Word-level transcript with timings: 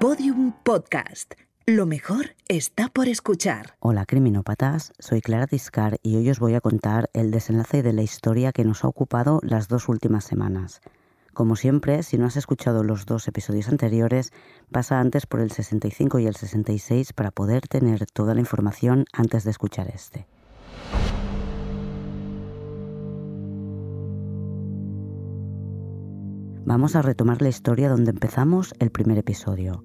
Podium 0.00 0.54
Podcast. 0.62 1.34
Lo 1.66 1.84
mejor 1.84 2.34
está 2.48 2.88
por 2.88 3.06
escuchar. 3.06 3.74
Hola 3.80 4.06
criminópatas, 4.06 4.94
soy 4.98 5.20
Clara 5.20 5.46
Tiscar 5.46 5.98
y 6.02 6.16
hoy 6.16 6.30
os 6.30 6.40
voy 6.40 6.54
a 6.54 6.62
contar 6.62 7.10
el 7.12 7.30
desenlace 7.30 7.82
de 7.82 7.92
la 7.92 8.00
historia 8.00 8.52
que 8.52 8.64
nos 8.64 8.82
ha 8.82 8.88
ocupado 8.88 9.40
las 9.42 9.68
dos 9.68 9.90
últimas 9.90 10.24
semanas. 10.24 10.80
Como 11.34 11.54
siempre, 11.54 12.02
si 12.02 12.16
no 12.16 12.24
has 12.24 12.38
escuchado 12.38 12.82
los 12.82 13.04
dos 13.04 13.28
episodios 13.28 13.68
anteriores, 13.68 14.32
pasa 14.72 15.00
antes 15.00 15.26
por 15.26 15.40
el 15.40 15.50
65 15.50 16.18
y 16.18 16.26
el 16.26 16.34
66 16.34 17.12
para 17.12 17.30
poder 17.30 17.68
tener 17.68 18.06
toda 18.06 18.32
la 18.32 18.40
información 18.40 19.04
antes 19.12 19.44
de 19.44 19.50
escuchar 19.50 19.88
este. 19.88 20.26
Vamos 26.70 26.94
a 26.94 27.02
retomar 27.02 27.42
la 27.42 27.48
historia 27.48 27.88
donde 27.88 28.12
empezamos 28.12 28.74
el 28.78 28.92
primer 28.92 29.18
episodio. 29.18 29.82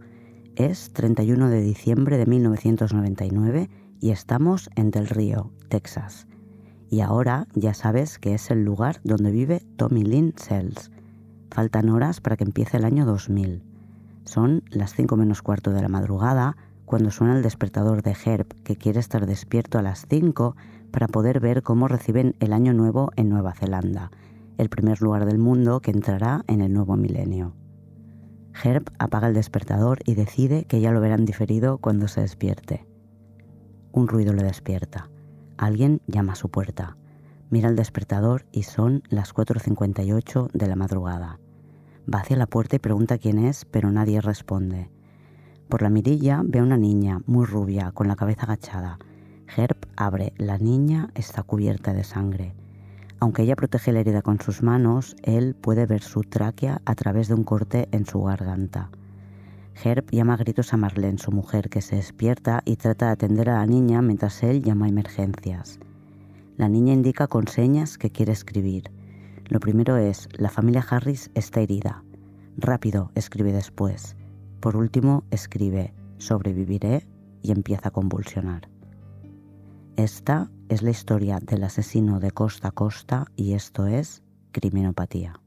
Es 0.56 0.92
31 0.94 1.50
de 1.50 1.62
diciembre 1.62 2.18
de 2.18 2.26
1999 2.26 3.70
y 4.00 4.12
estamos 4.12 4.70
en 4.76 4.92
Del 4.92 5.08
Río, 5.08 5.52
Texas. 5.70 6.28
Y 6.90 7.02
ahora 7.02 7.48
ya 7.54 7.74
sabes 7.74 8.20
que 8.20 8.34
es 8.34 8.52
el 8.52 8.64
lugar 8.64 9.02
donde 9.04 9.32
vive 9.32 9.62
Tommy 9.76 10.04
Lynn 10.04 10.34
Sells. 10.38 10.92
Faltan 11.52 11.90
horas 11.90 12.22
para 12.22 12.38
que 12.38 12.44
empiece 12.44 12.78
el 12.78 12.86
año 12.86 13.06
2000. 13.06 13.64
Son 14.24 14.64
las 14.70 14.94
5 14.94 15.18
menos 15.18 15.42
cuarto 15.42 15.72
de 15.72 15.82
la 15.82 15.90
madrugada 15.90 16.56
cuando 16.86 17.12
suena 17.12 17.36
el 17.36 17.44
despertador 17.44 18.02
de 18.02 18.16
Herb, 18.26 18.48
que 18.64 18.76
quiere 18.76 19.00
estar 19.00 19.26
despierto 19.26 19.78
a 19.78 19.82
las 19.82 20.06
5 20.10 20.56
para 20.92 21.08
poder 21.08 21.40
ver 21.40 21.64
cómo 21.64 21.88
reciben 21.88 22.36
el 22.40 22.54
año 22.54 22.74
nuevo 22.74 23.12
en 23.16 23.30
Nueva 23.30 23.54
Zelanda 23.54 24.12
el 24.58 24.70
primer 24.70 25.02
lugar 25.02 25.26
del 25.26 25.38
mundo 25.38 25.82
que 25.82 25.92
entrará 25.92 26.44
en 26.48 26.62
el 26.62 26.74
nuevo 26.74 26.96
milenio. 26.96 27.54
Herb 28.64 28.92
apaga 29.00 29.28
el 29.28 29.34
despertador 29.34 30.00
y 30.06 30.16
decide 30.16 30.66
que 30.66 30.80
ya 30.80 30.92
lo 30.92 31.02
verán 31.02 31.26
diferido 31.26 31.78
cuando 31.78 32.08
se 32.08 32.22
despierte. 32.22 32.86
Un 33.92 34.08
ruido 34.08 34.34
le 34.34 34.44
despierta. 34.44 35.10
Alguien 35.58 36.02
llama 36.08 36.34
a 36.34 36.36
su 36.36 36.50
puerta. 36.50 36.98
Mira 37.50 37.70
el 37.70 37.76
despertador 37.76 38.46
y 38.52 38.64
son 38.64 39.04
las 39.10 39.34
4.58 39.34 40.52
de 40.52 40.68
la 40.68 40.76
madrugada. 40.76 41.40
Va 42.12 42.20
hacia 42.20 42.38
la 42.38 42.48
puerta 42.48 42.76
y 42.76 42.80
pregunta 42.80 43.18
quién 43.18 43.40
es, 43.40 43.66
pero 43.66 43.92
nadie 43.92 44.22
responde. 44.22 44.90
Por 45.70 45.82
la 45.82 45.90
mirilla 45.90 46.42
ve 46.46 46.60
a 46.60 46.64
una 46.64 46.78
niña, 46.78 47.22
muy 47.26 47.46
rubia, 47.46 47.92
con 47.92 48.08
la 48.08 48.16
cabeza 48.16 48.44
agachada. 48.44 49.00
Herb 49.56 49.78
abre. 49.96 50.34
La 50.38 50.58
niña 50.58 51.10
está 51.16 51.44
cubierta 51.44 51.94
de 51.94 52.04
sangre. 52.04 52.56
Aunque 53.20 53.44
ella 53.44 53.56
protege 53.56 53.92
la 53.92 54.02
herida 54.02 54.22
con 54.22 54.40
sus 54.40 54.62
manos, 54.62 55.16
él 55.24 55.56
puede 55.56 55.86
ver 55.86 56.02
su 56.02 56.22
tráquea 56.22 56.82
a 56.86 56.96
través 56.96 57.28
de 57.28 57.34
un 57.34 57.44
corte 57.44 57.88
en 57.92 58.06
su 58.06 58.22
garganta. 58.22 58.90
Herb 59.84 60.10
llama 60.12 60.36
a 60.36 60.38
gritos 60.38 60.74
a 60.74 60.78
Marlene, 60.78 61.18
su 61.18 61.32
mujer, 61.32 61.70
que 61.70 61.82
se 61.82 61.98
despierta 61.98 62.62
y 62.66 62.78
trata 62.78 63.08
de 63.08 63.12
atender 63.14 63.50
a 63.50 63.60
la 63.60 63.66
niña 63.66 64.02
mientras 64.02 64.42
él 64.44 64.62
llama 64.64 64.86
a 64.86 64.90
emergencias. 64.90 65.80
La 66.58 66.70
niña 66.70 66.94
indica 66.94 67.28
con 67.28 67.48
señas 67.48 67.98
que 67.98 68.10
quiere 68.10 68.32
escribir. 68.32 68.92
Lo 69.48 69.60
primero 69.60 69.98
es, 69.98 70.30
la 70.38 70.50
familia 70.50 70.86
Harris 70.90 71.30
está 71.36 71.60
herida. 71.60 72.04
Rápido, 72.58 73.12
escribe 73.16 73.52
después. 73.52 74.16
Por 74.62 74.78
último, 74.78 75.26
escribe, 75.30 75.94
sobreviviré 76.18 77.06
y 77.42 77.52
empieza 77.52 77.90
a 77.90 77.92
convulsionar. 77.92 78.70
Esta 79.98 80.50
es 80.70 80.82
la 80.82 80.90
historia 80.90 81.40
del 81.40 81.64
asesino 81.64 82.20
de 82.20 82.32
costa 82.32 82.70
a 82.70 82.72
costa 82.72 83.26
y 83.36 83.54
esto 83.54 83.88
es 83.88 84.24
criminopatía. 84.52 85.40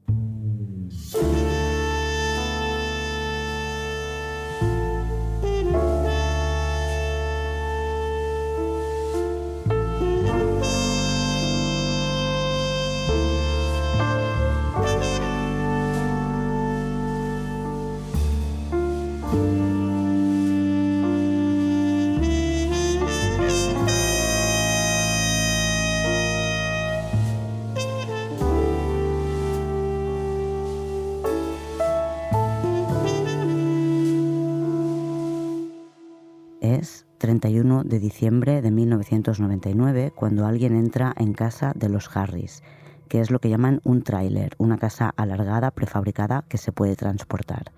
De 37.89 37.99
diciembre 37.99 38.61
de 38.61 38.69
1999 38.69 40.13
cuando 40.15 40.45
alguien 40.45 40.75
entra 40.75 41.13
en 41.17 41.33
casa 41.33 41.73
de 41.75 41.89
los 41.89 42.15
Harris, 42.15 42.61
que 43.07 43.19
es 43.19 43.31
lo 43.31 43.39
que 43.39 43.49
llaman 43.49 43.81
un 43.83 44.03
tráiler, 44.03 44.53
una 44.59 44.77
casa 44.77 45.11
alargada 45.17 45.71
prefabricada 45.71 46.45
que 46.47 46.59
se 46.59 46.71
puede 46.71 46.95
transportar. 46.95 47.71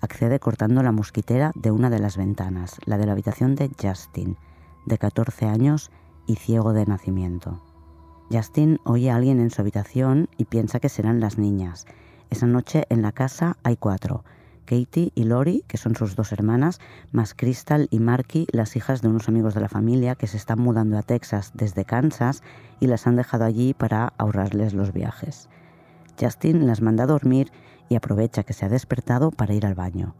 Accede 0.00 0.40
cortando 0.40 0.82
la 0.82 0.92
mosquitera 0.92 1.52
de 1.54 1.70
una 1.70 1.90
de 1.90 1.98
las 1.98 2.16
ventanas, 2.16 2.78
la 2.86 2.96
de 2.96 3.04
la 3.04 3.12
habitación 3.12 3.54
de 3.54 3.70
Justin, 3.80 4.38
de 4.86 4.96
14 4.96 5.44
años 5.46 5.90
y 6.26 6.36
ciego 6.36 6.72
de 6.72 6.86
nacimiento. 6.86 7.62
Justin 8.32 8.80
oye 8.84 9.10
a 9.10 9.16
alguien 9.16 9.40
en 9.40 9.50
su 9.50 9.60
habitación 9.60 10.30
y 10.38 10.46
piensa 10.46 10.80
que 10.80 10.88
serán 10.88 11.20
las 11.20 11.36
niñas. 11.36 11.84
Esa 12.30 12.46
noche 12.46 12.84
en 12.88 13.02
la 13.02 13.12
casa 13.12 13.58
hay 13.62 13.76
cuatro, 13.76 14.24
Katie 14.64 15.12
y 15.14 15.24
Lori, 15.24 15.64
que 15.66 15.76
son 15.76 15.96
sus 15.96 16.16
dos 16.16 16.32
hermanas, 16.32 16.80
más 17.12 17.34
Crystal 17.34 17.88
y 17.90 17.98
Marky, 17.98 18.46
las 18.52 18.76
hijas 18.76 19.02
de 19.02 19.08
unos 19.08 19.28
amigos 19.28 19.54
de 19.54 19.60
la 19.60 19.68
familia 19.68 20.14
que 20.14 20.26
se 20.26 20.36
están 20.36 20.60
mudando 20.60 20.98
a 20.98 21.02
Texas 21.02 21.52
desde 21.54 21.84
Kansas 21.84 22.42
y 22.78 22.86
las 22.86 23.06
han 23.06 23.16
dejado 23.16 23.44
allí 23.44 23.74
para 23.74 24.12
ahorrarles 24.18 24.74
los 24.74 24.92
viajes. 24.92 25.48
Justin 26.20 26.66
las 26.66 26.82
manda 26.82 27.04
a 27.04 27.08
dormir 27.08 27.50
y 27.88 27.96
aprovecha 27.96 28.44
que 28.44 28.52
se 28.52 28.66
ha 28.66 28.68
despertado 28.68 29.30
para 29.30 29.54
ir 29.54 29.66
al 29.66 29.74
baño. 29.74 30.14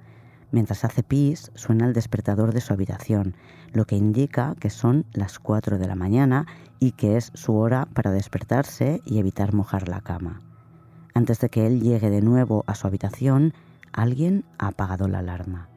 Mientras 0.53 0.85
hace 0.85 1.03
pis, 1.03 1.53
suena 1.55 1.87
el 1.87 1.93
despertador 1.93 2.53
de 2.53 2.61
su 2.61 2.73
habitación, 2.73 3.37
lo 3.73 3.85
que 3.85 3.97
indica 3.97 4.57
que 4.59 4.71
son 4.71 5.07
las 5.13 5.39
4 5.39 5.79
de 5.79 5.87
la 5.87 5.95
mañana 5.95 6.47
y 6.81 6.93
que 6.93 7.17
es 7.17 7.31
su 7.35 7.55
hora 7.55 7.87
para 7.87 8.11
despertarse 8.11 9.01
y 9.05 9.19
evitar 9.19 9.55
mojar 9.55 9.89
la 9.89 10.01
cama. 10.01 10.41
Antes 11.15 11.39
de 11.41 11.51
que 11.51 11.67
él 11.67 11.81
llegue 11.81 12.11
de 12.11 12.23
nuevo 12.23 12.65
a 12.67 12.75
su 12.75 12.87
habitación, 12.87 13.55
Alguien 13.93 14.45
ha 14.59 14.69
apagado 14.69 15.09
la 15.09 15.19
alarma. 15.19 15.69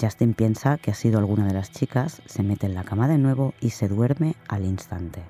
Justin 0.00 0.34
piensa 0.34 0.78
que 0.78 0.90
ha 0.90 0.94
sido 0.94 1.18
alguna 1.18 1.46
de 1.46 1.54
las 1.54 1.70
chicas, 1.70 2.20
se 2.26 2.42
mete 2.42 2.66
en 2.66 2.74
la 2.74 2.84
cama 2.84 3.08
de 3.08 3.18
nuevo 3.18 3.54
y 3.60 3.70
se 3.70 3.88
duerme 3.88 4.34
al 4.48 4.64
instante. 4.64 5.22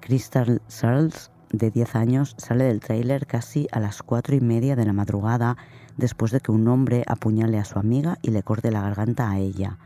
Crystal 0.00 0.60
Searles, 0.66 1.30
de 1.50 1.70
10 1.70 1.94
años, 1.94 2.34
sale 2.36 2.64
del 2.64 2.80
tráiler 2.80 3.26
casi 3.26 3.68
a 3.70 3.80
las 3.80 4.02
cuatro 4.02 4.34
y 4.34 4.40
media 4.40 4.76
de 4.76 4.84
la 4.84 4.92
madrugada 4.92 5.56
después 5.96 6.32
de 6.32 6.40
que 6.40 6.52
un 6.52 6.66
hombre 6.68 7.04
apuñale 7.06 7.58
a 7.58 7.64
su 7.64 7.78
amiga 7.78 8.18
y 8.20 8.30
le 8.30 8.42
corte 8.42 8.70
la 8.70 8.82
garganta 8.82 9.30
a 9.30 9.38
ella. 9.38 9.78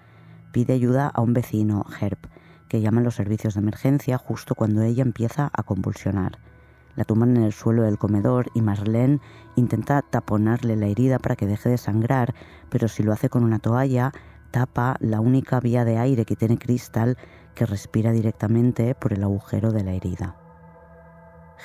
Pide 0.51 0.73
ayuda 0.73 1.09
a 1.09 1.21
un 1.21 1.35
vecino, 1.35 1.85
Herb, 2.01 2.19
que 2.69 2.81
llama 2.81 3.01
a 3.01 3.05
los 3.05 3.15
servicios 3.15 3.55
de 3.55 3.61
emergencia 3.61 4.19
justo 4.19 4.55
cuando 4.55 4.83
ella 4.83 5.03
empieza 5.03 5.51
a 5.53 5.63
convulsionar. 5.63 6.39
La 6.99 7.05
tumban 7.05 7.37
en 7.37 7.45
el 7.45 7.53
suelo 7.53 7.85
del 7.85 7.97
comedor 7.97 8.51
y 8.55 8.61
Marlene 8.61 9.21
intenta 9.55 10.03
taponarle 10.03 10.75
la 10.75 10.89
herida 10.89 11.21
para 11.21 11.37
que 11.37 11.47
deje 11.47 11.69
de 11.69 11.79
sangrar, 11.79 12.35
pero 12.71 12.89
si 12.89 13.05
lo 13.05 13.13
hace 13.13 13.29
con 13.29 13.45
una 13.45 13.61
toalla, 13.61 14.11
tapa 14.51 14.97
la 14.99 15.21
única 15.21 15.61
vía 15.61 15.85
de 15.85 15.97
aire 15.97 16.25
que 16.25 16.35
tiene 16.35 16.59
Crystal 16.59 17.17
que 17.55 17.67
respira 17.67 18.11
directamente 18.11 18.97
por 18.97 19.13
el 19.13 19.23
agujero 19.23 19.71
de 19.71 19.85
la 19.85 19.93
herida. 19.93 20.35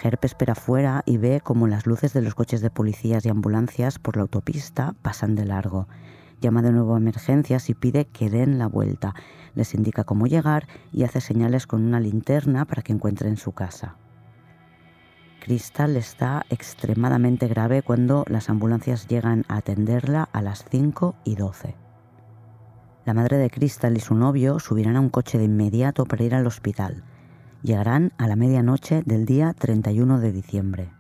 Herb 0.04 0.20
espera 0.22 0.54
fuera 0.54 1.02
y 1.08 1.18
ve 1.18 1.42
como 1.44 1.66
las 1.66 1.88
luces 1.88 2.14
de 2.14 2.22
los 2.22 2.36
coches 2.36 2.62
de 2.62 2.70
policías 2.70 3.26
y 3.26 3.30
ambulancias 3.30 3.98
por 3.98 4.18
la 4.18 4.22
autopista 4.22 4.94
pasan 5.02 5.34
de 5.34 5.46
largo. 5.46 5.88
Llama 6.42 6.62
de 6.62 6.72
nuevo 6.72 6.94
a 6.94 7.00
emergencias 7.00 7.72
y 7.72 7.74
pide 7.74 8.06
que 8.06 8.30
den 8.30 8.60
la 8.60 8.68
vuelta. 8.68 9.16
Les 9.56 9.74
indica 9.74 10.04
cómo 10.04 10.28
llegar 10.28 10.68
y 10.92 11.06
hace 11.06 11.22
señales 11.22 11.66
con 11.66 11.84
una 11.84 12.00
linterna 12.00 12.66
para 12.66 12.84
que 12.84 12.94
encuentren 12.94 13.36
su 13.38 13.54
casa. 13.54 13.96
Crystal 15.44 15.98
está 15.98 16.46
extremadamente 16.50 17.50
grave 17.50 17.82
cuando 17.82 18.24
las 18.30 18.50
ambulancias 18.50 19.10
llegan 19.10 19.44
a 19.50 19.58
atenderla 19.58 20.30
a 20.32 20.42
las 20.42 20.64
5 20.72 21.16
y 21.26 21.36
12. 21.36 21.76
La 23.04 23.14
madre 23.14 23.36
de 23.36 23.50
Crystal 23.50 23.98
y 23.98 24.00
su 24.00 24.16
novio 24.16 24.60
subirán 24.60 24.96
a 24.96 25.02
un 25.02 25.10
coche 25.10 25.38
de 25.38 25.44
inmediato 25.44 26.06
para 26.06 26.24
ir 26.24 26.34
al 26.34 26.48
hospital. 26.48 27.04
Llegarán 27.62 28.14
a 28.18 28.28
la 28.28 28.38
medianoche 28.38 29.04
del 29.06 29.26
día 29.26 29.54
31 29.54 30.22
de 30.22 30.32
diciembre. 30.32 30.92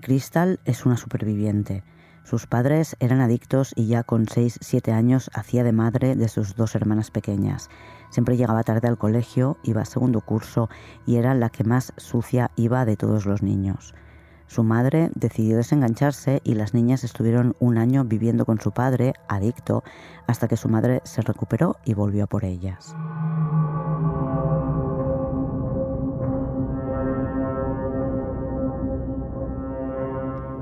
Crystal 0.00 0.58
es 0.64 0.84
una 0.84 0.96
superviviente. 0.96 1.84
Sus 2.24 2.48
padres 2.48 2.96
eran 2.98 3.20
adictos 3.20 3.72
y 3.76 3.86
ya 3.86 4.02
con 4.02 4.26
6-7 4.26 4.90
años 4.92 5.30
hacía 5.32 5.62
de 5.62 5.70
madre 5.70 6.16
de 6.16 6.26
sus 6.26 6.56
dos 6.56 6.74
hermanas 6.74 7.12
pequeñas. 7.12 7.70
Siempre 8.14 8.36
llegaba 8.36 8.62
tarde 8.62 8.86
al 8.86 8.96
colegio, 8.96 9.56
iba 9.64 9.82
a 9.82 9.84
segundo 9.84 10.20
curso 10.20 10.68
y 11.04 11.16
era 11.16 11.34
la 11.34 11.50
que 11.50 11.64
más 11.64 11.92
sucia 11.96 12.52
iba 12.54 12.84
de 12.84 12.96
todos 12.96 13.26
los 13.26 13.42
niños. 13.42 13.92
Su 14.46 14.62
madre 14.62 15.10
decidió 15.16 15.56
desengancharse 15.56 16.40
y 16.44 16.54
las 16.54 16.74
niñas 16.74 17.02
estuvieron 17.02 17.56
un 17.58 17.76
año 17.76 18.04
viviendo 18.04 18.46
con 18.46 18.60
su 18.60 18.70
padre, 18.70 19.14
adicto, 19.26 19.82
hasta 20.28 20.46
que 20.46 20.56
su 20.56 20.68
madre 20.68 21.00
se 21.02 21.22
recuperó 21.22 21.74
y 21.84 21.94
volvió 21.94 22.28
por 22.28 22.44
ellas. 22.44 22.94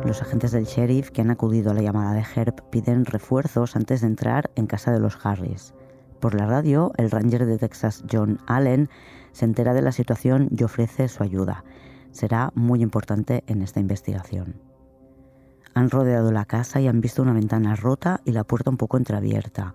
Los 0.06 0.22
agentes 0.22 0.52
del 0.52 0.64
sheriff 0.64 1.10
que 1.10 1.20
han 1.20 1.30
acudido 1.30 1.72
a 1.72 1.74
la 1.74 1.82
llamada 1.82 2.14
de 2.14 2.24
Herb 2.34 2.70
piden 2.70 3.04
refuerzos 3.04 3.76
antes 3.76 4.00
de 4.00 4.06
entrar 4.06 4.50
en 4.56 4.66
casa 4.66 4.90
de 4.90 5.00
los 5.00 5.18
Harris. 5.22 5.74
Por 6.22 6.36
la 6.36 6.46
radio, 6.46 6.92
el 6.98 7.10
ranger 7.10 7.46
de 7.46 7.58
Texas 7.58 8.04
John 8.08 8.38
Allen 8.46 8.88
se 9.32 9.44
entera 9.44 9.74
de 9.74 9.82
la 9.82 9.90
situación 9.90 10.48
y 10.56 10.62
ofrece 10.62 11.08
su 11.08 11.24
ayuda. 11.24 11.64
Será 12.12 12.52
muy 12.54 12.80
importante 12.80 13.42
en 13.48 13.60
esta 13.60 13.80
investigación. 13.80 14.60
Han 15.74 15.90
rodeado 15.90 16.30
la 16.30 16.44
casa 16.44 16.80
y 16.80 16.86
han 16.86 17.00
visto 17.00 17.22
una 17.22 17.32
ventana 17.32 17.74
rota 17.74 18.20
y 18.24 18.30
la 18.30 18.44
puerta 18.44 18.70
un 18.70 18.76
poco 18.76 18.98
entreabierta. 18.98 19.74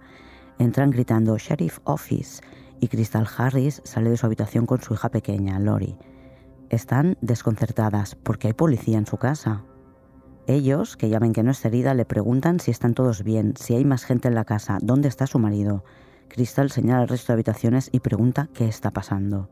Entran 0.57 0.89
gritando 0.91 1.37
Sheriff 1.37 1.79
Office 1.83 2.41
y 2.79 2.87
Crystal 2.87 3.27
Harris 3.37 3.81
sale 3.83 4.09
de 4.09 4.15
su 4.15 4.25
habitación 4.25 4.65
con 4.65 4.79
su 4.79 4.93
hija 4.93 5.09
pequeña, 5.09 5.59
Lori. 5.59 5.97
Están 6.69 7.17
desconcertadas 7.19 8.15
porque 8.15 8.47
hay 8.47 8.53
policía 8.53 8.97
en 8.97 9.05
su 9.05 9.17
casa. 9.17 9.65
Ellos, 10.45 10.95
que 10.95 11.09
ya 11.09 11.19
ven 11.19 11.33
que 11.33 11.43
no 11.43 11.51
es 11.51 11.65
herida, 11.65 11.93
le 11.93 12.05
preguntan 12.05 12.61
si 12.61 12.71
están 12.71 12.93
todos 12.93 13.23
bien, 13.23 13.55
si 13.57 13.75
hay 13.75 13.83
más 13.83 14.05
gente 14.05 14.29
en 14.29 14.35
la 14.35 14.45
casa, 14.45 14.77
dónde 14.81 15.09
está 15.09 15.27
su 15.27 15.39
marido. 15.39 15.83
Crystal 16.29 16.71
señala 16.71 17.03
el 17.03 17.07
resto 17.07 17.27
de 17.27 17.35
habitaciones 17.35 17.89
y 17.91 17.99
pregunta 17.99 18.49
qué 18.53 18.67
está 18.67 18.91
pasando. 18.91 19.49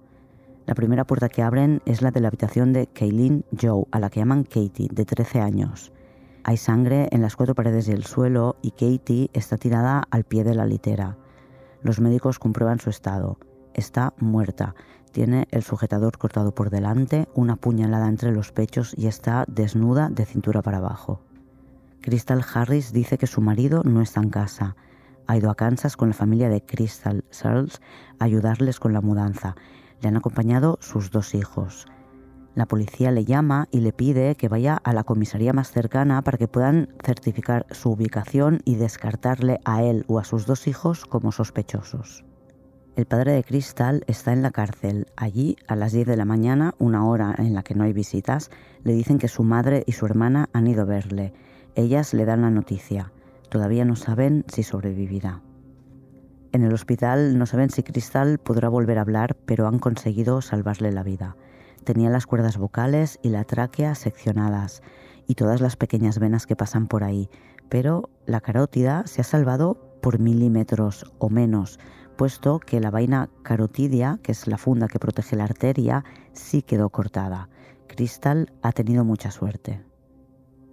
La 0.65 0.75
primera 0.75 1.05
puerta 1.05 1.29
que 1.29 1.43
abren 1.43 1.81
es 1.85 2.01
la 2.01 2.11
de 2.11 2.19
la 2.19 2.27
habitación 2.29 2.73
de 2.73 2.87
Kaylin 2.87 3.45
Joe, 3.59 3.85
a 3.91 3.99
la 3.99 4.09
que 4.09 4.19
llaman 4.19 4.43
Katie, 4.43 4.89
de 4.91 5.05
13 5.05 5.39
años. 5.41 5.91
Hay 6.43 6.57
sangre 6.57 7.07
en 7.11 7.21
las 7.21 7.35
cuatro 7.35 7.55
paredes 7.55 7.87
del 7.87 8.03
suelo 8.03 8.57
y 8.61 8.71
Katie 8.71 9.29
está 9.33 9.57
tirada 9.57 10.03
al 10.11 10.23
pie 10.23 10.43
de 10.43 10.55
la 10.55 10.65
litera. 10.65 11.17
Los 11.81 11.99
médicos 11.99 12.39
comprueban 12.39 12.79
su 12.79 12.89
estado. 12.89 13.37
Está 13.73 14.13
muerta, 14.19 14.75
tiene 15.11 15.47
el 15.51 15.63
sujetador 15.63 16.17
cortado 16.17 16.53
por 16.53 16.69
delante, 16.69 17.29
una 17.35 17.55
puñalada 17.55 18.09
entre 18.09 18.31
los 18.31 18.51
pechos 18.51 18.93
y 18.97 19.07
está 19.07 19.45
desnuda 19.47 20.09
de 20.09 20.25
cintura 20.25 20.61
para 20.61 20.77
abajo. 20.77 21.21
Crystal 22.01 22.43
Harris 22.53 22.91
dice 22.91 23.17
que 23.17 23.25
su 23.25 23.41
marido 23.41 23.81
no 23.83 24.01
está 24.01 24.21
en 24.21 24.29
casa. 24.29 24.75
Ha 25.27 25.37
ido 25.37 25.49
a 25.49 25.55
Kansas 25.55 25.97
con 25.97 26.09
la 26.09 26.15
familia 26.15 26.49
de 26.49 26.61
Crystal 26.61 27.23
Searles 27.29 27.81
a 28.19 28.25
ayudarles 28.25 28.79
con 28.79 28.93
la 28.93 29.01
mudanza. 29.01 29.55
Le 30.01 30.09
han 30.09 30.17
acompañado 30.17 30.77
sus 30.81 31.11
dos 31.11 31.33
hijos. 31.33 31.87
La 32.55 32.67
policía 32.67 33.11
le 33.11 33.25
llama 33.25 33.67
y 33.69 33.81
le 33.81 33.91
pide 33.91 34.35
que 34.35 34.47
vaya 34.47 34.77
a 34.83 34.93
la 34.93 35.03
comisaría 35.03 35.51
más 35.51 35.71
cercana 35.71 36.21
para 36.21 36.37
que 36.37 36.47
puedan 36.47 36.87
certificar 37.03 37.65
su 37.71 37.91
ubicación 37.91 38.61
y 38.63 38.75
descartarle 38.75 39.59
a 39.65 39.83
él 39.83 40.05
o 40.07 40.19
a 40.19 40.23
sus 40.23 40.45
dos 40.45 40.67
hijos 40.67 41.05
como 41.05 41.33
sospechosos. 41.33 42.23
El 42.95 43.07
padre 43.07 43.33
de 43.33 43.43
Crystal 43.43 44.05
está 44.07 44.31
en 44.31 44.41
la 44.41 44.51
cárcel. 44.51 45.07
Allí, 45.17 45.57
a 45.67 45.75
las 45.75 45.91
10 45.91 46.07
de 46.07 46.15
la 46.15 46.23
mañana, 46.23 46.75
una 46.77 47.05
hora 47.05 47.35
en 47.37 47.53
la 47.53 47.61
que 47.61 47.75
no 47.75 47.83
hay 47.83 47.91
visitas, 47.91 48.51
le 48.85 48.93
dicen 48.93 49.17
que 49.17 49.27
su 49.27 49.43
madre 49.43 49.83
y 49.85 49.91
su 49.91 50.05
hermana 50.05 50.49
han 50.53 50.67
ido 50.67 50.83
a 50.83 50.85
verle. 50.85 51.33
Ellas 51.75 52.13
le 52.13 52.23
dan 52.23 52.43
la 52.43 52.51
noticia. 52.51 53.11
Todavía 53.49 53.85
no 53.85 53.95
saben 53.95 54.45
si 54.47 54.63
sobrevivirá. 54.63 55.41
En 56.51 56.63
el 56.63 56.73
hospital 56.73 57.37
no 57.37 57.45
saben 57.45 57.69
si 57.69 57.83
Crystal 57.83 58.37
podrá 58.37 58.69
volver 58.69 58.97
a 58.97 59.01
hablar, 59.01 59.35
pero 59.45 59.67
han 59.67 59.79
conseguido 59.79 60.41
salvarle 60.41 60.91
la 60.91 61.03
vida. 61.03 61.35
Tenía 61.83 62.09
las 62.09 62.25
cuerdas 62.25 62.57
vocales 62.57 63.19
y 63.21 63.29
la 63.29 63.43
tráquea 63.43 63.93
seccionadas 63.93 64.81
y 65.27 65.35
todas 65.35 65.61
las 65.61 65.75
pequeñas 65.75 66.17
venas 66.17 66.47
que 66.47 66.55
pasan 66.55 66.87
por 66.87 67.03
ahí, 67.03 67.29
pero 67.69 68.09
la 68.25 68.41
carótida 68.41 69.03
se 69.05 69.21
ha 69.21 69.25
salvado 69.25 69.97
por 70.01 70.19
milímetros 70.19 71.11
o 71.19 71.29
menos, 71.29 71.79
puesto 72.15 72.59
que 72.59 72.79
la 72.79 72.91
vaina 72.91 73.29
carotidia, 73.43 74.19
que 74.23 74.31
es 74.31 74.47
la 74.47 74.57
funda 74.57 74.87
que 74.87 74.99
protege 74.99 75.35
la 75.35 75.43
arteria, 75.43 76.05
sí 76.33 76.61
quedó 76.61 76.89
cortada. 76.89 77.49
Crystal 77.87 78.51
ha 78.61 78.71
tenido 78.71 79.03
mucha 79.03 79.31
suerte. 79.31 79.83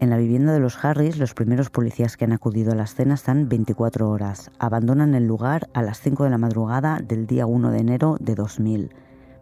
En 0.03 0.11
la 0.11 0.17
vivienda 0.17 0.53
de 0.53 0.59
los 0.59 0.85
Harris, 0.85 1.17
los 1.17 1.33
primeros 1.33 1.71
policías 1.71 2.17
que 2.17 2.25
han 2.25 2.33
acudido 2.33 2.73
a 2.73 2.75
la 2.75 2.83
escena 2.83 3.15
están 3.15 3.49
24 3.49 4.11
horas. 4.11 4.51
Abandonan 4.59 5.15
el 5.15 5.29
lugar 5.29 5.69
a 5.75 5.83
las 5.83 6.01
5 6.01 6.25
de 6.25 6.31
la 6.31 6.39
madrugada 6.39 6.99
del 6.99 7.29
día 7.29 7.47
1 7.47 7.71
de 7.71 7.79
enero 7.79 8.17
de 8.19 8.35
2000. 8.35 8.97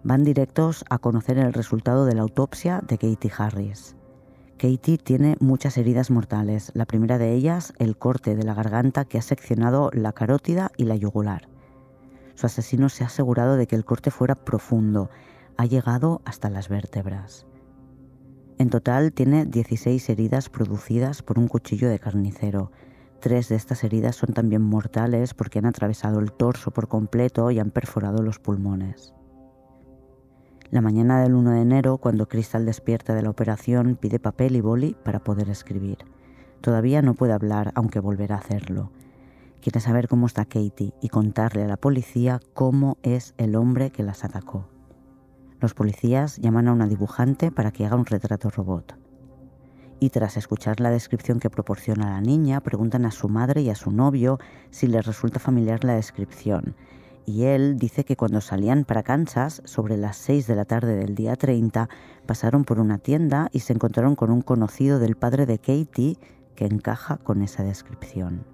Van 0.04 0.22
directos 0.22 0.84
a 0.90 0.98
conocer 0.98 1.38
el 1.38 1.54
resultado 1.54 2.04
de 2.04 2.14
la 2.14 2.20
autopsia 2.20 2.82
de 2.86 2.98
Katie 2.98 3.32
Harris. 3.38 3.96
Katie 4.58 4.98
tiene 4.98 5.38
muchas 5.40 5.78
heridas 5.78 6.10
mortales, 6.10 6.72
la 6.74 6.84
primera 6.84 7.16
de 7.16 7.32
ellas 7.32 7.72
el 7.78 7.96
corte 7.96 8.36
de 8.36 8.44
la 8.44 8.52
garganta 8.52 9.06
que 9.06 9.16
ha 9.16 9.22
seccionado 9.22 9.88
la 9.94 10.12
carótida 10.12 10.72
y 10.76 10.84
la 10.84 10.94
yugular. 10.94 11.48
Su 12.34 12.44
asesino 12.44 12.90
se 12.90 13.02
ha 13.02 13.06
asegurado 13.06 13.56
de 13.56 13.66
que 13.66 13.76
el 13.76 13.86
corte 13.86 14.10
fuera 14.10 14.34
profundo. 14.34 15.08
Ha 15.56 15.64
llegado 15.64 16.20
hasta 16.26 16.50
las 16.50 16.68
vértebras. 16.68 17.46
En 18.60 18.68
total 18.68 19.14
tiene 19.14 19.46
16 19.46 20.10
heridas 20.10 20.50
producidas 20.50 21.22
por 21.22 21.38
un 21.38 21.48
cuchillo 21.48 21.88
de 21.88 21.98
carnicero. 21.98 22.70
Tres 23.18 23.48
de 23.48 23.56
estas 23.56 23.84
heridas 23.84 24.16
son 24.16 24.34
también 24.34 24.60
mortales 24.60 25.32
porque 25.32 25.60
han 25.60 25.64
atravesado 25.64 26.20
el 26.20 26.30
torso 26.30 26.70
por 26.70 26.86
completo 26.86 27.50
y 27.50 27.58
han 27.58 27.70
perforado 27.70 28.22
los 28.22 28.38
pulmones. 28.38 29.14
La 30.70 30.82
mañana 30.82 31.22
del 31.22 31.36
1 31.36 31.52
de 31.52 31.62
enero, 31.62 31.96
cuando 31.96 32.28
Crystal 32.28 32.66
despierta 32.66 33.14
de 33.14 33.22
la 33.22 33.30
operación, 33.30 33.96
pide 33.98 34.18
papel 34.18 34.54
y 34.56 34.60
boli 34.60 34.94
para 35.06 35.20
poder 35.20 35.48
escribir. 35.48 35.96
Todavía 36.60 37.00
no 37.00 37.14
puede 37.14 37.32
hablar, 37.32 37.72
aunque 37.74 37.98
volverá 37.98 38.34
a 38.34 38.40
hacerlo. 38.40 38.92
Quiere 39.62 39.80
saber 39.80 40.06
cómo 40.06 40.26
está 40.26 40.44
Katie 40.44 40.92
y 41.00 41.08
contarle 41.08 41.64
a 41.64 41.68
la 41.68 41.78
policía 41.78 42.40
cómo 42.52 42.98
es 43.02 43.32
el 43.38 43.56
hombre 43.56 43.88
que 43.88 44.02
las 44.02 44.22
atacó. 44.22 44.68
Los 45.60 45.74
policías 45.74 46.38
llaman 46.38 46.68
a 46.68 46.72
una 46.72 46.86
dibujante 46.86 47.50
para 47.50 47.70
que 47.70 47.84
haga 47.84 47.96
un 47.96 48.06
retrato 48.06 48.48
robot. 48.50 48.96
Y 50.00 50.08
tras 50.08 50.38
escuchar 50.38 50.80
la 50.80 50.90
descripción 50.90 51.38
que 51.38 51.50
proporciona 51.50 52.08
la 52.08 52.20
niña, 52.22 52.62
preguntan 52.62 53.04
a 53.04 53.10
su 53.10 53.28
madre 53.28 53.60
y 53.60 53.68
a 53.68 53.74
su 53.74 53.90
novio 53.90 54.38
si 54.70 54.86
les 54.86 55.04
resulta 55.04 55.38
familiar 55.38 55.84
la 55.84 55.94
descripción. 55.94 56.74
Y 57.26 57.44
él 57.44 57.78
dice 57.78 58.04
que 58.04 58.16
cuando 58.16 58.40
salían 58.40 58.86
para 58.86 59.02
Kansas, 59.02 59.60
sobre 59.66 59.98
las 59.98 60.16
6 60.16 60.46
de 60.46 60.56
la 60.56 60.64
tarde 60.64 60.96
del 60.96 61.14
día 61.14 61.36
30, 61.36 61.90
pasaron 62.26 62.64
por 62.64 62.80
una 62.80 62.96
tienda 62.96 63.50
y 63.52 63.60
se 63.60 63.74
encontraron 63.74 64.16
con 64.16 64.30
un 64.30 64.40
conocido 64.40 64.98
del 64.98 65.16
padre 65.16 65.44
de 65.44 65.58
Katie 65.58 66.16
que 66.56 66.64
encaja 66.64 67.18
con 67.18 67.42
esa 67.42 67.62
descripción. 67.62 68.46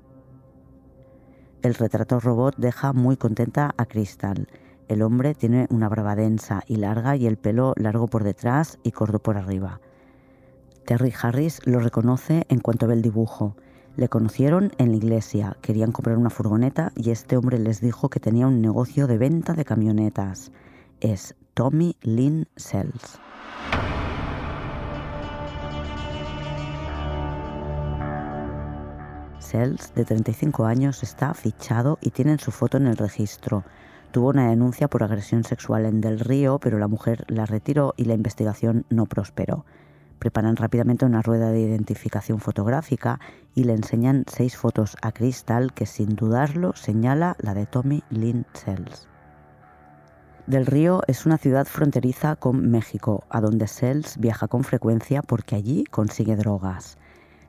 El 1.63 1.75
retrato 1.75 2.21
robot 2.21 2.57
deja 2.57 2.93
muy 2.93 3.17
contenta 3.17 3.73
a 3.77 3.87
Crystal. 3.87 4.49
El 4.89 5.03
hombre 5.03 5.35
tiene 5.35 5.67
una 5.71 5.89
barba 5.89 6.15
densa 6.15 6.63
y 6.67 6.77
larga 6.77 7.17
y 7.17 7.27
el 7.27 7.37
pelo 7.37 7.75
largo 7.77 8.07
por 8.07 8.23
detrás 8.23 8.79
y 8.85 8.93
corto 8.93 9.19
por 9.19 9.37
arriba. 9.37 9.81
Terry 10.85 11.13
Harris 11.21 11.61
lo 11.67 11.81
reconoce 11.81 12.47
en 12.49 12.61
cuanto 12.61 12.87
ve 12.87 12.95
el 12.95 13.03
dibujo. 13.03 13.57
Le 13.97 14.09
conocieron 14.09 14.71
en 14.79 14.91
la 14.91 14.97
iglesia, 14.97 15.57
querían 15.61 15.91
comprar 15.91 16.17
una 16.17 16.31
furgoneta 16.31 16.93
y 16.95 17.11
este 17.11 17.37
hombre 17.37 17.59
les 17.59 17.81
dijo 17.81 18.09
que 18.09 18.21
tenía 18.21 18.47
un 18.47 18.61
negocio 18.61 19.09
de 19.09 19.19
venta 19.19 19.55
de 19.55 19.65
camionetas. 19.65 20.53
Es 21.01 21.35
Tommy 21.55 21.97
Lynn 22.03 22.47
Sells. 22.55 23.19
Sells, 29.41 29.95
de 29.95 30.05
35 30.05 30.65
años, 30.65 31.03
está 31.03 31.35
fichado 31.35 31.99
y 32.01 32.11
tiene 32.11 32.39
su 32.39 32.53
foto 32.53 32.77
en 32.77 32.87
el 32.87 32.97
registro. 32.97 33.65
Tuvo 34.17 34.31
una 34.31 34.49
denuncia 34.49 34.89
por 34.89 35.03
agresión 35.03 35.45
sexual 35.45 35.85
en 35.85 36.01
Del 36.01 36.21
Río, 36.21 36.59
pero 36.59 36.79
la 36.79 36.89
mujer 36.89 37.27
la 37.29 37.45
retiró 37.45 37.93
y 37.99 38.07
la 38.07 38.15
investigación 38.15 38.87
no 38.89 39.05
prosperó. 39.05 39.67
Preparan 40.19 40.57
rápidamente 40.57 41.05
una 41.05 41.21
rueda 41.21 41.51
de 41.51 41.61
identificación 41.61 42.41
fotográfica 42.41 43.21
y 43.55 43.65
le 43.65 43.75
enseñan 43.75 44.25
seis 44.27 44.57
fotos 44.57 44.97
a 45.03 45.13
Crystal 45.13 45.75
que 45.75 45.85
sin 45.85 46.17
dudarlo 46.17 46.75
señala 46.75 47.37
la 47.41 47.53
de 47.53 47.67
Tommy 47.67 48.05
Lynn 48.09 48.47
Sells. 48.55 49.07
Del 50.47 50.65
Río 50.65 51.03
es 51.09 51.27
una 51.27 51.37
ciudad 51.37 51.67
fronteriza 51.67 52.37
con 52.37 52.71
México, 52.71 53.25
a 53.29 53.43
donde 53.43 53.67
Sells 53.67 54.17
viaja 54.17 54.49
con 54.49 54.65
frecuencia 54.65 55.21
porque 55.21 55.57
allí 55.57 55.85
consigue 55.85 56.37
drogas. 56.37 56.97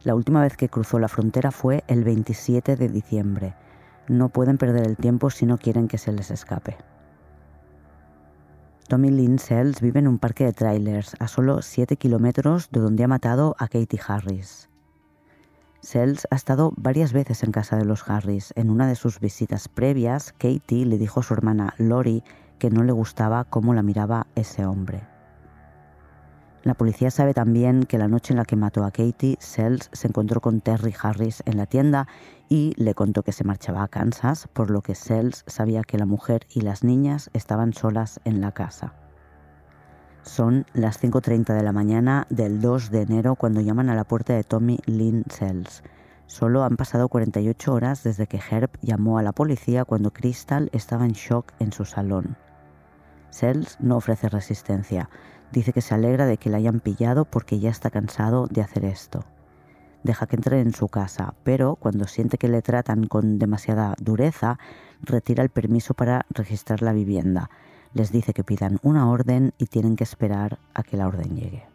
La 0.03 0.15
última 0.15 0.41
vez 0.41 0.57
que 0.57 0.67
cruzó 0.67 0.99
la 0.99 1.07
frontera 1.07 1.51
fue 1.51 1.85
el 1.87 2.03
27 2.03 2.75
de 2.75 2.89
diciembre. 2.89 3.55
No 4.07 4.29
pueden 4.29 4.57
perder 4.57 4.87
el 4.87 4.97
tiempo 4.97 5.29
si 5.29 5.45
no 5.45 5.57
quieren 5.57 5.87
que 5.87 5.97
se 5.97 6.11
les 6.11 6.31
escape. 6.31 6.77
Tommy 8.87 9.09
Lynn 9.09 9.37
Sells 9.37 9.81
vive 9.81 9.99
en 9.99 10.07
un 10.07 10.17
parque 10.17 10.45
de 10.45 10.53
trailers 10.53 11.15
a 11.19 11.27
solo 11.27 11.61
7 11.61 11.97
kilómetros 11.97 12.69
de 12.71 12.79
donde 12.79 13.03
ha 13.03 13.07
matado 13.07 13.55
a 13.59 13.67
Katie 13.67 13.99
Harris. 14.07 14.69
Sells 15.81 16.25
ha 16.31 16.35
estado 16.35 16.71
varias 16.77 17.11
veces 17.11 17.43
en 17.43 17.51
casa 17.51 17.75
de 17.75 17.85
los 17.85 18.09
Harris. 18.09 18.53
En 18.55 18.69
una 18.69 18.87
de 18.87 18.95
sus 18.95 19.19
visitas 19.19 19.67
previas, 19.67 20.33
Katie 20.33 20.85
le 20.85 20.97
dijo 20.97 21.19
a 21.19 21.23
su 21.23 21.33
hermana 21.33 21.73
Lori 21.77 22.23
que 22.59 22.69
no 22.69 22.83
le 22.83 22.93
gustaba 22.93 23.43
cómo 23.43 23.73
la 23.73 23.83
miraba 23.83 24.27
ese 24.35 24.65
hombre. 24.65 25.16
La 26.63 26.73
policía 26.73 27.11
sabe 27.11 27.33
también 27.33 27.83
que 27.83 27.97
la 27.97 28.07
noche 28.07 28.33
en 28.33 28.37
la 28.37 28.45
que 28.45 28.55
mató 28.55 28.83
a 28.83 28.91
Katie, 28.91 29.37
Sells 29.39 29.89
se 29.93 30.07
encontró 30.07 30.41
con 30.41 30.59
Terry 30.59 30.93
Harris 31.01 31.41
en 31.45 31.57
la 31.57 31.65
tienda 31.65 32.07
y 32.49 32.73
le 32.77 32.93
contó 32.93 33.23
que 33.23 33.31
se 33.31 33.43
marchaba 33.43 33.83
a 33.83 33.87
Kansas, 33.87 34.47
por 34.51 34.69
lo 34.69 34.81
que 34.81 34.95
Sells 34.95 35.43
sabía 35.47 35.83
que 35.83 35.97
la 35.97 36.05
mujer 36.05 36.47
y 36.49 36.61
las 36.61 36.83
niñas 36.83 37.29
estaban 37.33 37.73
solas 37.73 38.19
en 38.25 38.41
la 38.41 38.51
casa. 38.51 38.93
Son 40.23 40.65
las 40.73 41.01
5.30 41.01 41.53
de 41.53 41.63
la 41.63 41.71
mañana 41.71 42.27
del 42.29 42.59
2 42.59 42.91
de 42.91 43.01
enero 43.03 43.35
cuando 43.35 43.61
llaman 43.61 43.89
a 43.89 43.95
la 43.95 44.03
puerta 44.03 44.33
de 44.33 44.43
Tommy 44.43 44.77
Lynn 44.85 45.23
Sells. 45.29 45.83
Solo 46.25 46.65
han 46.65 46.75
pasado 46.75 47.07
48 47.07 47.73
horas 47.73 48.03
desde 48.03 48.27
que 48.27 48.41
Herb 48.51 48.71
llamó 48.81 49.17
a 49.17 49.23
la 49.23 49.31
policía 49.31 49.85
cuando 49.85 50.11
Crystal 50.11 50.69
estaba 50.73 51.05
en 51.05 51.13
shock 51.13 51.53
en 51.59 51.71
su 51.71 51.85
salón. 51.85 52.35
Sells 53.29 53.77
no 53.79 53.95
ofrece 53.95 54.27
resistencia. 54.27 55.09
Dice 55.51 55.73
que 55.73 55.81
se 55.81 55.93
alegra 55.93 56.25
de 56.25 56.37
que 56.37 56.49
la 56.49 56.57
hayan 56.57 56.79
pillado 56.79 57.25
porque 57.25 57.59
ya 57.59 57.69
está 57.69 57.89
cansado 57.89 58.47
de 58.47 58.61
hacer 58.61 58.85
esto. 58.85 59.23
Deja 60.03 60.27
que 60.27 60.35
entre 60.35 60.61
en 60.61 60.73
su 60.73 60.87
casa, 60.87 61.33
pero 61.43 61.75
cuando 61.75 62.07
siente 62.07 62.37
que 62.37 62.47
le 62.47 62.61
tratan 62.61 63.07
con 63.07 63.39
demasiada 63.39 63.95
dureza, 63.99 64.57
retira 65.01 65.43
el 65.43 65.49
permiso 65.49 65.93
para 65.93 66.25
registrar 66.29 66.81
la 66.81 66.93
vivienda. 66.93 67.49
Les 67.93 68.11
dice 68.11 68.33
que 68.33 68.43
pidan 68.43 68.79
una 68.83 69.09
orden 69.09 69.53
y 69.57 69.65
tienen 69.65 69.95
que 69.95 70.03
esperar 70.03 70.59
a 70.73 70.83
que 70.83 70.97
la 70.97 71.07
orden 71.07 71.35
llegue. 71.35 71.65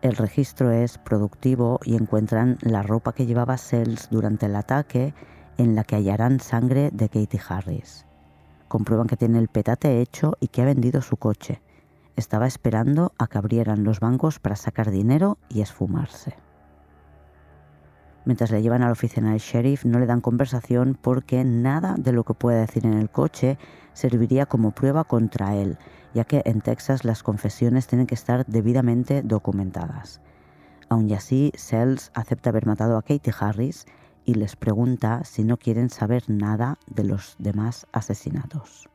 El 0.00 0.16
registro 0.16 0.70
es 0.70 0.96
productivo 0.96 1.80
y 1.84 1.96
encuentran 1.96 2.58
la 2.60 2.82
ropa 2.82 3.12
que 3.12 3.26
llevaba 3.26 3.58
Sells 3.58 4.08
durante 4.10 4.46
el 4.46 4.54
ataque 4.54 5.12
en 5.56 5.74
la 5.74 5.82
que 5.82 5.96
hallarán 5.96 6.38
sangre 6.38 6.90
de 6.92 7.08
Katie 7.08 7.40
Harris. 7.48 8.06
Comprueban 8.68 9.08
que 9.08 9.16
tiene 9.16 9.38
el 9.40 9.48
petate 9.48 10.00
hecho 10.00 10.34
y 10.38 10.48
que 10.48 10.62
ha 10.62 10.66
vendido 10.66 11.02
su 11.02 11.16
coche. 11.16 11.60
Estaba 12.18 12.48
esperando 12.48 13.12
a 13.16 13.28
que 13.28 13.38
abrieran 13.38 13.84
los 13.84 14.00
bancos 14.00 14.40
para 14.40 14.56
sacar 14.56 14.90
dinero 14.90 15.38
y 15.48 15.60
esfumarse. 15.60 16.34
Mientras 18.24 18.50
le 18.50 18.60
llevan 18.60 18.82
a 18.82 18.86
la 18.86 18.92
oficina 18.92 19.30
del 19.30 19.38
sheriff 19.38 19.84
no 19.84 20.00
le 20.00 20.06
dan 20.06 20.20
conversación 20.20 20.98
porque 21.00 21.44
nada 21.44 21.94
de 21.96 22.10
lo 22.10 22.24
que 22.24 22.34
pueda 22.34 22.58
decir 22.58 22.84
en 22.86 22.94
el 22.94 23.08
coche 23.08 23.56
serviría 23.92 24.46
como 24.46 24.72
prueba 24.72 25.04
contra 25.04 25.54
él 25.54 25.78
ya 26.12 26.24
que 26.24 26.42
en 26.44 26.60
Texas 26.60 27.04
las 27.04 27.22
confesiones 27.22 27.86
tienen 27.86 28.08
que 28.08 28.16
estar 28.16 28.44
debidamente 28.46 29.22
documentadas. 29.22 30.20
Aun 30.88 31.12
así, 31.12 31.52
Sells 31.54 32.10
acepta 32.14 32.50
haber 32.50 32.66
matado 32.66 32.96
a 32.96 33.02
Katie 33.02 33.32
Harris 33.38 33.86
y 34.24 34.34
les 34.34 34.56
pregunta 34.56 35.22
si 35.22 35.44
no 35.44 35.56
quieren 35.56 35.88
saber 35.88 36.24
nada 36.26 36.78
de 36.88 37.04
los 37.04 37.36
demás 37.38 37.86
asesinatos. 37.92 38.88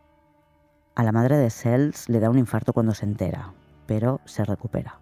A 0.96 1.04
la 1.04 1.12
madre 1.12 1.38
de 1.38 1.50
Sells 1.50 2.08
le 2.08 2.20
da 2.20 2.30
un 2.30 2.38
infarto 2.38 2.72
cuando 2.72 2.94
se 2.94 3.06
entera, 3.06 3.54
pero 3.88 4.22
se 4.26 4.46
recupera. 4.46 5.00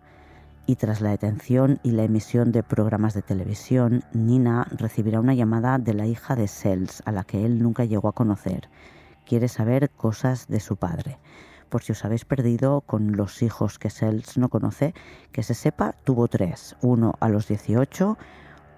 Y 0.66 0.78
tras 0.78 1.02
la 1.02 1.10
detención 1.10 1.80
y 1.84 1.92
la 1.92 2.04
emisión 2.04 2.52
de 2.52 2.64
programas 2.64 3.14
de 3.14 3.22
televisión, 3.22 4.04
Nina 4.14 4.68
recibirá 4.72 5.20
una 5.20 5.34
llamada 5.34 5.80
de 5.80 5.94
la 5.94 6.06
hija 6.06 6.36
de 6.36 6.48
Sells, 6.48 7.04
a 7.06 7.12
la 7.12 7.26
que 7.26 7.46
él 7.46 7.62
nunca 7.62 7.84
llegó 7.84 8.08
a 8.08 8.14
conocer. 8.14 8.70
Quiere 9.26 9.50
saber 9.50 9.90
cosas 9.90 10.48
de 10.48 10.62
su 10.62 10.78
padre 10.78 11.18
por 11.72 11.82
si 11.84 11.94
os 11.94 12.04
habéis 12.04 12.26
perdido 12.26 12.82
con 12.82 13.16
los 13.16 13.42
hijos 13.42 13.80
que 13.80 13.90
Sells 13.90 14.38
no 14.38 14.50
conoce, 14.50 14.94
que 15.32 15.42
se 15.42 15.54
sepa, 15.54 15.94
tuvo 16.04 16.28
tres. 16.28 16.76
Uno 16.82 17.14
a 17.22 17.30
los 17.30 17.48
18, 17.48 18.18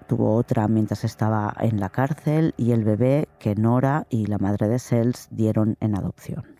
tuvo 0.06 0.36
otra 0.36 0.68
mientras 0.68 1.02
estaba 1.02 1.52
en 1.58 1.80
la 1.80 1.90
cárcel 1.90 2.54
y 2.56 2.70
el 2.70 2.84
bebé 2.84 3.28
que 3.40 3.56
Nora 3.56 4.06
y 4.10 4.26
la 4.26 4.38
madre 4.38 4.68
de 4.68 4.78
Sells 4.78 5.26
dieron 5.32 5.76
en 5.80 5.96
adopción. 5.96 6.53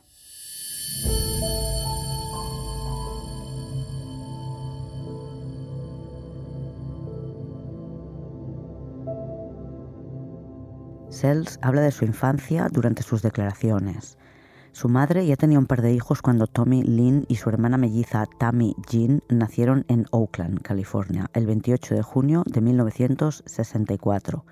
Sells 11.15 11.59
habla 11.63 11.81
de 11.81 11.93
su 11.93 12.05
infancia 12.05 12.69
durante 12.71 13.03
sus 13.03 13.23
declaraciones. 13.23 14.19
Su 14.73 14.89
madre 14.89 15.25
ya 15.25 15.37
tenía 15.37 15.61
un 15.61 15.67
par 15.67 15.81
de 15.81 15.93
hijos 15.93 16.21
cuando 16.21 16.49
Tommy 16.49 16.83
Lynn 16.83 17.25
y 17.29 17.37
su 17.37 17.49
hermana 17.49 17.79
melliza 17.79 18.27
Tammy 18.39 18.75
Jean 18.91 19.23
nacieron 19.29 19.85
en 19.87 20.07
Oakland, 20.11 20.61
California, 20.61 21.31
el 21.33 21.47
28 21.47 21.95
de 21.95 22.03
junio 22.03 22.43
de 22.45 22.61
1964. 22.61 24.45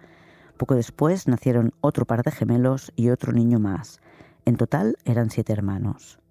Poco 0.56 0.76
después 0.76 1.26
nacieron 1.26 1.74
otro 1.80 2.06
par 2.06 2.22
de 2.22 2.30
gemelos 2.30 2.92
y 2.94 3.10
otro 3.10 3.32
niño 3.32 3.58
más. 3.58 4.00
En 4.44 4.56
total 4.56 4.96
eran 5.04 5.30
siete 5.30 5.52
hermanos. 5.52 6.21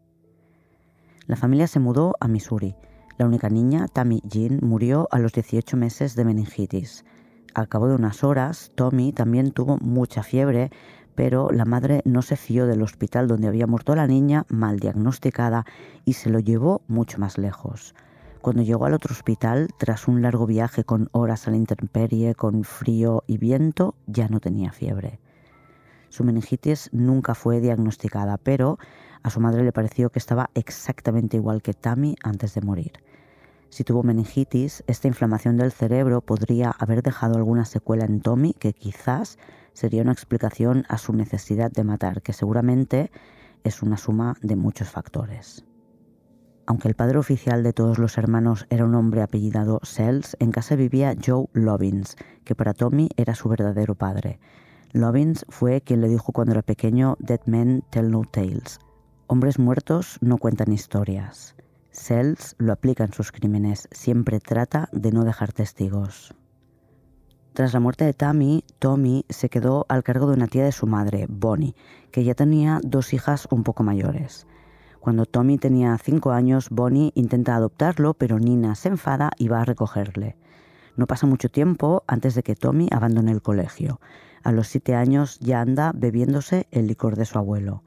La 1.28 1.36
familia 1.36 1.68
se 1.68 1.80
mudó 1.80 2.16
a 2.20 2.28
Missouri. 2.28 2.76
La 3.18 3.26
única 3.26 3.50
niña, 3.50 3.88
Tammy 3.88 4.22
Jean, 4.28 4.60
murió 4.62 5.08
a 5.12 5.20
los 5.20 5.34
18 5.34 5.78
meses 5.78 6.16
de 6.16 6.26
meningitis. 6.26 7.06
Al 7.54 7.68
cabo 7.68 7.88
de 7.88 7.96
unas 7.96 8.24
horas, 8.24 8.72
Tommy 8.76 9.12
también 9.12 9.52
tuvo 9.52 9.78
mucha 9.78 10.24
fiebre 10.24 10.72
pero 11.16 11.50
la 11.52 11.66
madre 11.66 12.02
no 12.06 12.22
se 12.22 12.36
fió 12.36 12.66
del 12.66 12.82
hospital 12.82 13.28
donde 13.28 13.48
había 13.48 13.68
muerto 13.68 13.96
la 13.96 14.08
niña, 14.08 14.46
mal 14.50 14.80
diagnosticada, 14.80 15.66
y 16.06 16.14
se 16.14 16.30
lo 16.30 16.40
llevó 16.40 16.82
mucho 16.88 17.20
más 17.20 17.38
lejos. 17.38 17.94
Cuando 18.42 18.64
llegó 18.64 18.86
al 18.86 18.94
otro 18.94 19.14
hospital, 19.14 19.70
tras 19.78 20.08
un 20.08 20.22
largo 20.22 20.48
viaje 20.48 20.84
con 20.84 21.10
horas 21.12 21.48
a 21.48 21.52
la 21.52 21.58
intemperie, 21.58 22.34
con 22.34 22.64
frío 22.64 23.24
y 23.28 23.38
viento, 23.38 23.94
ya 24.08 24.28
no 24.30 24.40
tenía 24.40 24.72
fiebre. 24.72 25.20
Su 26.12 26.26
meningitis 26.26 26.90
nunca 26.92 27.36
fue 27.36 27.62
diagnosticada, 27.62 28.38
pero 28.38 28.78
a 29.24 29.30
su 29.30 29.40
madre 29.40 29.64
le 29.64 29.72
pareció 29.72 30.10
que 30.10 30.20
estaba 30.20 30.50
exactamente 30.56 31.38
igual 31.38 31.62
que 31.62 31.74
Tammy 31.74 32.18
antes 32.22 32.54
de 32.54 32.60
morir. 32.60 32.92
Si 33.70 33.86
tuvo 33.86 34.04
meningitis, 34.04 34.84
esta 34.88 35.08
inflamación 35.08 35.56
del 35.56 35.72
cerebro 35.72 36.20
podría 36.20 36.70
haber 36.70 37.02
dejado 37.02 37.38
alguna 37.38 37.64
secuela 37.64 38.04
en 38.04 38.20
Tommy 38.20 38.54
que 38.54 38.74
quizás 38.74 39.38
sería 39.72 40.02
una 40.02 40.12
explicación 40.12 40.84
a 40.90 40.98
su 40.98 41.14
necesidad 41.14 41.72
de 41.72 41.86
matar, 41.86 42.22
que 42.22 42.34
seguramente 42.34 43.10
es 43.64 43.82
una 43.82 43.96
suma 43.96 44.36
de 44.42 44.58
muchos 44.58 44.90
factores. 44.90 45.64
Aunque 46.66 46.90
el 46.90 46.96
padre 46.96 47.20
oficial 47.20 47.64
de 47.64 47.72
todos 47.72 48.00
los 48.00 48.18
hermanos 48.18 48.66
era 48.70 48.84
un 48.84 48.96
hombre 48.96 49.22
apellidado 49.22 49.80
Sells, 49.84 50.36
en 50.42 50.52
casa 50.52 50.76
vivía 50.76 51.16
Joe 51.26 51.46
Lovins, 51.54 52.18
que 52.44 52.54
para 52.54 52.74
Tommy 52.74 53.08
era 53.16 53.34
su 53.34 53.48
verdadero 53.48 53.96
padre. 53.96 54.42
Lovins 54.94 55.46
fue 55.48 55.80
quien 55.80 56.02
le 56.02 56.10
dijo 56.10 56.34
cuando 56.34 56.52
era 56.52 56.62
pequeño 56.62 57.16
Dead 57.20 57.40
Men 57.46 57.84
Tell 57.92 58.12
No 58.12 58.24
Tales. 58.30 58.80
Hombres 59.28 59.58
muertos 59.58 60.18
no 60.20 60.38
cuentan 60.38 60.74
historias. 60.74 61.56
Sells 61.92 62.56
lo 62.58 62.74
aplica 62.74 63.06
en 63.06 63.14
sus 63.14 63.32
crímenes, 63.32 63.88
siempre 63.92 64.42
trata 64.42 64.90
de 64.92 65.12
no 65.12 65.24
dejar 65.24 65.54
testigos. 65.54 66.34
Tras 67.54 67.74
la 67.74 67.80
muerte 67.80 68.04
de 68.04 68.14
Tammy, 68.14 68.66
Tommy 68.80 69.26
se 69.30 69.50
quedó 69.50 69.86
al 69.88 70.04
cargo 70.04 70.28
de 70.28 70.34
una 70.34 70.48
tía 70.48 70.66
de 70.66 70.72
su 70.74 70.88
madre, 70.88 71.26
Bonnie, 71.30 71.76
que 72.12 72.26
ya 72.26 72.34
tenía 72.34 72.82
dos 72.84 73.14
hijas 73.14 73.48
un 73.50 73.64
poco 73.64 73.84
mayores. 73.84 74.46
Cuando 75.00 75.26
Tommy 75.26 75.58
tenía 75.58 75.98
cinco 75.98 76.32
años, 76.32 76.70
Bonnie 76.70 77.12
intenta 77.16 77.56
adoptarlo, 77.56 78.14
pero 78.14 78.40
Nina 78.40 78.76
se 78.76 78.90
enfada 78.90 79.32
y 79.38 79.48
va 79.48 79.62
a 79.62 79.66
recogerle. 79.66 80.36
No 80.98 81.08
pasa 81.08 81.28
mucho 81.28 81.50
tiempo 81.50 82.04
antes 82.08 82.36
de 82.36 82.44
que 82.44 82.56
Tommy 82.56 82.90
abandone 82.92 83.32
el 83.32 83.42
colegio. 83.42 84.02
A 84.44 84.52
los 84.52 84.68
siete 84.68 84.96
años 84.96 85.40
ya 85.40 85.62
anda 85.62 85.92
bebiéndose 85.96 86.68
el 86.72 86.88
licor 86.88 87.16
de 87.16 87.26
su 87.26 87.38
abuelo. 87.38 87.84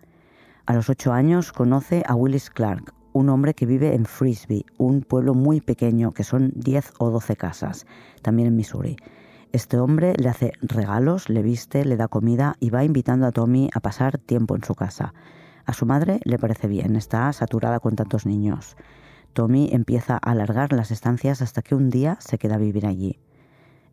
A 0.67 0.75
los 0.75 0.89
ocho 0.89 1.13
años 1.13 1.53
conoce 1.53 2.05
a 2.07 2.15
Willis 2.15 2.49
Clark, 2.49 2.95
un 3.13 3.29
hombre 3.29 3.55
que 3.55 3.67
vive 3.67 3.95
en 3.95 4.07
Frisbee, 4.07 4.65
un 4.79 5.03
pueblo 5.03 5.35
muy 5.35 5.61
pequeño 5.61 6.13
que 6.13 6.25
son 6.25 6.53
diez 6.55 6.93
o 6.99 7.11
doce 7.11 7.37
casas, 7.37 7.87
también 8.23 8.49
en 8.49 8.57
Missouri. 8.57 8.97
Este 9.53 9.79
hombre 9.79 10.15
le 10.17 10.29
hace 10.29 10.53
regalos, 10.63 11.29
le 11.29 11.43
viste, 11.43 11.85
le 11.85 11.97
da 11.97 12.09
comida 12.09 12.57
y 12.61 12.71
va 12.71 12.85
invitando 12.85 13.27
a 13.27 13.33
Tommy 13.33 13.71
a 13.75 13.81
pasar 13.81 14.19
tiempo 14.19 14.57
en 14.57 14.65
su 14.65 14.75
casa. 14.75 15.13
A 15.65 15.73
su 15.73 15.87
madre 15.87 16.21
le 16.25 16.39
parece 16.39 16.69
bien, 16.69 16.97
está 16.97 17.33
saturada 17.33 17.81
con 17.81 17.97
tantos 17.97 18.27
niños. 18.27 18.77
Tommy 19.33 19.71
empieza 19.73 20.15
a 20.15 20.31
alargar 20.31 20.73
las 20.73 20.91
estancias 20.91 21.43
hasta 21.43 21.63
que 21.63 21.75
un 21.75 21.91
día 21.91 22.17
se 22.21 22.39
queda 22.39 22.57
a 22.57 22.59
vivir 22.59 22.87
allí. 22.87 23.19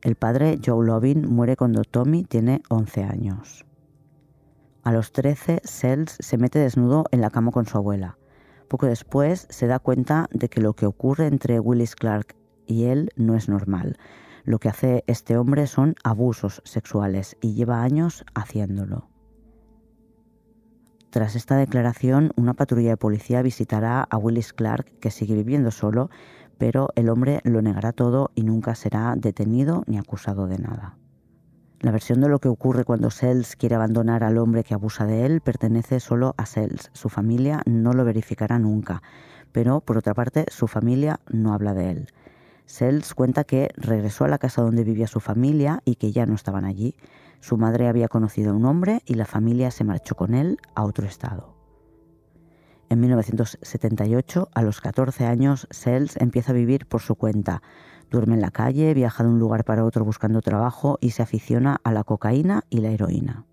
El 0.01 0.15
padre, 0.15 0.60
Joe 0.65 0.84
Lovin, 0.84 1.31
muere 1.31 1.55
cuando 1.55 1.84
Tommy 1.84 2.24
tiene 2.24 2.63
11 2.70 3.03
años. 3.03 3.65
A 4.84 4.91
los 4.91 5.12
13, 5.12 5.62
Sells 5.63 6.17
se 6.20 6.39
mete 6.39 6.58
desnudo 6.58 7.05
en 7.12 7.22
la 7.22 7.29
cama 7.29 7.51
con 7.51 7.67
su 7.67 7.77
abuela. 7.77 8.17
Poco 8.67 8.88
después 8.88 9.46
se 9.51 9.67
da 9.67 9.77
cuenta 9.77 10.27
de 10.31 10.50
que 10.50 10.60
lo 10.60 10.74
que 10.74 10.88
ocurre 10.88 11.27
entre 11.27 11.60
Willis 11.60 11.96
Clark 11.96 12.36
y 12.65 12.86
él 12.86 13.12
no 13.15 13.36
es 13.36 13.48
normal. 13.48 13.98
Lo 14.43 14.58
que 14.58 14.70
hace 14.70 15.03
este 15.05 15.38
hombre 15.38 15.67
son 15.67 15.93
abusos 16.03 16.63
sexuales 16.65 17.38
y 17.39 17.53
lleva 17.53 17.84
años 17.84 18.25
haciéndolo. 18.34 19.12
Tras 21.12 21.36
esta 21.36 21.58
declaración, 21.58 22.31
una 22.38 22.53
patrulla 22.53 22.91
de 22.91 22.98
policía 22.98 23.41
visitará 23.41 24.01
a 24.01 24.17
Willis 24.17 24.53
Clark, 24.53 24.98
que 25.00 25.12
sigue 25.12 25.36
viviendo 25.36 25.70
solo, 25.70 26.10
pero 26.62 26.89
el 26.94 27.10
hombre 27.10 27.41
lo 27.44 27.63
negará 27.63 27.91
todo 27.91 28.30
y 28.36 28.44
nunca 28.44 28.75
será 28.75 29.15
detenido 29.18 29.84
ni 29.88 29.98
acusado 29.98 30.46
de 30.46 30.60
nada. 30.60 30.96
La 31.80 31.89
versión 31.89 32.22
de 32.22 32.30
lo 32.30 32.38
que 32.38 32.50
ocurre 32.50 32.84
cuando 32.84 33.10
Sells 33.10 33.56
quiere 33.56 33.74
abandonar 33.74 34.24
al 34.24 34.38
hombre 34.38 34.63
que 34.63 34.75
abusa 34.75 35.08
de 35.08 35.25
él 35.25 35.41
pertenece 35.41 36.00
solo 36.00 36.36
a 36.38 36.46
Sells. 36.46 36.91
Su 36.94 37.10
familia 37.10 37.63
no 37.65 37.94
lo 37.94 38.06
verificará 38.06 38.60
nunca, 38.60 39.01
pero 39.51 39.82
por 39.82 39.98
otra 39.98 40.13
parte 40.13 40.46
su 40.50 40.68
familia 40.68 41.20
no 41.32 41.51
habla 41.56 41.74
de 41.74 41.89
él. 41.89 42.08
Sells 42.68 43.15
cuenta 43.15 43.44
que 43.44 43.72
regresó 43.75 44.25
a 44.25 44.27
la 44.27 44.38
casa 44.38 44.62
donde 44.62 44.84
vivía 44.84 45.08
su 45.08 45.20
familia 45.20 45.82
y 45.84 45.96
que 45.96 46.12
ya 46.12 46.27
no 46.27 46.36
estaban 46.36 46.65
allí. 46.65 46.94
Su 47.39 47.58
madre 47.58 47.88
había 47.88 48.08
conocido 48.08 48.51
a 48.51 48.56
un 48.56 48.65
hombre 48.65 49.01
y 49.08 49.15
la 49.15 49.25
familia 49.25 49.72
se 49.72 49.84
marchó 49.84 50.13
con 50.13 50.36
él 50.36 50.60
a 50.75 50.84
otro 50.84 51.08
estado. 51.08 51.61
En 52.92 53.00
1978, 53.00 54.50
a 54.54 54.62
los 54.64 54.82
14 54.82 55.26
años, 55.26 55.66
Sells 55.72 56.18
empieza 56.18 56.52
a 56.52 56.56
vivir 56.56 56.88
por 56.88 57.00
su 57.00 57.16
cuenta. 57.16 57.62
Duerme 58.10 58.34
en 58.36 58.42
la 58.42 58.52
calle, 58.52 58.94
viaja 58.94 59.24
de 59.24 59.30
un 59.30 59.40
lugar 59.40 59.64
para 59.64 59.86
otro 59.86 60.04
buscando 60.04 60.42
trabajo 60.42 60.98
y 61.00 61.12
se 61.12 61.24
aficiona 61.24 61.80
a 61.86 61.94
la 61.94 62.04
cocaína 62.04 62.66
y 62.70 62.82
la 62.82 62.90
heroína. 62.90 63.46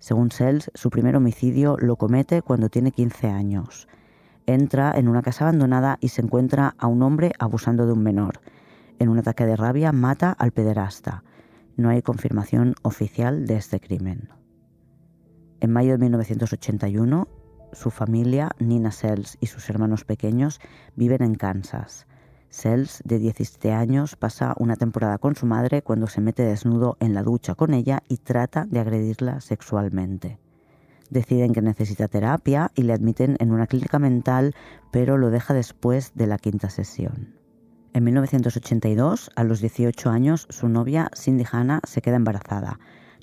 Según 0.00 0.30
Sells, 0.32 0.70
su 0.74 0.90
primer 0.90 1.16
homicidio 1.16 1.78
lo 1.78 1.96
comete 1.96 2.42
cuando 2.42 2.68
tiene 2.68 2.92
15 2.92 3.28
años. 3.28 3.88
Entra 4.44 4.92
en 4.98 5.08
una 5.08 5.22
casa 5.22 5.44
abandonada 5.44 5.96
y 6.02 6.08
se 6.08 6.20
encuentra 6.20 6.74
a 6.76 6.88
un 6.88 7.02
hombre 7.02 7.32
abusando 7.38 7.86
de 7.86 7.92
un 7.92 8.02
menor. 8.02 8.42
En 8.98 9.08
un 9.08 9.18
ataque 9.18 9.46
de 9.46 9.56
rabia 9.56 9.92
mata 9.92 10.30
al 10.30 10.52
pederasta. 10.52 11.24
No 11.78 11.88
hay 11.88 12.02
confirmación 12.02 12.74
oficial 12.82 13.46
de 13.46 13.56
este 13.56 13.80
crimen. 13.80 14.28
En 15.60 15.70
mayo 15.70 15.92
de 15.92 15.98
1981, 16.00 17.28
su 17.72 17.90
familia, 17.90 18.50
Nina 18.58 18.92
Sells 18.92 19.38
y 19.40 19.46
sus 19.46 19.68
hermanos 19.70 20.04
pequeños, 20.04 20.60
viven 20.94 21.22
en 21.22 21.34
Kansas. 21.34 22.06
Sells, 22.48 23.02
de 23.04 23.18
17 23.18 23.72
años, 23.72 24.14
pasa 24.16 24.54
una 24.58 24.76
temporada 24.76 25.18
con 25.18 25.34
su 25.34 25.46
madre 25.46 25.82
cuando 25.82 26.06
se 26.06 26.20
mete 26.20 26.44
desnudo 26.44 26.98
en 27.00 27.14
la 27.14 27.22
ducha 27.22 27.54
con 27.54 27.72
ella 27.72 28.02
y 28.08 28.18
trata 28.18 28.66
de 28.66 28.78
agredirla 28.78 29.40
sexualmente. 29.40 30.38
Deciden 31.08 31.52
que 31.52 31.62
necesita 31.62 32.08
terapia 32.08 32.70
y 32.74 32.82
le 32.82 32.92
admiten 32.92 33.36
en 33.38 33.52
una 33.52 33.66
clínica 33.66 33.98
mental, 33.98 34.54
pero 34.90 35.16
lo 35.16 35.30
deja 35.30 35.54
después 35.54 36.12
de 36.14 36.26
la 36.26 36.38
quinta 36.38 36.68
sesión. 36.68 37.34
En 37.94 38.04
1982, 38.04 39.30
a 39.36 39.44
los 39.44 39.60
18 39.60 40.10
años, 40.10 40.46
su 40.48 40.68
novia, 40.68 41.10
Cindy 41.14 41.44
Hanna, 41.50 41.80
se 41.86 42.00
queda 42.00 42.16
embarazada. 42.16 42.78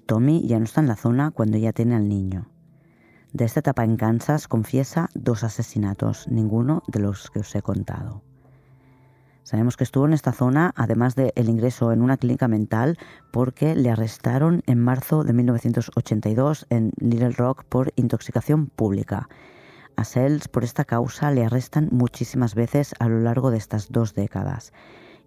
Tommy 0.06 0.46
ya 0.48 0.60
no 0.60 0.66
está 0.66 0.82
en 0.82 0.88
la 0.88 0.96
zona 0.96 1.32
cuando 1.32 1.58
ella 1.58 1.74
tiene 1.74 1.96
al 1.96 2.08
niño. 2.08 2.50
De 3.32 3.46
esta 3.46 3.60
etapa 3.60 3.84
en 3.84 3.96
Kansas 3.96 4.48
confiesa 4.48 5.10
dos 5.14 5.44
asesinatos, 5.44 6.28
ninguno 6.30 6.82
de 6.88 7.00
los 7.00 7.30
que 7.30 7.40
os 7.40 7.56
he 7.56 7.62
contado. 7.62 8.24
Sabemos 9.44 9.78
que 9.78 9.84
estuvo 9.84 10.06
en 10.06 10.14
esta 10.14 10.32
zona, 10.32 10.74
además 10.76 11.16
del 11.16 11.50
ingreso 11.50 11.92
en 11.92 12.02
una 12.02 12.18
clínica 12.18 12.48
mental, 12.48 12.98
porque 13.32 13.76
le 13.76 13.92
arrestaron 13.92 14.64
en 14.66 14.80
marzo 14.80 15.24
de 15.24 15.34
1982 15.34 16.66
en 16.70 16.92
Little 16.98 17.32
Rock 17.32 17.64
por 17.66 17.94
intoxicación 17.96 18.68
pública. 18.68 19.30
A 19.96 20.06
Sells 20.06 20.48
por 20.48 20.64
esta 20.64 20.86
causa 20.86 21.30
le 21.32 21.46
arrestan 21.46 21.90
muchísimas 21.92 22.56
veces 22.56 22.96
a 23.00 23.08
lo 23.08 23.20
largo 23.20 23.52
de 23.52 23.58
estas 23.58 23.92
dos 23.92 24.14
décadas. 24.14 24.74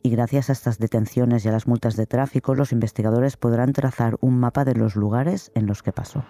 Y 0.03 0.11
gracias 0.11 0.51
a 0.51 0.53
estas 0.53 0.79
detenciones 0.79 1.45
y 1.45 1.49
a 1.49 1.53
las 1.53 1.69
multas 1.69 1.95
de 1.97 2.07
tráfico, 2.07 2.55
los 2.57 2.73
investigadores 2.73 3.37
podrán 3.37 3.73
trazar 3.73 4.17
un 4.21 4.41
mapa 4.41 4.65
de 4.65 4.75
los 4.75 4.97
lugares 4.97 5.53
en 5.55 5.67
los 5.67 5.83
que 5.83 5.93
pasó. 5.93 6.25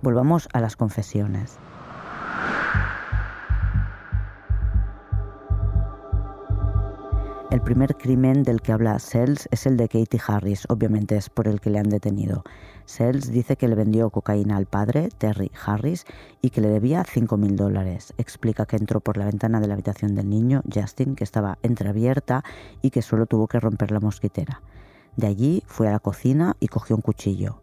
Volvamos 0.00 0.48
a 0.52 0.60
las 0.60 0.76
confesiones. 0.76 1.58
El 7.50 7.62
primer 7.62 7.96
crimen 7.96 8.44
del 8.44 8.60
que 8.60 8.70
habla 8.70 9.00
Sells 9.00 9.48
es 9.50 9.66
el 9.66 9.76
de 9.76 9.88
Katie 9.88 10.20
Harris, 10.24 10.66
obviamente 10.68 11.16
es 11.16 11.28
por 11.30 11.48
el 11.48 11.60
que 11.60 11.70
le 11.70 11.80
han 11.80 11.88
detenido. 11.88 12.44
Sells 12.84 13.32
dice 13.32 13.56
que 13.56 13.66
le 13.66 13.74
vendió 13.74 14.10
cocaína 14.10 14.56
al 14.56 14.66
padre, 14.66 15.08
Terry 15.18 15.50
Harris, 15.66 16.04
y 16.42 16.50
que 16.50 16.60
le 16.60 16.68
debía 16.68 17.02
5.000 17.02 17.56
dólares. 17.56 18.14
Explica 18.18 18.66
que 18.66 18.76
entró 18.76 19.00
por 19.00 19.16
la 19.16 19.24
ventana 19.24 19.60
de 19.60 19.66
la 19.66 19.74
habitación 19.74 20.14
del 20.14 20.30
niño, 20.30 20.62
Justin, 20.72 21.16
que 21.16 21.24
estaba 21.24 21.58
entreabierta 21.62 22.44
y 22.82 22.90
que 22.90 23.02
solo 23.02 23.26
tuvo 23.26 23.48
que 23.48 23.58
romper 23.58 23.90
la 23.90 24.00
mosquitera. 24.00 24.62
De 25.16 25.26
allí 25.26 25.64
fue 25.66 25.88
a 25.88 25.92
la 25.92 25.98
cocina 25.98 26.54
y 26.60 26.68
cogió 26.68 26.94
un 26.94 27.02
cuchillo 27.02 27.60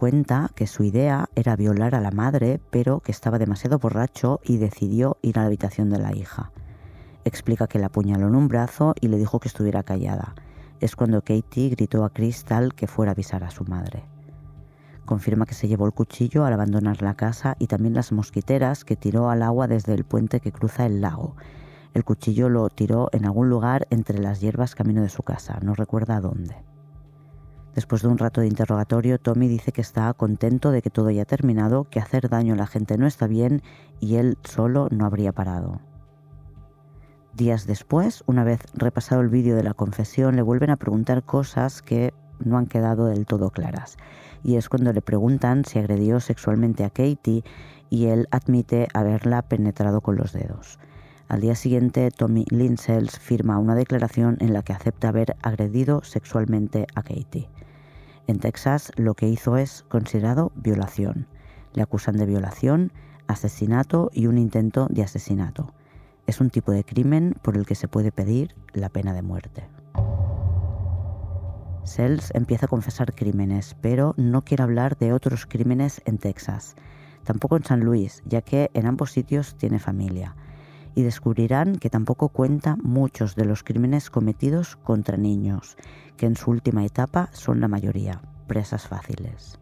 cuenta 0.00 0.50
que 0.54 0.66
su 0.66 0.82
idea 0.82 1.28
era 1.34 1.56
violar 1.56 1.94
a 1.94 2.00
la 2.00 2.10
madre, 2.10 2.58
pero 2.70 3.00
que 3.00 3.12
estaba 3.12 3.38
demasiado 3.38 3.78
borracho 3.78 4.40
y 4.42 4.56
decidió 4.56 5.18
ir 5.20 5.38
a 5.38 5.42
la 5.42 5.48
habitación 5.48 5.90
de 5.90 5.98
la 5.98 6.16
hija. 6.16 6.52
Explica 7.26 7.66
que 7.66 7.78
la 7.78 7.88
apuñaló 7.88 8.26
en 8.28 8.34
un 8.34 8.48
brazo 8.48 8.94
y 8.98 9.08
le 9.08 9.18
dijo 9.18 9.40
que 9.40 9.48
estuviera 9.48 9.82
callada. 9.82 10.34
Es 10.80 10.96
cuando 10.96 11.20
Katie 11.20 11.68
gritó 11.68 12.02
a 12.02 12.14
Crystal 12.14 12.72
que 12.72 12.86
fuera 12.86 13.10
a 13.10 13.12
avisar 13.12 13.44
a 13.44 13.50
su 13.50 13.64
madre. 13.64 14.02
Confirma 15.04 15.44
que 15.44 15.52
se 15.52 15.68
llevó 15.68 15.84
el 15.84 15.92
cuchillo 15.92 16.46
al 16.46 16.54
abandonar 16.54 17.02
la 17.02 17.12
casa 17.12 17.56
y 17.58 17.66
también 17.66 17.92
las 17.92 18.10
mosquiteras 18.10 18.86
que 18.86 18.96
tiró 18.96 19.28
al 19.28 19.42
agua 19.42 19.66
desde 19.66 19.92
el 19.92 20.04
puente 20.04 20.40
que 20.40 20.50
cruza 20.50 20.86
el 20.86 21.02
lago. 21.02 21.36
El 21.92 22.04
cuchillo 22.04 22.48
lo 22.48 22.70
tiró 22.70 23.10
en 23.12 23.26
algún 23.26 23.50
lugar 23.50 23.86
entre 23.90 24.18
las 24.18 24.40
hierbas 24.40 24.74
camino 24.74 25.02
de 25.02 25.10
su 25.10 25.22
casa, 25.22 25.58
no 25.60 25.74
recuerda 25.74 26.22
dónde. 26.22 26.69
Después 27.80 28.02
de 28.02 28.08
un 28.08 28.18
rato 28.18 28.42
de 28.42 28.46
interrogatorio, 28.46 29.18
Tommy 29.18 29.48
dice 29.48 29.72
que 29.72 29.80
está 29.80 30.12
contento 30.12 30.70
de 30.70 30.82
que 30.82 30.90
todo 30.90 31.06
haya 31.06 31.24
terminado, 31.24 31.84
que 31.84 31.98
hacer 31.98 32.28
daño 32.28 32.52
a 32.52 32.56
la 32.58 32.66
gente 32.66 32.98
no 32.98 33.06
está 33.06 33.26
bien 33.26 33.62
y 34.00 34.16
él 34.16 34.36
solo 34.44 34.88
no 34.90 35.06
habría 35.06 35.32
parado. 35.32 35.80
Días 37.32 37.66
después, 37.66 38.22
una 38.26 38.44
vez 38.44 38.60
repasado 38.74 39.22
el 39.22 39.30
vídeo 39.30 39.56
de 39.56 39.62
la 39.62 39.72
confesión, 39.72 40.36
le 40.36 40.42
vuelven 40.42 40.68
a 40.68 40.76
preguntar 40.76 41.22
cosas 41.22 41.80
que 41.80 42.12
no 42.38 42.58
han 42.58 42.66
quedado 42.66 43.06
del 43.06 43.24
todo 43.24 43.48
claras. 43.48 43.96
Y 44.44 44.56
es 44.56 44.68
cuando 44.68 44.92
le 44.92 45.00
preguntan 45.00 45.64
si 45.64 45.78
agredió 45.78 46.20
sexualmente 46.20 46.84
a 46.84 46.90
Katie 46.90 47.44
y 47.88 48.08
él 48.08 48.28
admite 48.30 48.88
haberla 48.92 49.40
penetrado 49.40 50.02
con 50.02 50.16
los 50.16 50.34
dedos. 50.34 50.78
Al 51.28 51.40
día 51.40 51.54
siguiente, 51.54 52.10
Tommy 52.10 52.44
Linsells 52.50 53.18
firma 53.18 53.58
una 53.58 53.74
declaración 53.74 54.36
en 54.40 54.52
la 54.52 54.62
que 54.62 54.74
acepta 54.74 55.08
haber 55.08 55.34
agredido 55.40 56.04
sexualmente 56.04 56.86
a 56.94 57.02
Katie. 57.02 57.48
En 58.30 58.38
Texas 58.38 58.92
lo 58.94 59.14
que 59.14 59.26
hizo 59.26 59.56
es 59.56 59.84
considerado 59.88 60.52
violación. 60.54 61.26
Le 61.72 61.82
acusan 61.82 62.16
de 62.16 62.26
violación, 62.26 62.92
asesinato 63.26 64.08
y 64.14 64.28
un 64.28 64.38
intento 64.38 64.86
de 64.88 65.02
asesinato. 65.02 65.74
Es 66.28 66.40
un 66.40 66.48
tipo 66.48 66.70
de 66.70 66.84
crimen 66.84 67.34
por 67.42 67.56
el 67.56 67.66
que 67.66 67.74
se 67.74 67.88
puede 67.88 68.12
pedir 68.12 68.54
la 68.72 68.88
pena 68.88 69.14
de 69.14 69.22
muerte. 69.22 69.68
Sells 71.82 72.30
empieza 72.32 72.66
a 72.66 72.68
confesar 72.68 73.16
crímenes, 73.16 73.74
pero 73.80 74.14
no 74.16 74.44
quiere 74.44 74.62
hablar 74.62 74.96
de 74.96 75.12
otros 75.12 75.46
crímenes 75.46 76.00
en 76.04 76.18
Texas, 76.18 76.76
tampoco 77.24 77.56
en 77.56 77.64
San 77.64 77.80
Luis, 77.80 78.22
ya 78.26 78.42
que 78.42 78.70
en 78.74 78.86
ambos 78.86 79.10
sitios 79.10 79.56
tiene 79.56 79.80
familia, 79.80 80.36
y 80.94 81.02
descubrirán 81.02 81.76
que 81.76 81.90
tampoco 81.90 82.28
cuenta 82.28 82.76
muchos 82.82 83.36
de 83.36 83.44
los 83.44 83.62
crímenes 83.62 84.10
cometidos 84.10 84.76
contra 84.76 85.16
niños, 85.16 85.76
que 86.16 86.26
en 86.26 86.36
su 86.36 86.50
última 86.50 86.84
etapa 86.84 87.30
son 87.32 87.60
la 87.60 87.68
mayoría, 87.68 88.22
presas 88.46 88.86
fáciles. 88.88 89.58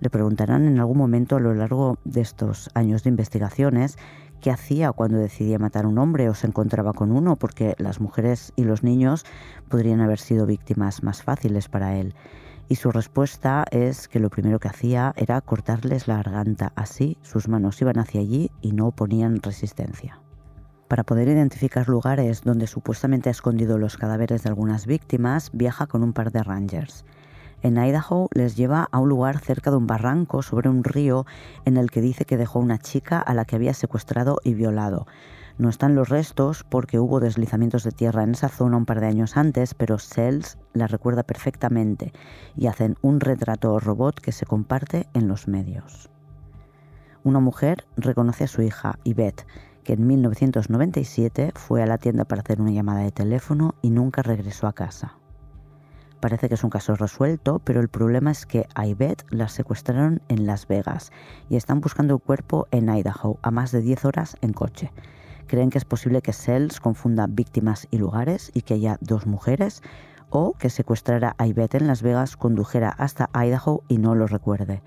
Le 0.00 0.08
preguntarán 0.08 0.66
en 0.66 0.80
algún 0.80 0.96
momento 0.96 1.36
a 1.36 1.40
lo 1.40 1.54
largo 1.54 1.98
de 2.04 2.22
estos 2.22 2.70
años 2.74 3.04
de 3.04 3.10
investigaciones 3.10 3.98
qué 4.40 4.50
hacía 4.50 4.92
cuando 4.92 5.18
decidía 5.18 5.58
matar 5.58 5.84
a 5.84 5.88
un 5.88 5.98
hombre 5.98 6.30
o 6.30 6.34
se 6.34 6.46
encontraba 6.46 6.94
con 6.94 7.12
uno, 7.12 7.36
porque 7.36 7.74
las 7.78 8.00
mujeres 8.00 8.52
y 8.56 8.64
los 8.64 8.82
niños 8.82 9.24
podrían 9.68 10.00
haber 10.00 10.18
sido 10.18 10.46
víctimas 10.46 11.02
más 11.02 11.22
fáciles 11.22 11.68
para 11.68 11.96
él. 11.96 12.14
Y 12.70 12.76
su 12.76 12.92
respuesta 12.92 13.66
es 13.72 14.06
que 14.06 14.20
lo 14.20 14.30
primero 14.30 14.60
que 14.60 14.68
hacía 14.68 15.12
era 15.16 15.40
cortarles 15.40 16.06
la 16.06 16.22
garganta, 16.22 16.72
así 16.76 17.18
sus 17.20 17.48
manos 17.48 17.82
iban 17.82 17.98
hacia 17.98 18.20
allí 18.20 18.50
y 18.62 18.70
no 18.70 18.86
oponían 18.86 19.42
resistencia 19.42 20.20
para 20.90 21.04
poder 21.04 21.28
identificar 21.28 21.88
lugares 21.88 22.42
donde 22.42 22.66
supuestamente 22.66 23.28
ha 23.28 23.30
escondido 23.30 23.78
los 23.78 23.96
cadáveres 23.96 24.42
de 24.42 24.48
algunas 24.48 24.86
víctimas, 24.86 25.50
viaja 25.52 25.86
con 25.86 26.02
un 26.02 26.12
par 26.12 26.32
de 26.32 26.42
rangers. 26.42 27.04
En 27.62 27.76
Idaho 27.76 28.28
les 28.34 28.56
lleva 28.56 28.88
a 28.90 28.98
un 28.98 29.08
lugar 29.08 29.38
cerca 29.38 29.70
de 29.70 29.76
un 29.76 29.86
barranco 29.86 30.42
sobre 30.42 30.68
un 30.68 30.82
río 30.82 31.26
en 31.64 31.76
el 31.76 31.92
que 31.92 32.00
dice 32.00 32.24
que 32.24 32.36
dejó 32.36 32.58
una 32.58 32.78
chica 32.78 33.20
a 33.20 33.34
la 33.34 33.44
que 33.44 33.54
había 33.54 33.72
secuestrado 33.72 34.38
y 34.42 34.54
violado. 34.54 35.06
No 35.60 35.68
están 35.68 35.94
los 35.94 36.08
restos 36.08 36.64
porque 36.64 36.98
hubo 36.98 37.20
deslizamientos 37.20 37.84
de 37.84 37.90
tierra 37.90 38.22
en 38.22 38.30
esa 38.30 38.48
zona 38.48 38.78
un 38.78 38.86
par 38.86 38.98
de 38.98 39.08
años 39.08 39.36
antes, 39.36 39.74
pero 39.74 39.98
Sells 39.98 40.56
la 40.72 40.86
recuerda 40.86 41.22
perfectamente 41.22 42.14
y 42.56 42.66
hacen 42.68 42.96
un 43.02 43.20
retrato 43.20 43.78
robot 43.78 44.20
que 44.20 44.32
se 44.32 44.46
comparte 44.46 45.06
en 45.12 45.28
los 45.28 45.48
medios. 45.48 46.08
Una 47.24 47.40
mujer 47.40 47.84
reconoce 47.98 48.44
a 48.44 48.46
su 48.48 48.62
hija, 48.62 48.98
Yvette, 49.04 49.46
que 49.84 49.92
en 49.92 50.06
1997 50.06 51.52
fue 51.54 51.82
a 51.82 51.86
la 51.86 51.98
tienda 51.98 52.24
para 52.24 52.40
hacer 52.40 52.58
una 52.58 52.70
llamada 52.70 53.00
de 53.00 53.12
teléfono 53.12 53.74
y 53.82 53.90
nunca 53.90 54.22
regresó 54.22 54.66
a 54.66 54.72
casa. 54.72 55.18
Parece 56.20 56.48
que 56.48 56.54
es 56.54 56.64
un 56.64 56.70
caso 56.70 56.94
resuelto, 56.94 57.58
pero 57.58 57.82
el 57.82 57.90
problema 57.90 58.30
es 58.30 58.46
que 58.46 58.66
a 58.74 58.86
Ivette 58.86 59.26
la 59.28 59.48
secuestraron 59.48 60.22
en 60.28 60.46
Las 60.46 60.66
Vegas 60.66 61.12
y 61.50 61.56
están 61.56 61.82
buscando 61.82 62.14
el 62.14 62.20
cuerpo 62.22 62.66
en 62.70 62.88
Idaho 62.88 63.38
a 63.42 63.50
más 63.50 63.72
de 63.72 63.82
10 63.82 64.06
horas 64.06 64.38
en 64.40 64.54
coche. 64.54 64.90
Creen 65.50 65.70
que 65.70 65.78
es 65.78 65.84
posible 65.84 66.22
que 66.22 66.32
Sells 66.32 66.78
confunda 66.78 67.26
víctimas 67.28 67.88
y 67.90 67.98
lugares 67.98 68.52
y 68.54 68.62
que 68.62 68.74
haya 68.74 68.98
dos 69.00 69.26
mujeres, 69.26 69.82
o 70.28 70.52
que 70.52 70.70
secuestrara 70.70 71.34
a 71.38 71.48
Ivette 71.48 71.74
en 71.74 71.88
Las 71.88 72.02
Vegas, 72.02 72.36
condujera 72.36 72.88
hasta 72.88 73.30
Idaho 73.34 73.82
y 73.88 73.98
no 73.98 74.14
lo 74.14 74.28
recuerde. 74.28 74.80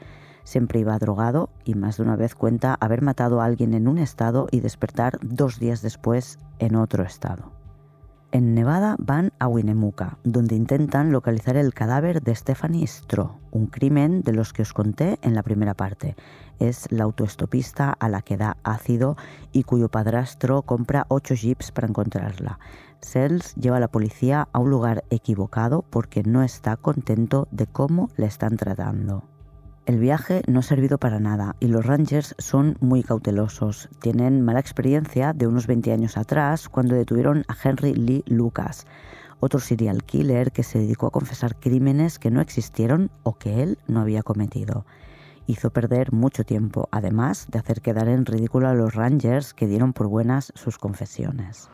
Siempre 0.46 0.80
iba 0.80 0.98
drogado 1.00 1.50
y 1.66 1.76
más 1.76 1.98
de 1.98 2.04
una 2.04 2.16
vez 2.16 2.34
cuenta 2.34 2.78
haber 2.80 3.02
matado 3.02 3.42
a 3.42 3.46
alguien 3.46 3.74
en 3.74 3.90
un 3.90 3.98
estado 3.98 4.48
y 4.52 4.62
despertar 4.62 5.20
dos 5.22 5.60
días 5.60 5.82
después 5.82 6.40
en 6.60 6.78
otro 6.78 7.04
estado. 7.04 7.63
En 8.34 8.56
Nevada 8.56 8.96
van 8.98 9.32
a 9.38 9.48
Winnemucca, 9.48 10.18
donde 10.24 10.56
intentan 10.56 11.12
localizar 11.12 11.56
el 11.56 11.72
cadáver 11.72 12.24
de 12.24 12.34
Stephanie 12.34 12.88
Stroh, 12.88 13.38
un 13.52 13.68
crimen 13.68 14.24
de 14.24 14.34
los 14.34 14.54
que 14.54 14.64
os 14.64 14.74
conté 14.74 15.20
en 15.22 15.36
la 15.36 15.44
primera 15.44 15.76
parte. 15.76 16.16
Es 16.58 16.92
la 16.92 17.04
autoestopista 17.04 17.92
a 17.92 18.10
la 18.10 18.24
que 18.24 18.38
da 18.38 18.58
ácido 18.64 19.18
y 19.52 19.62
cuyo 19.62 19.90
padrastro 19.90 20.64
compra 20.64 21.06
ocho 21.10 21.36
jeeps 21.36 21.72
para 21.72 21.88
encontrarla. 21.88 22.58
Sells 23.02 23.54
lleva 23.54 23.78
a 23.78 23.82
la 23.82 23.92
policía 23.92 24.48
a 24.52 24.58
un 24.58 24.72
lugar 24.72 25.04
equivocado 25.12 25.84
porque 25.88 26.24
no 26.24 26.42
está 26.42 26.76
contento 26.76 27.48
de 27.52 27.68
cómo 27.68 28.10
le 28.18 28.26
están 28.26 28.58
tratando. 28.58 29.33
El 29.86 30.00
viaje 30.00 30.44
no 30.48 30.60
ha 30.60 30.64
servido 30.64 30.98
para 30.98 31.20
nada 31.20 31.58
y 31.60 31.68
los 31.68 31.86
Rangers 31.86 32.36
son 32.38 32.78
muy 32.80 33.04
cautelosos. 33.04 33.90
Tienen 34.00 34.42
mala 34.42 34.62
experiencia 34.62 35.34
de 35.34 35.46
unos 35.46 35.68
20 35.68 35.92
años 35.92 36.16
atrás 36.16 36.70
cuando 36.70 36.96
detuvieron 36.96 37.44
a 37.50 37.56
Henry 37.62 37.94
Lee 37.94 38.24
Lucas, 38.26 38.88
otro 39.42 39.60
serial 39.60 40.04
killer 40.06 40.54
que 40.54 40.64
se 40.64 40.80
dedicó 40.80 41.08
a 41.08 41.12
confesar 41.12 41.58
crímenes 41.58 42.18
que 42.18 42.32
no 42.32 42.40
existieron 42.40 43.12
o 43.24 43.38
que 43.38 43.62
él 43.62 43.78
no 43.86 44.00
había 44.00 44.24
cometido. 44.24 44.86
Hizo 45.48 45.72
perder 45.72 46.14
mucho 46.14 46.46
tiempo, 46.46 46.88
además 46.90 47.48
de 47.52 47.60
hacer 47.60 47.82
quedar 47.82 48.08
en 48.08 48.26
ridículo 48.26 48.70
a 48.70 48.74
los 48.74 48.96
Rangers 48.96 49.54
que 49.54 49.68
dieron 49.68 49.92
por 49.92 50.08
buenas 50.08 50.54
sus 50.56 50.78
confesiones. 50.78 51.70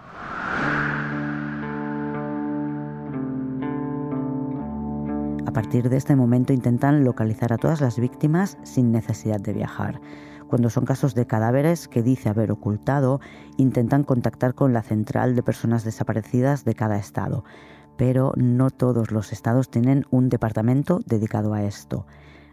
A 5.50 5.52
partir 5.52 5.90
de 5.90 5.98
este 5.98 6.16
momento 6.16 6.54
intentan 6.54 7.04
localizar 7.04 7.52
a 7.52 7.58
todas 7.58 7.82
las 7.82 7.98
víctimas 7.98 8.60
sin 8.62 8.92
necesidad 8.92 9.40
de 9.40 9.52
viajar. 9.52 10.00
Cuando 10.48 10.70
son 10.70 10.86
casos 10.86 11.16
de 11.16 11.26
cadáveres 11.26 11.88
que 11.88 12.04
dice 12.04 12.30
haber 12.30 12.52
ocultado, 12.52 13.20
intentan 13.58 14.04
contactar 14.04 14.54
con 14.54 14.74
la 14.74 14.84
central 14.84 15.36
de 15.36 15.42
personas 15.42 15.84
desaparecidas 15.84 16.66
de 16.66 16.76
cada 16.76 17.00
estado. 17.00 17.46
Pero 17.98 18.32
no 18.36 18.70
todos 18.70 19.10
los 19.10 19.34
estados 19.34 19.72
tienen 19.72 20.06
un 20.12 20.30
departamento 20.30 21.00
dedicado 21.08 21.56
a 21.56 21.64
esto. 21.64 22.06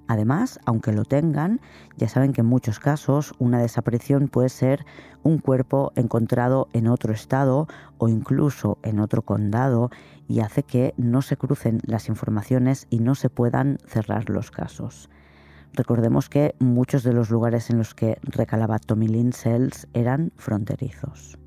Además, 0.09 0.61
aunque 0.64 0.92
lo 0.92 1.05
tengan, 1.05 1.61
ya 1.97 2.09
saben 2.09 2.33
que 2.33 2.42
en 2.42 2.47
muchos 2.47 2.79
casos 2.79 3.35
una 3.38 3.61
desaparición 3.61 4.29
puede 4.29 4.49
ser 4.49 4.87
un 5.23 5.38
cuerpo 5.38 5.92
encontrado 5.97 6.69
en 6.73 6.87
otro 6.87 7.12
estado 7.12 7.66
o 7.99 8.09
incluso 8.09 8.79
en 8.83 9.01
otro 9.01 9.23
condado 9.23 9.90
y 10.29 10.40
hace 10.40 10.62
que 10.62 10.95
no 10.97 11.23
se 11.23 11.37
crucen 11.37 11.81
las 11.85 12.09
informaciones 12.09 12.87
y 12.88 13.01
no 13.01 13.14
se 13.16 13.31
puedan 13.31 13.79
cerrar 13.87 14.31
los 14.31 14.51
casos. 14.51 15.11
Recordemos 15.73 16.29
que 16.29 16.55
muchos 16.59 17.03
de 17.03 17.12
los 17.12 17.29
lugares 17.31 17.69
en 17.71 17.79
los 17.79 17.95
que 17.95 18.19
recalaba 18.23 18.79
Tommy 18.79 19.09
Lynn 19.09 19.33
Sells 19.33 19.88
eran 19.92 20.33
fronterizos. 20.37 21.38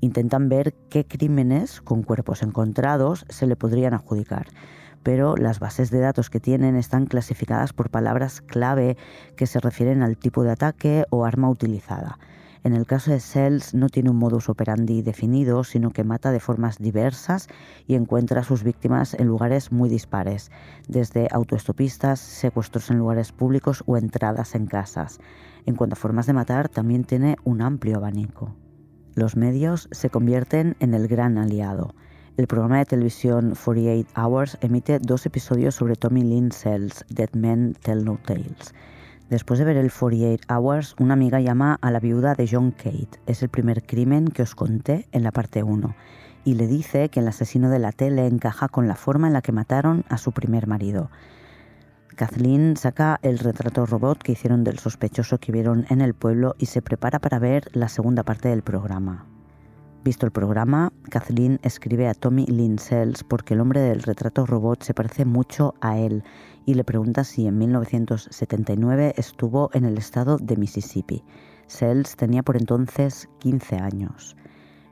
Intentan 0.00 0.48
ver 0.48 0.74
qué 0.88 1.06
crímenes 1.06 1.80
con 1.80 2.02
cuerpos 2.02 2.42
encontrados 2.42 3.26
se 3.28 3.46
le 3.46 3.56
podrían 3.56 3.94
adjudicar, 3.94 4.46
pero 5.06 5.36
las 5.36 5.60
bases 5.60 5.92
de 5.92 6.00
datos 6.00 6.30
que 6.30 6.40
tienen 6.40 6.74
están 6.74 7.06
clasificadas 7.06 7.72
por 7.72 7.90
palabras 7.90 8.40
clave 8.40 8.96
que 9.36 9.46
se 9.46 9.60
refieren 9.60 10.02
al 10.02 10.16
tipo 10.16 10.42
de 10.42 10.50
ataque 10.50 11.04
o 11.10 11.24
arma 11.24 11.48
utilizada. 11.48 12.18
En 12.64 12.74
el 12.74 12.86
caso 12.86 13.12
de 13.12 13.20
Cells 13.20 13.72
no 13.72 13.88
tiene 13.88 14.10
un 14.10 14.16
modus 14.16 14.48
operandi 14.48 15.02
definido, 15.02 15.62
sino 15.62 15.92
que 15.92 16.02
mata 16.02 16.32
de 16.32 16.40
formas 16.40 16.78
diversas 16.78 17.46
y 17.86 17.94
encuentra 17.94 18.40
a 18.40 18.42
sus 18.42 18.64
víctimas 18.64 19.14
en 19.14 19.28
lugares 19.28 19.70
muy 19.70 19.88
dispares, 19.88 20.50
desde 20.88 21.28
autoestopistas, 21.30 22.18
secuestros 22.18 22.90
en 22.90 22.98
lugares 22.98 23.30
públicos 23.30 23.84
o 23.86 23.96
entradas 23.96 24.56
en 24.56 24.66
casas. 24.66 25.20
En 25.66 25.76
cuanto 25.76 25.94
a 25.94 26.00
formas 26.00 26.26
de 26.26 26.32
matar, 26.32 26.68
también 26.68 27.04
tiene 27.04 27.36
un 27.44 27.62
amplio 27.62 27.98
abanico. 27.98 28.56
Los 29.14 29.36
medios 29.36 29.88
se 29.92 30.10
convierten 30.10 30.74
en 30.80 30.94
el 30.94 31.06
gran 31.06 31.38
aliado. 31.38 31.94
El 32.36 32.48
programa 32.48 32.76
de 32.76 32.84
televisión 32.84 33.54
48 33.54 34.10
Hours 34.14 34.58
emite 34.60 34.98
dos 34.98 35.24
episodios 35.24 35.74
sobre 35.74 35.96
Tommy 35.96 36.22
Lynn 36.22 36.50
Dead 37.08 37.30
Men 37.32 37.74
Tell 37.82 38.04
No 38.04 38.18
Tales. 38.26 38.74
Después 39.30 39.58
de 39.58 39.64
ver 39.64 39.78
el 39.78 39.90
48 39.90 40.44
Hours, 40.54 40.94
una 40.98 41.14
amiga 41.14 41.40
llama 41.40 41.78
a 41.80 41.90
la 41.90 41.98
viuda 41.98 42.34
de 42.34 42.46
John 42.46 42.72
Kate. 42.72 43.18
Es 43.24 43.42
el 43.42 43.48
primer 43.48 43.86
crimen 43.86 44.28
que 44.28 44.42
os 44.42 44.54
conté 44.54 45.08
en 45.12 45.22
la 45.22 45.32
parte 45.32 45.62
1. 45.62 45.96
Y 46.44 46.56
le 46.56 46.66
dice 46.66 47.08
que 47.08 47.20
el 47.20 47.28
asesino 47.28 47.70
de 47.70 47.78
la 47.78 47.92
tele 47.92 48.26
encaja 48.26 48.68
con 48.68 48.86
la 48.86 48.96
forma 48.96 49.28
en 49.28 49.32
la 49.32 49.40
que 49.40 49.52
mataron 49.52 50.04
a 50.10 50.18
su 50.18 50.32
primer 50.32 50.66
marido. 50.66 51.10
Kathleen 52.16 52.76
saca 52.76 53.18
el 53.22 53.38
retrato 53.38 53.86
robot 53.86 54.22
que 54.22 54.32
hicieron 54.32 54.62
del 54.62 54.78
sospechoso 54.78 55.38
que 55.38 55.52
vieron 55.52 55.86
en 55.88 56.02
el 56.02 56.12
pueblo 56.12 56.54
y 56.58 56.66
se 56.66 56.82
prepara 56.82 57.18
para 57.18 57.38
ver 57.38 57.70
la 57.72 57.88
segunda 57.88 58.24
parte 58.24 58.50
del 58.50 58.60
programa. 58.60 59.24
Visto 60.06 60.24
el 60.24 60.30
programa, 60.30 60.92
Kathleen 61.10 61.58
escribe 61.64 62.06
a 62.06 62.14
Tommy 62.14 62.46
Lynn 62.46 62.78
Sells 62.78 63.24
porque 63.24 63.54
el 63.54 63.60
hombre 63.60 63.80
del 63.80 64.04
retrato 64.04 64.46
robot 64.46 64.84
se 64.84 64.94
parece 64.94 65.24
mucho 65.24 65.74
a 65.80 65.98
él 65.98 66.22
y 66.64 66.74
le 66.74 66.84
pregunta 66.84 67.24
si 67.24 67.48
en 67.48 67.58
1979 67.58 69.14
estuvo 69.16 69.68
en 69.72 69.84
el 69.84 69.98
estado 69.98 70.36
de 70.36 70.56
Mississippi. 70.56 71.24
Sells 71.66 72.14
tenía 72.14 72.44
por 72.44 72.56
entonces 72.56 73.28
15 73.40 73.78
años. 73.78 74.36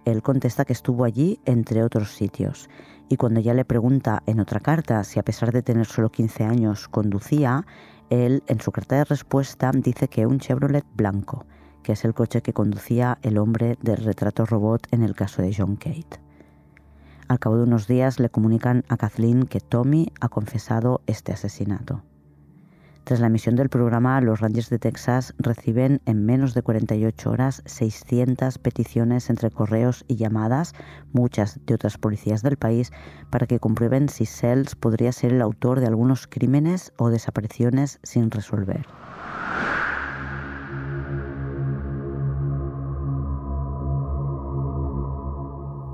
Él 0.05 0.21
contesta 0.21 0.65
que 0.65 0.73
estuvo 0.73 1.05
allí 1.05 1.39
entre 1.45 1.85
otros 1.85 2.11
sitios 2.11 2.69
y 3.09 3.17
cuando 3.17 3.39
ella 3.39 3.55
le 3.55 3.65
pregunta 3.65 4.21
en 4.27 4.41
otra 4.41 4.59
carta 4.59 5.05
si 5.05 5.21
a 5.21 5.25
pesar 5.25 5.53
de 5.53 5.63
tener 5.63 5.87
solo 5.87 6.11
15 6.11 6.43
años 6.43 6.89
conducía, 6.89 7.65
él 8.11 8.43
en 8.49 8.61
su 8.61 8.73
carta 8.73 8.97
de 8.97 9.05
respuesta 9.05 9.71
dice 9.73 10.09
que 10.09 10.27
un 10.27 10.41
Chevrolet 10.41 10.85
blanco, 10.97 11.47
que 11.85 11.93
es 11.93 12.05
el 12.05 12.15
coche 12.15 12.43
que 12.43 12.53
conducía 12.53 13.19
el 13.23 13.39
hombre 13.39 13.79
del 13.81 13.99
retrato 13.99 14.45
robot 14.45 14.89
en 14.91 15.05
el 15.05 15.15
caso 15.15 15.43
de 15.43 15.55
John 15.57 15.77
Kate. 15.77 16.19
Al 17.29 17.39
cabo 17.39 17.57
de 17.57 17.63
unos 17.63 17.87
días 17.87 18.19
le 18.19 18.29
comunican 18.29 18.85
a 18.89 18.97
Kathleen 18.97 19.47
que 19.47 19.61
Tommy 19.61 20.13
ha 20.21 20.29
confesado 20.29 21.03
este 21.07 21.33
asesinato. 21.33 22.03
Tras 23.05 23.21
la 23.21 23.27
emisión 23.27 23.55
del 23.55 23.69
programa, 23.69 24.19
los 24.23 24.41
Rangers 24.41 24.71
de 24.71 24.79
Texas 24.79 25.35
reciben 25.39 26.01
en 26.07 26.25
menos 26.25 26.55
de 26.55 26.63
48 26.63 27.31
horas 27.31 27.63
600 27.67 28.57
peticiones 28.57 29.29
entre 29.29 29.51
correos 29.51 30.07
y 30.09 30.17
llamadas, 30.17 30.73
muchas 31.13 31.61
de 31.67 31.75
otras 31.75 31.99
policías 31.99 32.43
del 32.43 32.57
país, 32.57 32.93
para 33.31 33.47
que 33.47 33.61
comprueben 33.61 34.09
si 34.09 34.25
Sells 34.25 34.75
podría 34.75 35.13
ser 35.13 35.35
el 35.35 35.43
autor 35.43 35.81
de 35.81 35.87
algunos 35.87 36.27
crímenes 36.27 36.95
o 36.97 37.11
desapariciones 37.11 38.01
sin 38.03 38.31
resolver. 38.31 38.87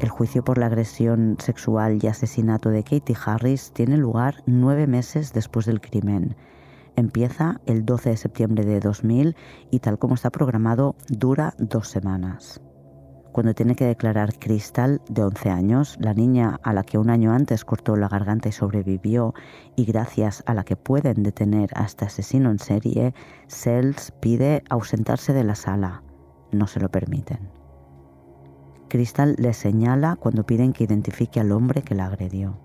El 0.00 0.08
juicio 0.08 0.42
por 0.42 0.56
la 0.56 0.64
agresión 0.64 1.36
sexual 1.38 1.98
y 2.02 2.06
asesinato 2.06 2.70
de 2.70 2.82
Katie 2.82 3.14
Harris 3.22 3.70
tiene 3.72 3.98
lugar 3.98 4.36
nueve 4.46 4.86
meses 4.86 5.34
después 5.34 5.66
del 5.66 5.82
crimen. 5.82 6.36
Empieza 6.96 7.60
el 7.66 7.84
12 7.84 8.08
de 8.08 8.16
septiembre 8.16 8.64
de 8.64 8.80
2000 8.80 9.36
y 9.70 9.78
tal 9.80 9.98
como 9.98 10.14
está 10.14 10.30
programado 10.30 10.96
dura 11.10 11.52
dos 11.58 11.88
semanas. 11.88 12.62
Cuando 13.32 13.52
tiene 13.52 13.76
que 13.76 13.84
declarar 13.84 14.38
Crystal, 14.38 15.02
de 15.10 15.22
11 15.22 15.50
años, 15.50 15.98
la 16.00 16.14
niña 16.14 16.58
a 16.62 16.72
la 16.72 16.82
que 16.82 16.96
un 16.96 17.10
año 17.10 17.32
antes 17.32 17.66
cortó 17.66 17.94
la 17.94 18.08
garganta 18.08 18.48
y 18.48 18.52
sobrevivió, 18.52 19.34
y 19.76 19.84
gracias 19.84 20.42
a 20.46 20.54
la 20.54 20.64
que 20.64 20.76
pueden 20.76 21.22
detener 21.22 21.68
a 21.74 21.84
este 21.84 22.06
asesino 22.06 22.50
en 22.50 22.58
serie, 22.58 23.12
Sells 23.48 24.12
pide 24.18 24.64
ausentarse 24.70 25.34
de 25.34 25.44
la 25.44 25.54
sala. 25.54 26.02
No 26.52 26.66
se 26.66 26.80
lo 26.80 26.88
permiten. 26.88 27.59
Crystal 28.90 29.36
le 29.38 29.54
señala 29.54 30.16
cuando 30.16 30.44
piden 30.44 30.74
que 30.74 30.84
identifique 30.84 31.40
al 31.40 31.52
hombre 31.52 31.82
que 31.82 31.94
la 31.94 32.06
agredió. 32.06 32.58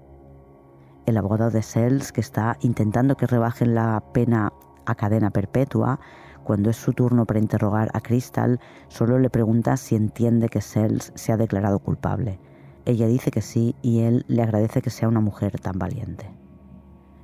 El 1.05 1.17
abogado 1.17 1.51
de 1.51 1.61
Sells, 1.61 2.11
que 2.11 2.19
está 2.19 2.57
intentando 2.61 3.15
que 3.15 3.27
rebajen 3.27 3.75
la 3.75 4.03
pena 4.11 4.51
a 4.88 4.95
cadena 4.95 5.29
perpetua, 5.29 5.99
cuando 6.43 6.71
es 6.71 6.77
su 6.77 6.93
turno 6.93 7.25
para 7.25 7.39
interrogar 7.39 7.89
a 7.93 8.01
Crystal, 8.01 8.59
solo 8.88 9.19
le 9.19 9.29
pregunta 9.29 9.77
si 9.77 9.95
entiende 9.95 10.49
que 10.49 10.61
Sells 10.61 11.13
se 11.15 11.31
ha 11.31 11.38
declarado 11.38 11.77
culpable. 11.77 12.39
Ella 12.85 13.07
dice 13.07 13.29
que 13.29 13.41
sí 13.41 13.75
y 13.83 14.01
él 14.01 14.25
le 14.27 14.41
agradece 14.41 14.81
que 14.81 14.89
sea 14.89 15.07
una 15.07 15.21
mujer 15.21 15.59
tan 15.59 15.77
valiente. 15.77 16.29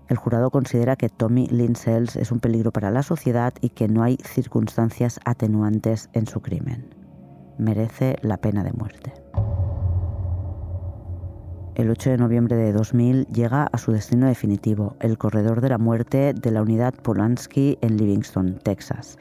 El 0.09 0.17
jurado 0.17 0.51
considera 0.51 0.95
que 0.95 1.09
Tommy 1.09 1.47
Lynn 1.47 1.75
Sells 1.75 2.15
es 2.17 2.31
un 2.31 2.39
peligro 2.39 2.71
para 2.71 2.91
la 2.91 3.01
sociedad 3.01 3.53
y 3.61 3.69
que 3.69 3.87
no 3.87 4.03
hay 4.03 4.17
circunstancias 4.23 5.19
atenuantes 5.25 6.09
en 6.13 6.27
su 6.27 6.41
crimen 6.41 7.00
merece 7.57 8.17
la 8.21 8.37
pena 8.37 8.63
de 8.63 8.73
muerte. 8.73 9.13
El 11.75 11.89
8 11.89 12.11
de 12.11 12.17
noviembre 12.17 12.57
de 12.57 12.73
2000 12.73 13.27
llega 13.27 13.63
a 13.71 13.77
su 13.77 13.91
destino 13.91 14.27
definitivo, 14.27 14.97
el 14.99 15.17
corredor 15.17 15.61
de 15.61 15.69
la 15.69 15.77
muerte 15.77 16.33
de 16.33 16.51
la 16.51 16.61
unidad 16.61 16.93
Polanski 16.93 17.77
en 17.81 17.97
Livingston, 17.97 18.59
Texas. 18.61 19.17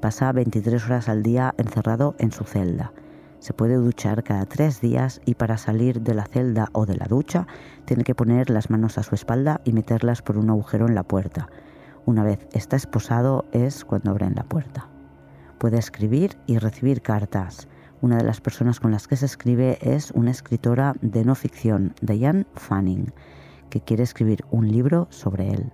Pasa 0.00 0.32
23 0.32 0.84
horas 0.86 1.08
al 1.08 1.22
día 1.22 1.54
encerrado 1.58 2.14
en 2.18 2.30
su 2.30 2.44
celda. 2.44 2.92
Se 3.40 3.54
puede 3.54 3.74
duchar 3.74 4.22
cada 4.22 4.46
tres 4.46 4.80
días 4.80 5.20
y 5.24 5.34
para 5.34 5.58
salir 5.58 6.02
de 6.02 6.14
la 6.14 6.26
celda 6.26 6.68
o 6.72 6.86
de 6.86 6.96
la 6.96 7.06
ducha 7.06 7.46
tiene 7.86 8.04
que 8.04 8.14
poner 8.14 8.50
las 8.50 8.70
manos 8.70 8.96
a 8.96 9.02
su 9.02 9.14
espalda 9.14 9.60
y 9.64 9.72
meterlas 9.72 10.22
por 10.22 10.38
un 10.38 10.48
agujero 10.50 10.86
en 10.86 10.94
la 10.94 11.02
puerta. 11.02 11.48
Una 12.06 12.22
vez 12.22 12.46
está 12.52 12.76
esposado 12.76 13.46
es 13.52 13.84
cuando 13.84 14.10
abren 14.10 14.34
la 14.36 14.44
puerta. 14.44 14.89
Puede 15.60 15.76
escribir 15.76 16.38
y 16.46 16.56
recibir 16.56 17.02
cartas. 17.02 17.68
Una 18.00 18.16
de 18.16 18.24
las 18.24 18.40
personas 18.40 18.80
con 18.80 18.92
las 18.92 19.06
que 19.06 19.16
se 19.16 19.26
escribe 19.26 19.76
es 19.82 20.10
una 20.12 20.30
escritora 20.30 20.94
de 21.02 21.22
no 21.22 21.34
ficción, 21.34 21.94
Diane 22.00 22.46
Fanning, 22.54 23.12
que 23.68 23.82
quiere 23.82 24.02
escribir 24.02 24.42
un 24.50 24.68
libro 24.68 25.06
sobre 25.10 25.50
él. 25.50 25.70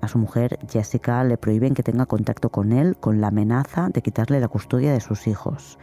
A 0.00 0.06
su 0.06 0.18
mujer, 0.18 0.60
Jessica, 0.70 1.24
le 1.24 1.36
prohíben 1.36 1.74
que 1.74 1.82
tenga 1.82 2.06
contacto 2.06 2.50
con 2.50 2.70
él 2.70 2.96
con 2.96 3.20
la 3.20 3.28
amenaza 3.28 3.88
de 3.88 4.00
quitarle 4.00 4.38
la 4.38 4.46
custodia 4.46 4.92
de 4.92 5.00
sus 5.00 5.26
hijos. 5.26 5.76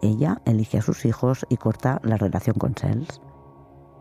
Ella 0.00 0.40
elige 0.44 0.78
a 0.78 0.82
sus 0.82 1.04
hijos 1.04 1.44
y 1.48 1.56
corta 1.56 2.00
la 2.04 2.16
relación 2.16 2.54
con 2.54 2.76
Sells. 2.76 3.20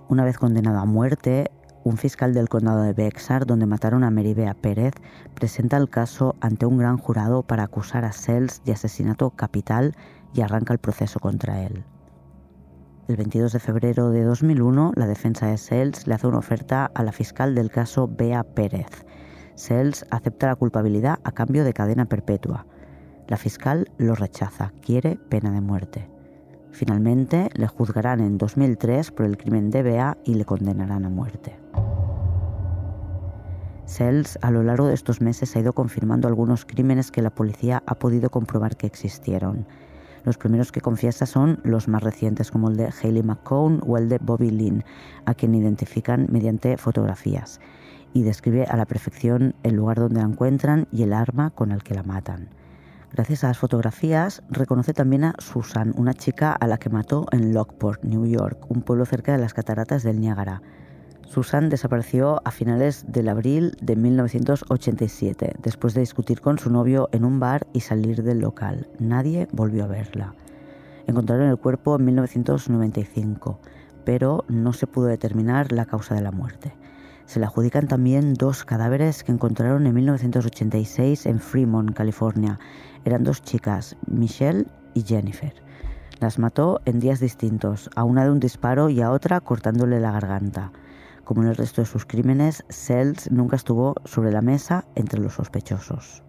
Una 0.08 0.24
vez 0.24 0.38
condenado 0.38 0.78
a 0.78 0.86
muerte, 0.86 1.50
un 1.86 1.98
fiscal 1.98 2.34
del 2.34 2.50
condado 2.50 2.82
de 2.82 2.94
Bexar, 2.94 3.46
donde 3.46 3.68
mataron 3.68 4.04
a 4.04 4.10
Meribea 4.10 4.56
Pérez, 4.56 4.96
presenta 5.36 5.78
el 5.78 5.88
caso 5.88 6.36
ante 6.42 6.66
un 6.66 6.80
gran 6.80 6.98
jurado 6.98 7.44
para 7.44 7.62
acusar 7.62 8.06
a 8.06 8.12
Sells 8.12 8.64
de 8.66 8.72
asesinato 8.72 9.30
capital 9.30 9.96
y 10.34 10.42
arranca 10.42 10.74
el 10.74 10.80
proceso 10.80 11.20
contra 11.20 11.62
él. 11.62 11.84
El 13.08 13.18
22 13.18 13.54
de 13.54 13.60
febrero 13.60 14.10
de 14.10 14.24
2001, 14.24 14.94
la 14.96 15.06
defensa 15.06 15.46
de 15.46 15.60
Sells 15.60 16.08
le 16.08 16.16
hace 16.16 16.26
una 16.26 16.40
oferta 16.40 16.90
a 16.96 17.04
la 17.04 17.12
fiscal 17.12 17.54
del 17.54 17.70
caso 17.70 18.08
Bea 18.08 18.44
Pérez. 18.44 19.06
Sells 19.54 20.08
acepta 20.10 20.48
la 20.48 20.56
culpabilidad 20.56 21.20
a 21.24 21.34
cambio 21.34 21.64
de 21.64 21.74
cadena 21.74 22.06
perpetua. 22.06 22.66
La 23.28 23.38
fiscal 23.38 23.92
lo 24.00 24.16
rechaza, 24.16 24.74
quiere 24.82 25.20
pena 25.30 25.52
de 25.52 25.62
muerte. 25.62 26.10
Finalmente, 26.72 27.50
le 27.54 27.68
juzgarán 27.68 28.22
en 28.22 28.40
2003 28.40 29.12
por 29.12 29.28
el 29.28 29.38
crimen 29.38 29.70
de 29.70 29.84
Bea 29.84 30.18
y 30.26 30.34
le 30.34 30.46
condenarán 30.46 31.06
a 31.06 31.10
muerte. 31.10 31.65
Sells 33.86 34.40
a 34.42 34.52
lo 34.52 34.64
largo 34.64 34.88
de 34.88 34.94
estos 34.94 35.22
meses 35.22 35.56
ha 35.56 35.60
ido 35.60 35.74
confirmando 35.74 36.28
algunos 36.28 36.66
crímenes 36.66 37.12
que 37.12 37.22
la 37.22 37.30
policía 37.30 37.84
ha 37.86 37.96
podido 37.96 38.30
comprobar 38.30 38.78
que 38.78 38.88
existieron. 38.88 39.66
Los 40.24 40.38
primeros 40.38 40.72
que 40.72 40.82
confiesa 40.82 41.28
son 41.28 41.60
los 41.64 41.88
más 41.88 42.02
recientes, 42.02 42.50
como 42.50 42.70
el 42.70 42.78
de 42.78 42.90
Haley 42.90 43.22
McCone 43.22 43.80
o 43.86 43.98
el 43.98 44.10
de 44.10 44.18
Bobby 44.18 44.50
Lynn, 44.50 44.84
a 45.26 45.36
quien 45.36 45.54
identifican 45.54 46.26
mediante 46.32 46.78
fotografías, 46.78 47.60
y 48.12 48.24
describe 48.24 48.64
a 48.66 48.76
la 48.76 48.86
perfección 48.86 49.54
el 49.62 49.76
lugar 49.76 50.00
donde 50.00 50.20
la 50.20 50.26
encuentran 50.26 50.88
y 50.92 51.04
el 51.04 51.14
arma 51.14 51.52
con 51.52 51.72
el 51.72 51.84
que 51.84 51.94
la 51.94 52.02
matan. 52.02 52.50
Gracias 53.14 53.44
a 53.44 53.48
las 53.48 53.60
fotografías, 53.60 54.42
reconoce 54.50 54.94
también 54.94 55.26
a 55.26 55.36
Susan, 55.38 55.94
una 55.96 56.16
chica 56.16 56.52
a 56.52 56.68
la 56.68 56.78
que 56.80 56.90
mató 56.90 57.28
en 57.32 57.54
Lockport, 57.54 58.04
New 58.04 58.26
York, 58.26 58.66
un 58.68 58.82
pueblo 58.82 59.06
cerca 59.06 59.32
de 59.32 59.38
las 59.38 59.54
cataratas 59.54 60.02
del 60.02 60.20
Niágara. 60.20 60.64
Susan 61.26 61.70
desapareció 61.70 62.42
a 62.46 62.52
finales 62.52 63.06
del 63.08 63.30
abril 63.30 63.76
de 63.82 63.96
1987, 63.96 65.56
después 65.62 65.94
de 65.94 66.02
discutir 66.02 66.40
con 66.40 66.60
su 66.60 66.70
novio 66.70 67.10
en 67.12 67.26
un 67.26 67.40
bar 67.40 67.68
y 67.74 67.82
salir 67.82 68.24
del 68.24 68.40
local. 68.40 68.88
Nadie 69.00 69.48
volvió 69.52 69.84
a 69.84 69.88
verla. 69.88 70.34
Encontraron 71.08 71.50
el 71.50 71.58
cuerpo 71.58 71.96
en 71.96 72.06
1995, 72.06 73.60
pero 74.06 74.46
no 74.48 74.72
se 74.72 74.88
pudo 74.88 75.08
determinar 75.08 75.72
la 75.72 75.86
causa 75.86 76.16
de 76.16 76.22
la 76.22 76.32
muerte. 76.32 76.74
Se 77.26 77.40
le 77.40 77.48
adjudican 77.48 77.88
también 77.88 78.36
dos 78.36 78.64
cadáveres 78.64 79.24
que 79.24 79.32
encontraron 79.32 79.88
en 79.88 79.96
1986 79.96 81.26
en 81.26 81.40
Fremont, 81.40 81.94
California. 81.94 82.60
Eran 83.04 83.24
dos 83.24 83.42
chicas, 83.42 83.98
Michelle 84.06 84.68
y 84.94 85.02
Jennifer. 85.02 85.54
Las 86.20 86.40
mató 86.40 86.82
en 86.86 87.00
días 87.00 87.20
distintos, 87.20 87.90
a 87.96 88.04
una 88.04 88.24
de 88.24 88.32
un 88.32 88.40
disparo 88.40 88.90
y 88.90 89.02
a 89.02 89.12
otra 89.12 89.42
cortándole 89.42 90.00
la 90.00 90.12
garganta. 90.12 90.72
Como 91.26 91.42
en 91.42 91.50
el 91.50 91.56
resto 91.56 91.82
de 91.82 91.88
sus 91.88 92.06
crímenes, 92.06 92.64
Sells 92.70 93.30
nunca 93.32 93.56
estuvo 93.56 93.96
sobre 94.06 94.32
la 94.32 94.42
mesa 94.42 94.86
entre 94.96 95.20
los 95.20 95.34
sospechosos. 95.34 96.24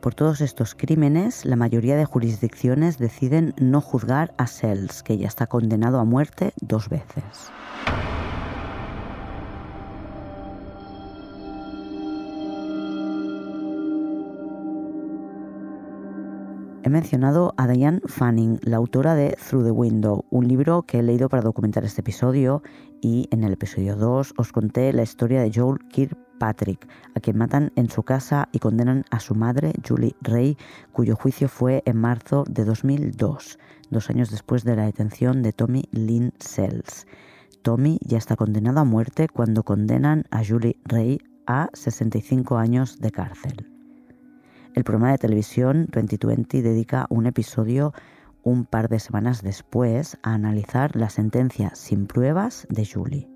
Por 0.00 0.14
todos 0.14 0.40
estos 0.40 0.74
crímenes, 0.74 1.44
la 1.44 1.56
mayoría 1.56 1.96
de 1.96 2.04
jurisdicciones 2.04 2.98
deciden 2.98 3.54
no 3.58 3.80
juzgar 3.80 4.34
a 4.36 4.46
Sells, 4.46 5.02
que 5.02 5.16
ya 5.16 5.28
está 5.28 5.46
condenado 5.46 6.00
a 6.00 6.04
muerte 6.04 6.52
dos 6.60 6.88
veces. 6.88 7.50
He 16.86 16.88
mencionado 16.88 17.52
a 17.56 17.66
Diane 17.66 18.00
Fanning, 18.06 18.60
la 18.62 18.76
autora 18.76 19.16
de 19.16 19.36
Through 19.44 19.64
the 19.64 19.70
Window, 19.72 20.24
un 20.30 20.46
libro 20.46 20.82
que 20.82 21.00
he 21.00 21.02
leído 21.02 21.28
para 21.28 21.42
documentar 21.42 21.84
este 21.84 22.00
episodio 22.00 22.62
y 23.02 23.26
en 23.32 23.42
el 23.42 23.54
episodio 23.54 23.96
2 23.96 24.34
os 24.36 24.52
conté 24.52 24.92
la 24.92 25.02
historia 25.02 25.42
de 25.42 25.50
Joel 25.52 25.80
Kirkpatrick, 25.88 26.86
a 27.16 27.18
quien 27.18 27.38
matan 27.38 27.72
en 27.74 27.90
su 27.90 28.04
casa 28.04 28.48
y 28.52 28.60
condenan 28.60 29.04
a 29.10 29.18
su 29.18 29.34
madre, 29.34 29.72
Julie 29.84 30.14
Ray, 30.20 30.56
cuyo 30.92 31.16
juicio 31.16 31.48
fue 31.48 31.82
en 31.86 31.96
marzo 31.96 32.44
de 32.48 32.64
2002, 32.64 33.58
dos 33.90 34.08
años 34.08 34.30
después 34.30 34.62
de 34.62 34.76
la 34.76 34.84
detención 34.84 35.42
de 35.42 35.52
Tommy 35.52 35.88
Lynn 35.90 36.34
Sells. 36.38 37.08
Tommy 37.62 37.98
ya 38.02 38.18
está 38.18 38.36
condenado 38.36 38.78
a 38.78 38.84
muerte 38.84 39.26
cuando 39.26 39.64
condenan 39.64 40.22
a 40.30 40.44
Julie 40.44 40.78
Ray 40.84 41.18
a 41.48 41.68
65 41.72 42.58
años 42.58 43.00
de 43.00 43.10
cárcel. 43.10 43.75
El 44.76 44.84
programa 44.84 45.12
de 45.12 45.18
televisión 45.18 45.88
2020 45.90 46.60
dedica 46.60 47.06
un 47.08 47.24
episodio 47.24 47.94
un 48.42 48.66
par 48.66 48.90
de 48.90 49.00
semanas 49.00 49.40
después 49.40 50.18
a 50.22 50.34
analizar 50.34 50.94
la 50.96 51.08
sentencia 51.08 51.74
sin 51.74 52.06
pruebas 52.06 52.66
de 52.68 52.84
Julie. 52.84 53.30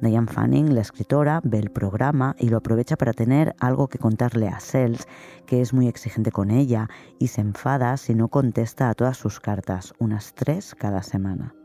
Diane 0.00 0.28
Fanning, 0.28 0.76
la 0.76 0.82
escritora, 0.82 1.40
ve 1.42 1.58
el 1.58 1.72
programa 1.72 2.36
y 2.38 2.48
lo 2.48 2.58
aprovecha 2.58 2.94
para 2.96 3.12
tener 3.12 3.56
algo 3.58 3.88
que 3.88 3.98
contarle 3.98 4.46
a 4.46 4.60
Sells, 4.60 5.08
que 5.46 5.60
es 5.60 5.74
muy 5.74 5.88
exigente 5.88 6.30
con 6.30 6.52
ella 6.52 6.88
y 7.18 7.26
se 7.26 7.40
enfada 7.40 7.96
si 7.96 8.14
no 8.14 8.28
contesta 8.28 8.88
a 8.88 8.94
todas 8.94 9.16
sus 9.16 9.40
cartas, 9.40 9.94
unas 9.98 10.32
tres 10.32 10.76
cada 10.76 11.02
semana. 11.02 11.57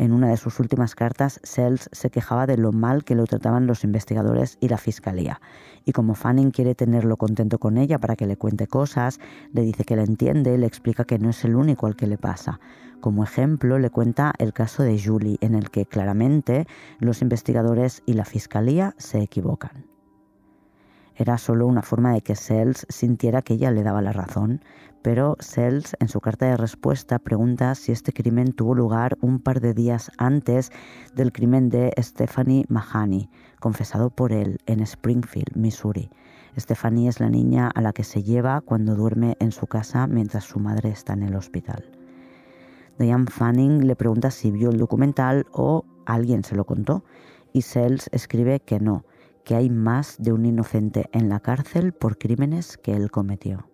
En 0.00 0.12
una 0.12 0.28
de 0.28 0.38
sus 0.38 0.60
últimas 0.60 0.94
cartas, 0.94 1.40
Sells 1.42 1.90
se 1.92 2.08
quejaba 2.08 2.46
de 2.46 2.56
lo 2.56 2.72
mal 2.72 3.04
que 3.04 3.14
lo 3.14 3.26
trataban 3.26 3.66
los 3.66 3.84
investigadores 3.84 4.56
y 4.58 4.68
la 4.68 4.78
fiscalía. 4.78 5.42
Y 5.84 5.92
como 5.92 6.14
Fanning 6.14 6.52
quiere 6.52 6.74
tenerlo 6.74 7.18
contento 7.18 7.58
con 7.58 7.76
ella 7.76 7.98
para 7.98 8.16
que 8.16 8.26
le 8.26 8.38
cuente 8.38 8.66
cosas, 8.66 9.20
le 9.52 9.60
dice 9.60 9.84
que 9.84 9.96
la 9.96 10.04
entiende 10.04 10.54
y 10.54 10.56
le 10.56 10.66
explica 10.66 11.04
que 11.04 11.18
no 11.18 11.28
es 11.28 11.44
el 11.44 11.54
único 11.54 11.86
al 11.86 11.96
que 11.96 12.06
le 12.06 12.16
pasa. 12.16 12.60
Como 13.02 13.24
ejemplo, 13.24 13.78
le 13.78 13.90
cuenta 13.90 14.32
el 14.38 14.54
caso 14.54 14.84
de 14.84 14.98
Julie, 14.98 15.36
en 15.42 15.54
el 15.54 15.70
que 15.70 15.84
claramente 15.84 16.66
los 16.98 17.20
investigadores 17.20 18.02
y 18.06 18.14
la 18.14 18.24
fiscalía 18.24 18.94
se 18.96 19.20
equivocan. 19.20 19.84
Era 21.14 21.36
solo 21.36 21.66
una 21.66 21.82
forma 21.82 22.14
de 22.14 22.22
que 22.22 22.36
Sells 22.36 22.86
sintiera 22.88 23.42
que 23.42 23.52
ella 23.52 23.70
le 23.70 23.82
daba 23.82 24.00
la 24.00 24.14
razón, 24.14 24.62
pero 25.02 25.36
Sells 25.40 25.96
en 26.00 26.08
su 26.08 26.20
carta 26.20 26.46
de 26.46 26.56
respuesta 26.56 27.18
pregunta 27.18 27.74
si 27.74 27.92
este 27.92 28.12
crimen 28.12 28.52
tuvo 28.52 28.74
lugar 28.74 29.16
un 29.20 29.40
par 29.40 29.60
de 29.60 29.74
días 29.74 30.10
antes 30.18 30.70
del 31.14 31.32
crimen 31.32 31.68
de 31.68 31.92
Stephanie 31.98 32.64
Mahoney, 32.68 33.30
confesado 33.60 34.10
por 34.10 34.32
él 34.32 34.58
en 34.66 34.80
Springfield, 34.80 35.56
Missouri. 35.56 36.10
Stephanie 36.58 37.08
es 37.08 37.20
la 37.20 37.30
niña 37.30 37.70
a 37.74 37.80
la 37.80 37.92
que 37.92 38.04
se 38.04 38.22
lleva 38.22 38.60
cuando 38.60 38.94
duerme 38.94 39.36
en 39.40 39.52
su 39.52 39.66
casa 39.66 40.06
mientras 40.06 40.44
su 40.44 40.58
madre 40.58 40.90
está 40.90 41.12
en 41.14 41.22
el 41.22 41.36
hospital. 41.36 41.84
Diane 42.98 43.26
Fanning 43.30 43.86
le 43.86 43.96
pregunta 43.96 44.30
si 44.30 44.50
vio 44.50 44.70
el 44.70 44.78
documental 44.78 45.46
o 45.52 45.84
alguien 46.04 46.44
se 46.44 46.54
lo 46.54 46.66
contó 46.66 47.04
y 47.52 47.62
Sells 47.62 48.10
escribe 48.12 48.60
que 48.60 48.78
no, 48.78 49.04
que 49.44 49.54
hay 49.54 49.70
más 49.70 50.16
de 50.18 50.32
un 50.32 50.44
inocente 50.44 51.08
en 51.12 51.28
la 51.28 51.40
cárcel 51.40 51.92
por 51.92 52.18
crímenes 52.18 52.76
que 52.76 52.92
él 52.92 53.10
cometió. 53.10 53.70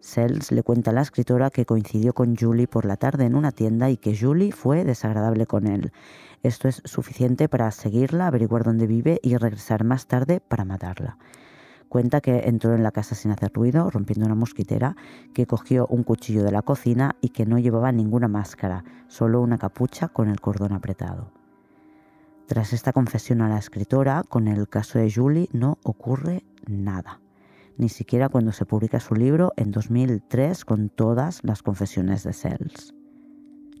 Sells 0.00 0.50
le 0.50 0.62
cuenta 0.62 0.90
a 0.90 0.94
la 0.94 1.02
escritora 1.02 1.50
que 1.50 1.66
coincidió 1.66 2.14
con 2.14 2.36
Julie 2.36 2.66
por 2.66 2.84
la 2.84 2.96
tarde 2.96 3.26
en 3.26 3.34
una 3.34 3.52
tienda 3.52 3.90
y 3.90 3.96
que 3.96 4.16
Julie 4.16 4.52
fue 4.52 4.84
desagradable 4.84 5.46
con 5.46 5.66
él. 5.66 5.92
Esto 6.42 6.68
es 6.68 6.82
suficiente 6.84 7.48
para 7.48 7.70
seguirla, 7.70 8.26
averiguar 8.26 8.64
dónde 8.64 8.86
vive 8.86 9.20
y 9.22 9.36
regresar 9.36 9.84
más 9.84 10.06
tarde 10.06 10.40
para 10.40 10.64
matarla. 10.64 11.18
Cuenta 11.90 12.20
que 12.20 12.42
entró 12.46 12.74
en 12.74 12.82
la 12.82 12.92
casa 12.92 13.14
sin 13.14 13.32
hacer 13.32 13.50
ruido, 13.52 13.90
rompiendo 13.90 14.24
una 14.24 14.36
mosquitera, 14.36 14.96
que 15.34 15.46
cogió 15.46 15.86
un 15.88 16.04
cuchillo 16.04 16.44
de 16.44 16.52
la 16.52 16.62
cocina 16.62 17.16
y 17.20 17.30
que 17.30 17.46
no 17.46 17.58
llevaba 17.58 17.90
ninguna 17.92 18.28
máscara, 18.28 18.84
solo 19.08 19.40
una 19.40 19.58
capucha 19.58 20.08
con 20.08 20.28
el 20.28 20.40
cordón 20.40 20.72
apretado. 20.72 21.32
Tras 22.46 22.72
esta 22.72 22.92
confesión 22.92 23.42
a 23.42 23.48
la 23.48 23.58
escritora, 23.58 24.22
con 24.28 24.48
el 24.48 24.68
caso 24.68 24.98
de 24.98 25.12
Julie 25.12 25.48
no 25.52 25.78
ocurre 25.82 26.44
nada, 26.66 27.20
ni 27.80 27.88
siquiera 27.88 28.28
cuando 28.28 28.52
se 28.52 28.66
publica 28.66 29.00
su 29.00 29.14
libro 29.14 29.52
en 29.56 29.72
2003 29.72 30.64
con 30.66 30.90
todas 30.90 31.40
las 31.42 31.62
confesiones 31.62 32.22
de 32.22 32.34
Sells. 32.34 32.94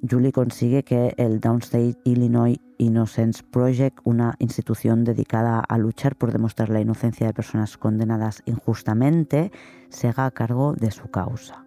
Julie 0.08 0.32
consigue 0.32 0.82
que 0.82 1.12
el 1.18 1.40
Downstate 1.40 1.98
Illinois 2.04 2.58
Innocence 2.78 3.42
Project, 3.42 3.98
una 4.04 4.34
institución 4.38 5.04
dedicada 5.04 5.60
a 5.60 5.76
luchar 5.76 6.16
por 6.16 6.32
demostrar 6.32 6.70
la 6.70 6.80
inocencia 6.80 7.26
de 7.26 7.34
personas 7.34 7.76
condenadas 7.76 8.42
injustamente, 8.46 9.52
se 9.90 10.08
haga 10.08 10.30
cargo 10.30 10.72
de 10.72 10.90
su 10.90 11.10
causa. 11.10 11.66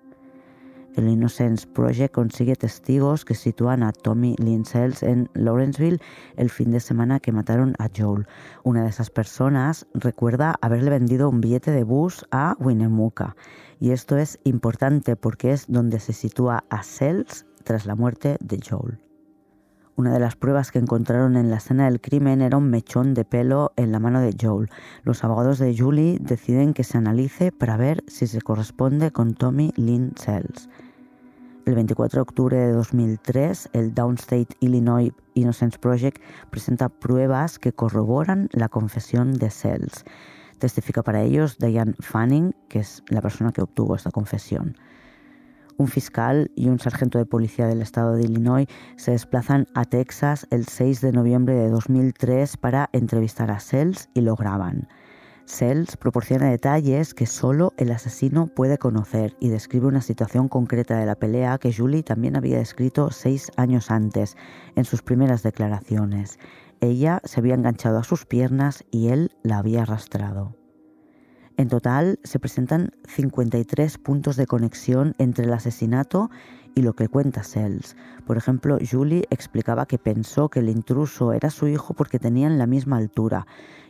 El 0.95 1.09
Innocence 1.09 1.65
Project 1.65 2.13
consigue 2.13 2.55
testigos 2.55 3.25
que 3.25 3.33
sitúan 3.33 3.81
a 3.81 3.91
Tommy 3.91 4.35
Lynn 4.37 4.63
Sells 4.63 5.01
en 5.01 5.29
Lawrenceville 5.33 5.99
el 6.37 6.51
fin 6.51 6.71
de 6.71 6.79
semana 6.79 7.19
que 7.19 7.31
mataron 7.31 7.73
a 7.79 7.89
Joel. 7.95 8.27
Una 8.63 8.83
de 8.83 8.89
esas 8.89 9.09
personas 9.09 9.87
recuerda 9.93 10.55
haberle 10.61 10.91
vendido 10.91 11.29
un 11.29 11.41
billete 11.41 11.71
de 11.71 11.83
bus 11.83 12.25
a 12.29 12.55
Winnemucca. 12.59 13.35
Y 13.79 13.91
esto 13.91 14.17
es 14.17 14.39
importante 14.43 15.15
porque 15.15 15.51
es 15.51 15.65
donde 15.67 15.99
se 15.99 16.13
sitúa 16.13 16.63
a 16.69 16.83
Sells 16.83 17.45
tras 17.63 17.85
la 17.85 17.95
muerte 17.95 18.37
de 18.39 18.59
Joel. 18.59 18.99
Una 19.95 20.11
de 20.11 20.19
las 20.19 20.35
pruebas 20.35 20.71
que 20.71 20.79
encontraron 20.79 21.37
en 21.37 21.51
la 21.51 21.57
escena 21.57 21.85
del 21.85 22.01
crimen 22.01 22.41
era 22.41 22.57
un 22.57 22.67
mechón 22.67 23.13
de 23.13 23.25
pelo 23.25 23.73
en 23.75 23.91
la 23.91 23.99
mano 23.99 24.21
de 24.21 24.35
Joel. 24.39 24.71
Los 25.03 25.23
abogados 25.23 25.59
de 25.59 25.77
Julie 25.77 26.17
deciden 26.19 26.73
que 26.73 26.83
se 26.83 26.97
analice 26.97 27.51
para 27.51 27.77
ver 27.77 28.03
si 28.07 28.25
se 28.25 28.41
corresponde 28.41 29.11
con 29.11 29.35
Tommy 29.35 29.71
Lynn 29.75 30.13
Sells. 30.15 30.67
El 31.65 31.75
24 31.75 32.17
de 32.17 32.21
octubre 32.21 32.57
de 32.57 32.71
2003, 32.71 33.69
el 33.73 33.93
Downstate 33.93 34.57
Illinois 34.61 35.13
Innocence 35.35 35.77
Project 35.77 36.23
presenta 36.49 36.89
pruebas 36.89 37.59
que 37.59 37.71
corroboran 37.71 38.49
la 38.51 38.69
confesión 38.69 39.33
de 39.33 39.51
Sells. 39.51 40.05
Testifica 40.57 41.03
para 41.03 41.21
ellos 41.21 41.59
Diane 41.59 41.93
Fanning, 41.99 42.55
que 42.67 42.79
es 42.79 43.03
la 43.09 43.21
persona 43.21 43.51
que 43.51 43.61
obtuvo 43.61 43.95
esta 43.95 44.09
confesión. 44.09 44.75
Un 45.77 45.87
fiscal 45.87 46.51
y 46.55 46.69
un 46.69 46.79
sargento 46.79 47.17
de 47.17 47.25
policía 47.25 47.67
del 47.67 47.81
estado 47.81 48.13
de 48.13 48.23
Illinois 48.23 48.67
se 48.95 49.11
desplazan 49.11 49.67
a 49.73 49.85
Texas 49.85 50.45
el 50.51 50.67
6 50.67 51.01
de 51.01 51.11
noviembre 51.11 51.55
de 51.55 51.69
2003 51.69 52.57
para 52.57 52.89
entrevistar 52.93 53.49
a 53.51 53.59
Sells 53.59 54.09
y 54.13 54.21
lo 54.21 54.35
graban. 54.35 54.87
Sells 55.45 55.97
proporciona 55.97 56.49
detalles 56.49 57.13
que 57.13 57.25
solo 57.25 57.73
el 57.77 57.91
asesino 57.91 58.47
puede 58.47 58.77
conocer 58.77 59.35
y 59.39 59.49
describe 59.49 59.87
una 59.87 60.01
situación 60.01 60.47
concreta 60.47 60.97
de 60.97 61.05
la 61.05 61.15
pelea 61.15 61.57
que 61.57 61.73
Julie 61.73 62.03
también 62.03 62.37
había 62.37 62.59
descrito 62.59 63.11
seis 63.11 63.51
años 63.57 63.91
antes, 63.91 64.37
en 64.75 64.85
sus 64.85 65.01
primeras 65.01 65.43
declaraciones. 65.43 66.39
Ella 66.79 67.19
se 67.25 67.39
había 67.39 67.55
enganchado 67.55 67.97
a 67.97 68.03
sus 68.03 68.25
piernas 68.25 68.83
y 68.89 69.09
él 69.09 69.31
la 69.43 69.57
había 69.57 69.81
arrastrado. 69.81 70.62
En 71.55 71.67
total 71.67 72.19
se 72.23 72.39
presentan 72.39 72.91
53 73.07 73.99
puntos 73.99 74.37
de 74.37 74.47
conexión 74.47 75.13
entre 75.19 75.45
el 75.45 75.53
asesinato 75.53 76.31
y 76.73 76.81
lo 76.81 76.93
que 76.93 77.09
cuenta 77.09 77.43
Sells. 77.43 77.95
Por 78.25 78.37
ejemplo, 78.37 78.79
Julie 78.79 79.25
explicaba 79.29 79.85
que 79.85 79.99
pensó 79.99 80.49
que 80.49 80.61
el 80.61 80.69
intruso 80.69 81.31
era 81.31 81.51
su 81.51 81.67
hijo 81.67 81.93
porque 81.93 82.17
tenían 82.17 82.57
la 82.57 82.65
misma 82.65 82.97
altura. 82.97 83.45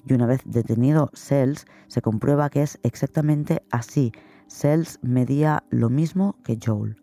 Y 0.05 0.13
una 0.13 0.25
vez 0.25 0.41
detenido 0.43 1.09
Sells, 1.13 1.65
se 1.87 2.01
comprueba 2.01 2.49
que 2.49 2.63
es 2.63 2.79
exactamente 2.83 3.63
así. 3.71 4.11
Sells 4.47 4.99
medía 5.01 5.63
lo 5.69 5.89
mismo 5.89 6.35
que 6.43 6.59
Joel. 6.61 6.97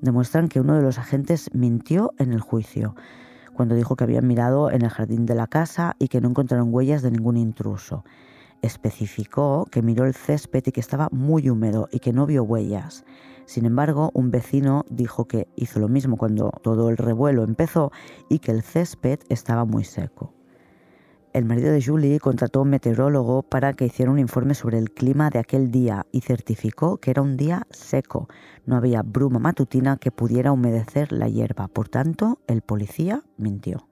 Demuestran 0.00 0.48
que 0.48 0.60
uno 0.60 0.76
de 0.76 0.82
los 0.82 0.98
agentes 0.98 1.50
mintió 1.52 2.14
en 2.16 2.32
el 2.32 2.40
juicio, 2.40 2.96
cuando 3.52 3.74
dijo 3.74 3.96
que 3.96 4.04
habían 4.04 4.26
mirado 4.26 4.70
en 4.70 4.82
el 4.82 4.88
jardín 4.88 5.26
de 5.26 5.34
la 5.34 5.46
casa 5.46 5.94
y 5.98 6.08
que 6.08 6.22
no 6.22 6.30
encontraron 6.30 6.72
huellas 6.72 7.02
de 7.02 7.10
ningún 7.10 7.36
intruso 7.36 8.02
especificó 8.64 9.66
que 9.70 9.82
miró 9.82 10.04
el 10.06 10.14
césped 10.14 10.62
y 10.66 10.72
que 10.72 10.80
estaba 10.80 11.08
muy 11.12 11.48
húmedo 11.50 11.88
y 11.92 11.98
que 11.98 12.12
no 12.12 12.26
vio 12.26 12.42
huellas. 12.42 13.04
Sin 13.46 13.66
embargo, 13.66 14.10
un 14.14 14.30
vecino 14.30 14.84
dijo 14.88 15.26
que 15.26 15.48
hizo 15.54 15.80
lo 15.80 15.88
mismo 15.88 16.16
cuando 16.16 16.50
todo 16.62 16.88
el 16.88 16.96
revuelo 16.96 17.44
empezó 17.44 17.92
y 18.28 18.38
que 18.38 18.52
el 18.52 18.62
césped 18.62 19.20
estaba 19.28 19.64
muy 19.64 19.84
seco. 19.84 20.32
El 21.34 21.44
marido 21.44 21.72
de 21.72 21.82
Julie 21.82 22.20
contrató 22.20 22.60
a 22.60 22.62
un 22.62 22.70
meteorólogo 22.70 23.42
para 23.42 23.72
que 23.72 23.86
hiciera 23.86 24.12
un 24.12 24.20
informe 24.20 24.54
sobre 24.54 24.78
el 24.78 24.92
clima 24.92 25.30
de 25.30 25.40
aquel 25.40 25.72
día 25.72 26.06
y 26.12 26.20
certificó 26.20 26.98
que 26.98 27.10
era 27.10 27.22
un 27.22 27.36
día 27.36 27.66
seco. 27.70 28.28
No 28.66 28.76
había 28.76 29.02
bruma 29.02 29.40
matutina 29.40 29.96
que 29.96 30.12
pudiera 30.12 30.52
humedecer 30.52 31.10
la 31.10 31.28
hierba. 31.28 31.66
Por 31.66 31.88
tanto, 31.88 32.38
el 32.46 32.62
policía 32.62 33.24
mintió. 33.36 33.88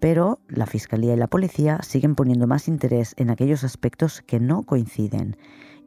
Pero 0.00 0.38
la 0.48 0.66
Fiscalía 0.66 1.14
y 1.14 1.16
la 1.16 1.26
Policía 1.26 1.80
siguen 1.82 2.14
poniendo 2.14 2.46
más 2.46 2.68
interés 2.68 3.14
en 3.16 3.30
aquellos 3.30 3.64
aspectos 3.64 4.22
que 4.22 4.38
no 4.38 4.62
coinciden. 4.62 5.36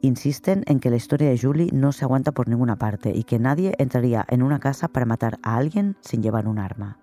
Insisten 0.02 0.64
en 0.66 0.80
que 0.80 0.90
la 0.90 0.96
historia 0.96 1.28
de 1.28 1.38
Julie 1.38 1.70
no 1.72 1.92
se 1.92 2.04
aguanta 2.04 2.32
por 2.32 2.48
ninguna 2.48 2.76
parte 2.76 3.12
y 3.14 3.24
que 3.24 3.38
nadie 3.38 3.74
entraría 3.78 4.24
en 4.28 4.42
una 4.42 4.58
casa 4.58 4.88
para 4.88 5.06
matar 5.06 5.38
a 5.42 5.56
alguien 5.56 5.96
sin 6.00 6.22
llevar 6.22 6.48
un 6.48 6.58
arma. 6.58 6.98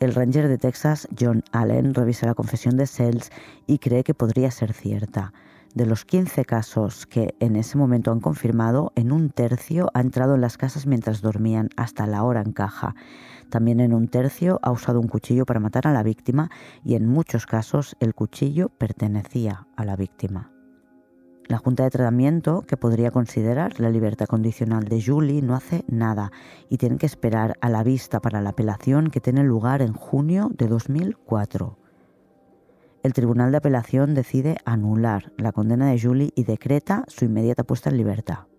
El 0.00 0.14
ranger 0.14 0.48
de 0.48 0.58
Texas, 0.58 1.06
John 1.18 1.44
Allen, 1.52 1.94
revisa 1.94 2.26
la 2.26 2.34
confesión 2.34 2.76
de 2.76 2.88
Sells 2.88 3.30
y 3.68 3.78
cree 3.78 4.02
que 4.02 4.14
podría 4.14 4.50
ser 4.50 4.72
cierta. 4.72 5.32
De 5.74 5.86
los 5.86 6.04
15 6.04 6.44
casos 6.44 7.06
que 7.06 7.36
en 7.38 7.54
ese 7.54 7.78
momento 7.78 8.10
han 8.10 8.18
confirmado, 8.18 8.92
en 8.96 9.12
un 9.12 9.30
tercio 9.30 9.90
ha 9.94 10.00
entrado 10.00 10.34
en 10.34 10.40
las 10.40 10.58
casas 10.58 10.86
mientras 10.86 11.22
dormían 11.22 11.70
hasta 11.76 12.06
la 12.08 12.24
hora 12.24 12.42
en 12.42 12.52
caja. 12.52 12.96
También 13.52 13.80
en 13.80 13.92
un 13.92 14.08
tercio 14.08 14.58
ha 14.62 14.70
usado 14.70 14.98
un 14.98 15.08
cuchillo 15.08 15.44
para 15.44 15.60
matar 15.60 15.86
a 15.86 15.92
la 15.92 16.02
víctima 16.02 16.48
y 16.82 16.94
en 16.94 17.06
muchos 17.06 17.44
casos 17.44 17.96
el 18.00 18.14
cuchillo 18.14 18.70
pertenecía 18.70 19.66
a 19.76 19.84
la 19.84 19.94
víctima. 19.94 20.50
La 21.48 21.58
Junta 21.58 21.82
de 21.82 21.90
Tratamiento, 21.90 22.62
que 22.62 22.78
podría 22.78 23.10
considerar 23.10 23.78
la 23.78 23.90
libertad 23.90 24.24
condicional 24.24 24.84
de 24.84 25.02
Julie, 25.02 25.42
no 25.42 25.54
hace 25.54 25.84
nada 25.86 26.32
y 26.70 26.78
tiene 26.78 26.96
que 26.96 27.04
esperar 27.04 27.58
a 27.60 27.68
la 27.68 27.82
vista 27.82 28.20
para 28.20 28.40
la 28.40 28.50
apelación 28.50 29.10
que 29.10 29.20
tiene 29.20 29.44
lugar 29.44 29.82
en 29.82 29.92
junio 29.92 30.50
de 30.56 30.68
2004 30.68 31.76
el 33.02 33.14
Tribunal 33.14 33.50
de 33.50 33.56
Apelación 33.56 34.14
decide 34.14 34.58
anular 34.64 35.32
la 35.36 35.50
condena 35.50 35.90
de 35.90 36.00
Julie 36.00 36.32
y 36.36 36.44
decreta 36.44 37.04
su 37.08 37.24
inmediata 37.24 37.64
puesta 37.64 37.90
en 37.90 37.96
libertad. 37.96 38.51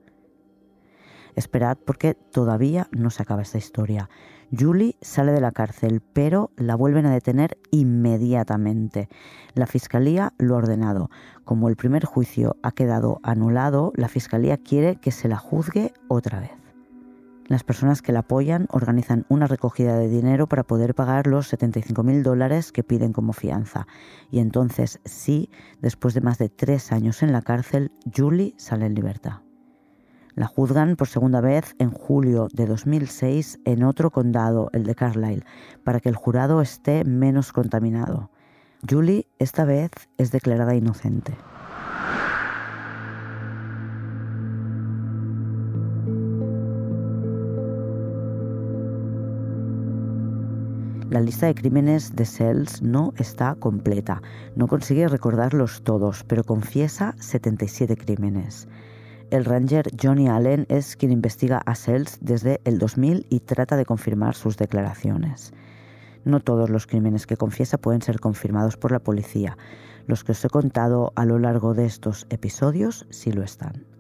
Esperad 1.36 1.78
porque 1.78 2.14
todavía 2.14 2.88
no 2.92 3.10
se 3.10 3.24
acaba 3.24 3.42
esta 3.42 3.58
historia. 3.58 4.10
Julie 4.58 4.96
sale 5.02 5.32
de 5.32 5.42
la 5.42 5.52
cárcel, 5.52 6.02
pero 6.14 6.52
la 6.58 6.76
vuelven 6.76 7.06
a 7.06 7.14
detener 7.14 7.58
inmediatamente. 7.72 9.10
La 9.56 9.66
Fiscalía 9.66 10.34
lo 10.38 10.56
ha 10.56 10.60
ordenado. 10.60 11.10
Como 11.44 11.70
el 11.70 11.76
primer 11.76 12.06
juicio 12.06 12.56
ha 12.62 12.72
quedado 12.72 13.20
anulado, 13.24 13.94
la 13.96 14.10
Fiscalía 14.10 14.58
quiere 14.58 14.98
que 14.98 15.12
se 15.12 15.28
la 15.28 15.38
juzgue 15.38 15.94
otra 16.08 16.40
vez. 16.40 16.52
Las 17.48 17.64
personas 17.64 18.02
que 18.02 18.14
la 18.14 18.20
apoyan 18.20 18.68
organizan 18.72 19.26
una 19.28 19.48
recogida 19.48 19.98
de 19.98 20.08
dinero 20.08 20.48
para 20.48 20.64
poder 20.64 20.96
pagar 20.96 21.28
los 21.28 21.48
75 21.48 22.02
mil 22.04 22.24
dólares 22.24 22.72
que 22.72 22.84
piden 22.84 23.12
como 23.12 23.34
fianza. 23.34 23.86
Y 24.32 24.40
entonces 24.40 25.00
sí, 25.04 25.50
después 25.82 26.14
de 26.14 26.22
más 26.22 26.38
de 26.38 26.50
tres 26.50 26.92
años 26.92 27.22
en 27.22 27.34
la 27.34 27.42
cárcel, 27.42 27.92
Julie 28.16 28.54
sale 28.58 28.86
en 28.86 28.96
libertad. 28.96 29.42
La 30.36 30.48
juzgan 30.48 30.96
por 30.96 31.08
segunda 31.08 31.42
vez 31.42 31.76
en 31.78 31.92
julio 31.92 32.48
de 32.52 32.66
2006 32.66 33.60
en 33.66 33.84
otro 33.84 34.10
condado, 34.10 34.70
el 34.74 34.84
de 34.84 34.96
Carlisle, 34.96 35.46
para 35.84 36.00
que 36.00 36.10
el 36.10 36.16
jurado 36.16 36.62
esté 36.62 37.04
menos 37.04 37.52
contaminado. 37.54 38.32
Julie 38.90 39.28
esta 39.38 39.64
vez 39.64 39.92
es 40.18 40.32
declarada 40.32 40.76
inocente. 40.76 41.38
La 51.12 51.22
lista 51.22 51.46
de 51.46 51.54
crímenes 51.54 52.16
de 52.16 52.26
Sells 52.26 52.82
no 52.82 53.14
está 53.18 53.54
completa. 53.54 54.24
No 54.56 54.66
consigue 54.68 55.08
recordarlos 55.08 55.84
todos, 55.84 56.24
pero 56.24 56.44
confiesa 56.44 57.14
77 57.20 57.96
crímenes. 57.98 58.68
El 59.32 59.46
ranger 59.46 59.90
Johnny 60.02 60.28
Allen 60.28 60.66
es 60.70 60.96
quien 60.96 61.12
investiga 61.12 61.62
a 61.66 61.76
Sells 61.76 62.20
desde 62.22 62.62
el 62.66 62.78
2000 62.78 63.26
y 63.30 63.40
trata 63.40 63.76
de 63.76 63.86
confirmar 63.86 64.36
sus 64.36 64.58
declaraciones. 64.58 65.54
No 66.24 66.40
todos 66.40 66.70
los 66.70 66.88
crímenes 66.88 67.28
que 67.28 67.38
confiesa 67.38 67.78
pueden 67.78 68.02
ser 68.02 68.20
confirmados 68.20 68.78
por 68.78 68.92
la 68.92 69.00
policía. 69.00 69.58
Los 70.08 70.24
que 70.24 70.34
os 70.34 70.46
he 70.46 70.50
contado 70.50 71.12
a 71.16 71.26
lo 71.26 71.40
largo 71.40 71.74
de 71.74 71.86
estos 71.86 72.28
episodios 72.30 73.06
sí 73.10 73.32
lo 73.32 73.44
están. 73.44 73.93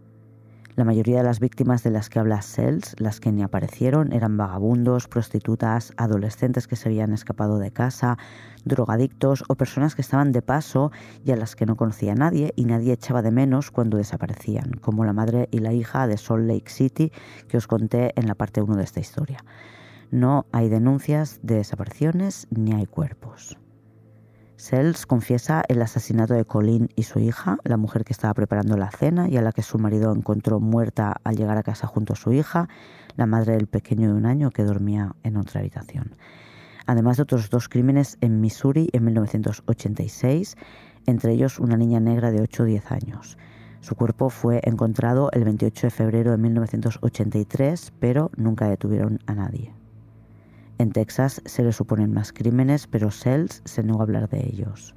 La 0.75 0.85
mayoría 0.85 1.17
de 1.17 1.23
las 1.23 1.39
víctimas 1.39 1.83
de 1.83 1.91
las 1.91 2.09
que 2.09 2.17
habla 2.17 2.41
Sells, 2.41 2.95
las 2.99 3.19
que 3.19 3.31
ni 3.31 3.43
aparecieron, 3.43 4.11
eran 4.11 4.37
vagabundos, 4.37 5.07
prostitutas, 5.07 5.93
adolescentes 5.97 6.67
que 6.67 6.75
se 6.75 6.89
habían 6.89 7.13
escapado 7.13 7.59
de 7.59 7.69
casa, 7.69 8.17
drogadictos 8.65 9.43
o 9.47 9.55
personas 9.55 9.93
que 9.93 10.01
estaban 10.01 10.31
de 10.31 10.41
paso 10.41 10.91
y 11.23 11.31
a 11.31 11.35
las 11.35 11.55
que 11.55 11.67
no 11.67 11.75
conocía 11.75 12.15
nadie 12.15 12.53
y 12.55 12.65
nadie 12.65 12.93
echaba 12.93 13.21
de 13.21 13.29
menos 13.29 13.69
cuando 13.69 13.97
desaparecían, 13.97 14.71
como 14.81 15.05
la 15.05 15.13
madre 15.13 15.47
y 15.51 15.59
la 15.59 15.73
hija 15.73 16.07
de 16.07 16.17
Salt 16.17 16.47
Lake 16.47 16.71
City 16.71 17.11
que 17.47 17.57
os 17.57 17.67
conté 17.67 18.11
en 18.19 18.27
la 18.27 18.33
parte 18.33 18.63
1 18.63 18.75
de 18.75 18.83
esta 18.83 18.99
historia. 18.99 19.45
No 20.09 20.47
hay 20.51 20.69
denuncias 20.69 21.39
de 21.43 21.55
desapariciones 21.55 22.47
ni 22.49 22.73
hay 22.73 22.87
cuerpos. 22.87 23.59
Sells 24.55 25.05
confiesa 25.05 25.63
el 25.67 25.81
asesinato 25.81 26.33
de 26.33 26.45
Colleen 26.45 26.89
y 26.95 27.03
su 27.03 27.19
hija, 27.19 27.57
la 27.63 27.77
mujer 27.77 28.05
que 28.05 28.13
estaba 28.13 28.33
preparando 28.33 28.77
la 28.77 28.91
cena 28.91 29.27
y 29.27 29.37
a 29.37 29.41
la 29.41 29.51
que 29.51 29.63
su 29.63 29.79
marido 29.79 30.13
encontró 30.13 30.59
muerta 30.59 31.17
al 31.23 31.35
llegar 31.35 31.57
a 31.57 31.63
casa 31.63 31.87
junto 31.87 32.13
a 32.13 32.15
su 32.15 32.31
hija, 32.33 32.69
la 33.15 33.25
madre 33.25 33.53
del 33.53 33.67
pequeño 33.67 34.09
de 34.09 34.13
un 34.13 34.25
año 34.25 34.51
que 34.51 34.63
dormía 34.63 35.15
en 35.23 35.37
otra 35.37 35.61
habitación. 35.61 36.15
Además 36.85 37.17
de 37.17 37.23
otros 37.23 37.49
dos 37.49 37.67
crímenes 37.67 38.17
en 38.21 38.41
Missouri 38.41 38.89
en 38.93 39.05
1986, 39.05 40.55
entre 41.05 41.33
ellos 41.33 41.59
una 41.59 41.77
niña 41.77 41.99
negra 41.99 42.31
de 42.31 42.41
8 42.41 42.63
o 42.63 42.65
10 42.65 42.91
años. 42.91 43.37
Su 43.81 43.95
cuerpo 43.95 44.29
fue 44.29 44.61
encontrado 44.63 45.29
el 45.33 45.43
28 45.43 45.87
de 45.87 45.91
febrero 45.91 46.31
de 46.31 46.37
1983, 46.37 47.93
pero 47.99 48.31
nunca 48.37 48.69
detuvieron 48.69 49.19
a 49.25 49.33
nadie. 49.33 49.73
En 50.83 50.91
Texas 50.91 51.41
se 51.45 51.63
le 51.63 51.71
suponen 51.71 52.11
más 52.11 52.33
crímenes, 52.33 52.87
pero 52.87 53.09
Sells 53.09 53.61
se 53.63 53.83
negó 53.83 54.01
a 54.01 54.03
hablar 54.03 54.27
de 54.27 54.45
ellos. 54.45 54.93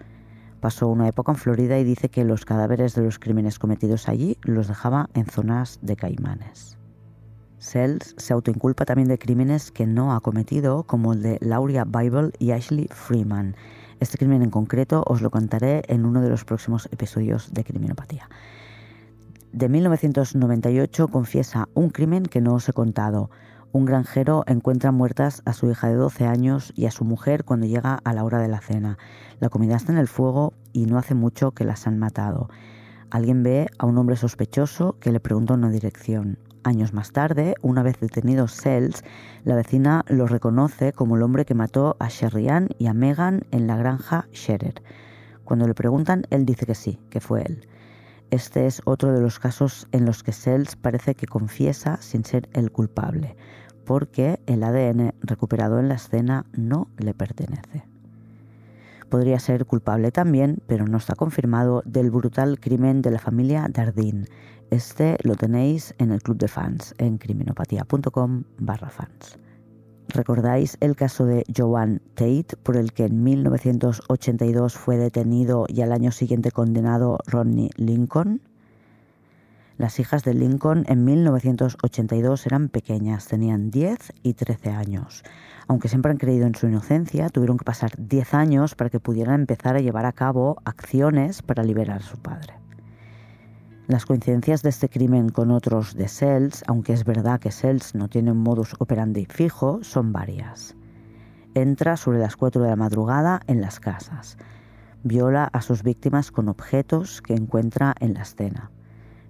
Pasó 0.59 0.89
una 0.89 1.07
época 1.07 1.31
en 1.31 1.39
Florida 1.39 1.79
y 1.79 1.85
dice 1.85 2.09
que 2.09 2.25
los 2.25 2.45
cadáveres 2.45 2.97
de 2.97 3.03
los 3.03 3.21
crímenes 3.21 3.61
cometidos 3.61 4.09
allí 4.09 4.37
los 4.43 4.67
dejaba 4.67 5.09
en 5.15 5.27
zonas 5.27 5.79
de 5.83 5.95
caimanes. 5.95 6.77
Sells 7.59 8.17
se 8.19 8.33
autoinculpa 8.33 8.85
también 8.85 9.07
de 9.07 9.17
crímenes 9.17 9.71
que 9.71 9.87
no 9.87 10.13
ha 10.13 10.21
cometido, 10.23 10.83
como 10.83 11.13
el 11.13 11.23
de 11.23 11.39
Lauria 11.41 11.85
Bible 11.85 12.33
y 12.41 12.51
Ashley 12.51 12.89
Freeman. 12.91 13.55
Este 14.01 14.19
crimen 14.19 14.43
en 14.43 14.51
concreto 14.51 15.05
os 15.07 15.23
lo 15.23 15.31
contaré 15.31 15.83
en 15.87 16.05
uno 16.05 16.21
de 16.21 16.31
los 16.31 16.45
próximos 16.45 16.89
episodios 16.91 17.55
de 17.55 17.63
Criminopatía 17.63 18.29
de 19.57 19.71
1998 19.71 21.09
confiesa 21.09 21.67
un 21.73 21.89
crimen 21.89 22.25
que 22.25 22.43
no 22.43 22.55
os 22.57 22.69
he 22.69 22.75
contado. 22.75 23.31
Un 23.77 23.85
granjero 23.85 24.43
encuentra 24.47 24.91
muertas 24.91 25.43
a 25.45 25.53
su 25.53 25.71
hija 25.71 25.89
de 25.89 25.97
12 25.97 26.25
años 26.25 26.73
y 26.75 26.87
a 26.87 26.91
su 26.91 27.05
mujer 27.05 27.45
cuando 27.45 27.67
llega 27.67 28.01
a 28.05 28.15
la 28.15 28.25
hora 28.25 28.39
de 28.39 28.49
la 28.49 28.63
cena. 28.63 28.97
La 29.39 29.51
comida 29.51 29.77
está 29.77 29.93
en 29.93 29.99
el 29.99 30.09
fuego 30.09 30.55
y 30.73 30.87
no 30.87 30.97
hace 30.97 31.15
mucho 31.15 31.51
que 31.51 31.67
las 31.67 31.87
han 31.87 31.99
matado. 31.99 32.49
Alguien 33.11 33.43
ve 33.43 33.69
a 33.77 33.85
un 33.85 33.99
hombre 33.99 34.17
sospechoso 34.17 34.97
que 34.99 35.13
le 35.13 35.21
pregunta 35.21 35.53
una 35.53 35.69
dirección. 35.69 36.39
Años 36.65 36.95
más 36.95 37.13
tarde, 37.13 37.55
una 37.61 37.83
vez 37.83 38.01
detenido 38.01 38.49
Sells, 38.49 39.05
la 39.45 39.57
vecina 39.57 40.07
lo 40.09 40.27
reconoce 40.27 40.95
como 40.95 41.17
el 41.17 41.23
hombre 41.23 41.45
que 41.45 41.55
mató 41.55 41.97
a 42.01 42.09
Sherrian 42.09 42.71
y 42.79 42.87
a 42.87 42.95
Megan 42.95 43.43
en 43.51 43.67
la 43.67 43.77
granja 43.77 44.27
Scherer. 44.33 44.83
Cuando 45.45 45.69
le 45.69 45.75
preguntan, 45.75 46.23
él 46.31 46.47
dice 46.47 46.65
que 46.65 46.75
sí, 46.75 46.99
que 47.11 47.21
fue 47.21 47.43
él. 47.43 47.69
Este 48.31 48.67
es 48.67 48.83
otro 48.87 49.13
de 49.13 49.21
los 49.21 49.39
casos 49.39 49.87
en 49.93 50.05
los 50.05 50.25
que 50.25 50.33
Sells 50.33 50.75
parece 50.75 51.15
que 51.15 51.29
confiesa 51.29 51.99
sin 52.01 52.25
ser 52.25 52.49
el 52.55 52.73
culpable, 52.73 53.37
porque 53.87 54.41
el 54.47 54.63
ADN 54.63 55.15
recuperado 55.23 55.79
en 55.81 55.89
la 55.89 55.95
escena 55.95 56.45
no 56.53 56.89
le 56.99 57.15
pertenece. 57.15 57.85
Podría 59.09 59.39
ser 59.39 59.65
culpable 59.65 60.11
también, 60.11 60.59
pero 60.67 60.87
no 60.87 60.99
está 60.99 61.15
confirmado, 61.15 61.83
del 61.87 62.11
brutal 62.11 62.59
crimen 62.59 63.01
de 63.01 63.13
la 63.13 63.21
familia 63.21 63.69
Dardin. 63.71 64.27
Este 64.71 65.17
lo 65.23 65.37
tenéis 65.37 65.95
en 65.99 66.11
el 66.11 66.21
club 66.21 66.37
de 66.39 66.49
fans 66.49 66.95
en 66.99 67.19
criminopatía.com 67.19 68.43
barra 68.59 68.91
fans. 68.91 69.39
¿Recordáis 70.09 70.77
el 70.81 70.97
caso 70.97 71.25
de 71.25 71.45
Joan 71.57 72.01
Tate, 72.15 72.57
por 72.63 72.77
el 72.77 72.93
que 72.93 73.05
en 73.05 73.23
1982 73.23 74.75
fue 74.75 74.97
detenido 74.97 75.67
y 75.69 75.83
al 75.83 75.93
año 75.93 76.11
siguiente 76.11 76.51
condenado 76.51 77.19
Rodney 77.27 77.71
Lincoln? 77.77 78.41
Las 79.79 80.01
hijas 80.01 80.25
de 80.25 80.33
Lincoln 80.33 80.87
en 80.89 81.05
1982 81.05 82.47
eran 82.47 82.71
pequeñas, 82.71 83.27
tenían 83.29 83.71
10 83.71 84.15
y 84.23 84.33
13 84.33 84.71
años. 84.71 85.23
Aunque 85.69 85.89
siempre 85.89 86.11
han 86.11 86.17
creído 86.17 86.47
en 86.47 86.55
su 86.55 86.67
inocencia, 86.67 87.29
tuvieron 87.29 87.59
que 87.59 87.65
pasar 87.67 87.93
10 87.99 88.33
años 88.33 88.75
para 88.75 88.89
que 88.89 89.01
pudieran 89.01 89.41
empezar 89.41 89.77
a 89.77 89.81
llevar 89.81 90.07
a 90.07 90.13
cabo 90.13 90.57
acciones 90.65 91.43
para 91.43 91.63
liberar 91.63 91.99
a 91.99 92.07
su 92.07 92.17
padre. 92.17 92.55
Las 93.87 94.07
coincidencias 94.07 94.63
de 94.63 94.71
este 94.71 94.89
crimen 94.89 95.29
con 95.29 95.51
otros 95.51 95.95
de 95.95 96.09
Sells, 96.09 96.65
aunque 96.67 96.95
es 96.95 97.05
verdad 97.05 97.39
que 97.39 97.53
Sells 97.53 97.95
no 97.95 98.09
tiene 98.09 98.33
un 98.33 98.39
modus 98.39 98.75
operandi 98.79 99.27
fijo, 99.27 99.81
son 99.83 100.11
varias. 100.11 100.75
Entra 101.55 101.99
sobre 101.99 102.19
las 102.19 102.35
4 102.37 102.63
de 102.63 102.71
la 102.71 102.77
madrugada 102.77 103.41
en 103.47 103.61
las 103.61 103.79
casas. 103.79 104.39
Viola 105.05 105.51
a 105.53 105.61
sus 105.61 105.83
víctimas 105.83 106.33
con 106.33 106.49
objetos 106.49 107.21
que 107.21 107.35
encuentra 107.35 107.95
en 108.01 108.15
la 108.15 108.23
escena. 108.23 108.71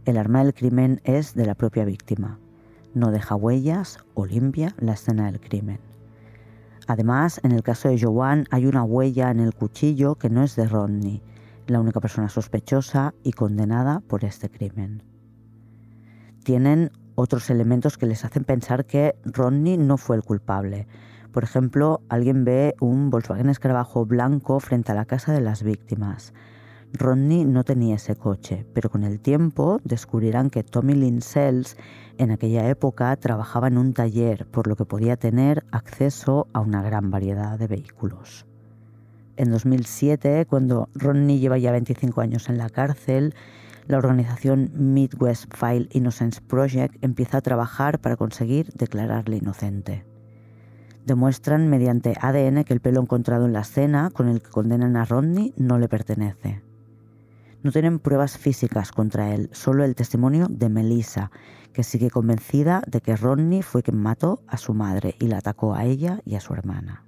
El 0.06 0.16
arma 0.16 0.42
del 0.42 0.54
crimen 0.54 1.02
es 1.04 1.34
de 1.34 1.44
la 1.44 1.54
propia 1.54 1.84
víctima. 1.84 2.38
No 2.94 3.10
deja 3.10 3.34
huellas 3.34 3.98
o 4.14 4.24
limpia 4.24 4.74
la 4.78 4.94
escena 4.94 5.26
del 5.26 5.40
crimen. 5.40 5.80
Además, 6.86 7.40
en 7.42 7.52
el 7.52 7.62
caso 7.62 7.90
de 7.90 8.00
Joan 8.00 8.46
hay 8.50 8.66
una 8.66 8.84
huella 8.84 9.30
en 9.30 9.40
el 9.40 9.52
cuchillo 9.54 10.14
que 10.14 10.30
no 10.30 10.42
es 10.42 10.56
de 10.56 10.66
Rodney 10.66 11.22
la 11.66 11.80
única 11.80 12.00
persona 12.00 12.28
sospechosa 12.28 13.14
y 13.22 13.32
condenada 13.32 14.00
por 14.00 14.24
este 14.24 14.48
crimen. 14.48 15.02
Tienen 16.44 16.92
otros 17.14 17.50
elementos 17.50 17.98
que 17.98 18.06
les 18.06 18.24
hacen 18.24 18.44
pensar 18.44 18.86
que 18.86 19.16
Rodney 19.24 19.76
no 19.76 19.96
fue 19.96 20.16
el 20.16 20.22
culpable. 20.22 20.86
Por 21.32 21.44
ejemplo, 21.44 22.02
alguien 22.08 22.44
ve 22.44 22.74
un 22.80 23.10
Volkswagen 23.10 23.50
Escarabajo 23.50 24.06
blanco 24.06 24.60
frente 24.60 24.92
a 24.92 24.94
la 24.94 25.06
casa 25.06 25.32
de 25.32 25.40
las 25.40 25.62
víctimas. 25.62 26.32
Rodney 26.92 27.44
no 27.44 27.64
tenía 27.64 27.96
ese 27.96 28.16
coche, 28.16 28.66
pero 28.72 28.90
con 28.90 29.04
el 29.04 29.20
tiempo 29.20 29.80
descubrirán 29.84 30.50
que 30.50 30.62
Tommy 30.62 30.94
Lynn 30.94 31.22
Sells 31.22 31.76
en 32.18 32.30
aquella 32.30 32.68
época 32.68 33.14
trabajaba 33.16 33.68
en 33.68 33.78
un 33.78 33.92
taller, 33.92 34.46
por 34.46 34.66
lo 34.66 34.76
que 34.76 34.84
podía 34.84 35.16
tener 35.16 35.64
acceso 35.70 36.48
a 36.52 36.60
una 36.60 36.82
gran 36.82 37.10
variedad 37.10 37.58
de 37.58 37.66
vehículos 37.66 38.46
en 39.36 39.50
2007, 39.50 40.46
cuando 40.46 40.88
Rodney 40.94 41.38
lleva 41.38 41.58
ya 41.58 41.72
25 41.72 42.20
años 42.20 42.48
en 42.48 42.58
la 42.58 42.70
cárcel, 42.70 43.34
la 43.86 43.98
organización 43.98 44.70
Midwest 44.74 45.52
File 45.54 45.88
Innocence 45.92 46.40
Project 46.40 46.96
empieza 47.02 47.38
a 47.38 47.42
trabajar 47.42 48.00
para 48.00 48.16
conseguir 48.16 48.72
declararle 48.72 49.36
inocente. 49.36 50.04
Demuestran 51.04 51.68
mediante 51.68 52.14
ADN 52.20 52.64
que 52.64 52.74
el 52.74 52.80
pelo 52.80 53.00
encontrado 53.00 53.46
en 53.46 53.52
la 53.52 53.60
escena 53.60 54.10
con 54.10 54.28
el 54.28 54.42
que 54.42 54.50
condenan 54.50 54.96
a 54.96 55.04
Rodney 55.04 55.54
no 55.56 55.78
le 55.78 55.88
pertenece. 55.88 56.65
No 57.66 57.72
tienen 57.72 57.98
pruebas 57.98 58.38
físicas 58.38 58.92
contra 58.92 59.34
él, 59.34 59.50
solo 59.50 59.82
el 59.82 59.96
testimonio 59.96 60.46
de 60.48 60.68
Melissa, 60.68 61.32
que 61.72 61.82
sigue 61.82 62.10
convencida 62.10 62.80
de 62.86 63.00
que 63.00 63.16
Rodney 63.16 63.62
fue 63.62 63.82
quien 63.82 63.96
mató 63.96 64.40
a 64.46 64.56
su 64.56 64.72
madre 64.72 65.16
y 65.18 65.26
la 65.26 65.38
atacó 65.38 65.74
a 65.74 65.84
ella 65.84 66.20
y 66.24 66.36
a 66.36 66.40
su 66.40 66.54
hermana. 66.54 67.04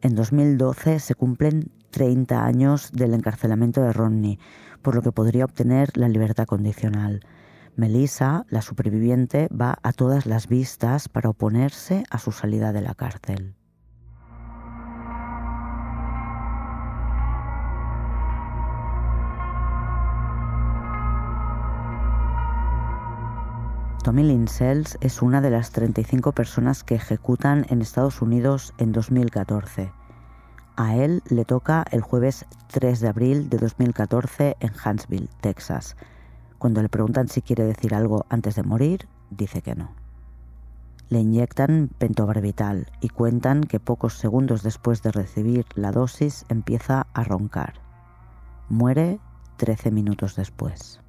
En 0.00 0.14
2012 0.14 1.00
se 1.00 1.14
cumplen 1.14 1.70
30 1.90 2.46
años 2.46 2.92
del 2.92 3.12
encarcelamiento 3.12 3.82
de 3.82 3.92
Rodney, 3.92 4.38
por 4.80 4.94
lo 4.94 5.02
que 5.02 5.12
podría 5.12 5.44
obtener 5.44 5.94
la 5.98 6.08
libertad 6.08 6.46
condicional. 6.46 7.20
Melissa, 7.76 8.46
la 8.48 8.62
superviviente, 8.62 9.48
va 9.48 9.76
a 9.82 9.92
todas 9.92 10.24
las 10.24 10.48
vistas 10.48 11.10
para 11.10 11.28
oponerse 11.28 12.04
a 12.08 12.18
su 12.18 12.32
salida 12.32 12.72
de 12.72 12.80
la 12.80 12.94
cárcel. 12.94 13.54
Tommy 24.04 24.22
Lynn 24.22 24.48
Sells 24.48 24.98
es 25.00 25.22
una 25.22 25.40
de 25.40 25.48
las 25.48 25.70
35 25.70 26.32
personas 26.32 26.84
que 26.84 26.94
ejecutan 26.94 27.64
en 27.70 27.80
Estados 27.80 28.20
Unidos 28.20 28.74
en 28.76 28.92
2014. 28.92 29.92
A 30.76 30.96
él 30.96 31.22
le 31.30 31.46
toca 31.46 31.86
el 31.90 32.02
jueves 32.02 32.44
3 32.66 33.00
de 33.00 33.08
abril 33.08 33.48
de 33.48 33.56
2014 33.56 34.58
en 34.60 34.72
Huntsville, 34.72 35.30
Texas. 35.40 35.96
Cuando 36.58 36.82
le 36.82 36.90
preguntan 36.90 37.28
si 37.28 37.40
quiere 37.40 37.64
decir 37.64 37.94
algo 37.94 38.26
antes 38.28 38.56
de 38.56 38.62
morir, 38.62 39.08
dice 39.30 39.62
que 39.62 39.74
no. 39.74 39.94
Le 41.08 41.20
inyectan 41.20 41.88
pentobarbital 41.96 42.92
y 43.00 43.08
cuentan 43.08 43.62
que 43.62 43.80
pocos 43.80 44.18
segundos 44.18 44.62
después 44.62 45.02
de 45.02 45.12
recibir 45.12 45.64
la 45.76 45.92
dosis 45.92 46.44
empieza 46.50 47.06
a 47.14 47.24
roncar. 47.24 47.72
Muere 48.68 49.18
13 49.56 49.90
minutos 49.90 50.36
después. 50.36 51.00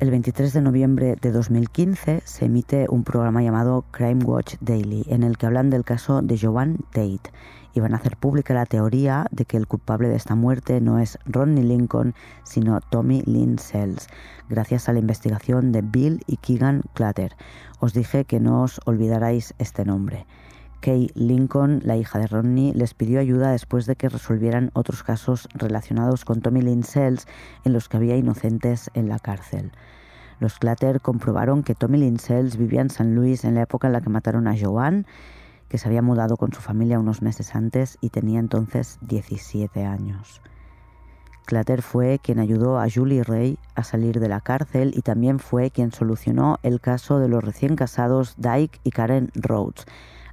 El 0.00 0.12
23 0.12 0.52
de 0.52 0.60
noviembre 0.60 1.16
de 1.20 1.32
2015 1.32 2.22
se 2.24 2.44
emite 2.44 2.86
un 2.88 3.02
programa 3.02 3.42
llamado 3.42 3.84
Crime 3.90 4.24
Watch 4.24 4.54
Daily 4.60 5.04
en 5.08 5.24
el 5.24 5.36
que 5.36 5.46
hablan 5.46 5.70
del 5.70 5.82
caso 5.82 6.22
de 6.22 6.38
Joan 6.38 6.78
Tate 6.92 7.32
y 7.74 7.80
van 7.80 7.94
a 7.94 7.96
hacer 7.96 8.16
pública 8.16 8.54
la 8.54 8.64
teoría 8.64 9.26
de 9.32 9.44
que 9.44 9.56
el 9.56 9.66
culpable 9.66 10.08
de 10.08 10.14
esta 10.14 10.36
muerte 10.36 10.80
no 10.80 11.00
es 11.00 11.18
Rodney 11.26 11.64
Lincoln, 11.64 12.14
sino 12.44 12.80
Tommy 12.80 13.22
Lynn 13.26 13.58
Sells, 13.58 14.06
gracias 14.48 14.88
a 14.88 14.92
la 14.92 15.00
investigación 15.00 15.72
de 15.72 15.82
Bill 15.82 16.22
y 16.28 16.36
Keegan 16.36 16.82
Clutter. 16.94 17.34
Os 17.80 17.92
dije 17.92 18.24
que 18.24 18.38
no 18.38 18.62
os 18.62 18.80
olvidarais 18.84 19.52
este 19.58 19.84
nombre. 19.84 20.26
Kay 20.80 21.10
Lincoln, 21.14 21.80
la 21.84 21.96
hija 21.96 22.18
de 22.18 22.28
Rodney, 22.28 22.72
les 22.72 22.94
pidió 22.94 23.18
ayuda 23.18 23.50
después 23.50 23.86
de 23.86 23.96
que 23.96 24.08
resolvieran 24.08 24.70
otros 24.74 25.02
casos 25.02 25.48
relacionados 25.54 26.24
con 26.24 26.40
Tommy 26.40 26.62
Lynn 26.62 26.84
Sells 26.84 27.26
en 27.64 27.72
los 27.72 27.88
que 27.88 27.96
había 27.96 28.16
inocentes 28.16 28.90
en 28.94 29.08
la 29.08 29.18
cárcel. 29.18 29.72
Los 30.38 30.58
Clatter 30.58 31.00
comprobaron 31.00 31.64
que 31.64 31.74
Tommy 31.74 31.98
Lynn 31.98 32.20
Sells 32.20 32.56
vivía 32.56 32.80
en 32.80 32.90
San 32.90 33.14
Luis 33.14 33.44
en 33.44 33.56
la 33.56 33.62
época 33.62 33.88
en 33.88 33.92
la 33.92 34.00
que 34.00 34.08
mataron 34.08 34.46
a 34.46 34.56
Joan, 34.56 35.04
que 35.68 35.78
se 35.78 35.88
había 35.88 36.00
mudado 36.00 36.36
con 36.36 36.52
su 36.52 36.60
familia 36.60 37.00
unos 37.00 37.22
meses 37.22 37.56
antes 37.56 37.98
y 38.00 38.10
tenía 38.10 38.38
entonces 38.38 38.98
17 39.02 39.84
años. 39.84 40.40
Clatter 41.44 41.82
fue 41.82 42.20
quien 42.22 42.38
ayudó 42.38 42.78
a 42.78 42.88
Julie 42.88 43.24
Ray 43.24 43.58
a 43.74 43.82
salir 43.82 44.20
de 44.20 44.28
la 44.28 44.40
cárcel 44.40 44.92
y 44.94 45.00
también 45.00 45.38
fue 45.38 45.70
quien 45.70 45.92
solucionó 45.92 46.58
el 46.62 46.80
caso 46.80 47.18
de 47.18 47.28
los 47.28 47.42
recién 47.42 47.74
casados 47.74 48.34
Dyke 48.36 48.80
y 48.84 48.90
Karen 48.90 49.30
Rhodes, 49.34 49.86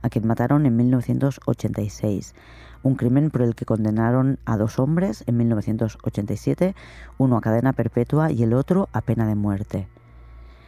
a 0.06 0.10
quien 0.10 0.28
mataron 0.28 0.68
en 0.68 0.76
1986. 0.76 2.36
Un 2.84 2.96
crimen 2.96 3.32
por 3.32 3.42
el 3.42 3.56
que 3.56 3.66
condenaron 3.66 4.38
a 4.46 4.56
dos 4.56 4.78
hombres 4.78 5.24
en 5.26 5.38
1987, 5.38 6.76
uno 7.18 7.38
a 7.38 7.42
cadena 7.42 7.74
perpetua 7.74 8.32
y 8.32 8.44
el 8.44 8.54
otro 8.54 8.88
a 8.94 9.02
pena 9.02 9.28
de 9.28 9.34
muerte. 9.34 9.88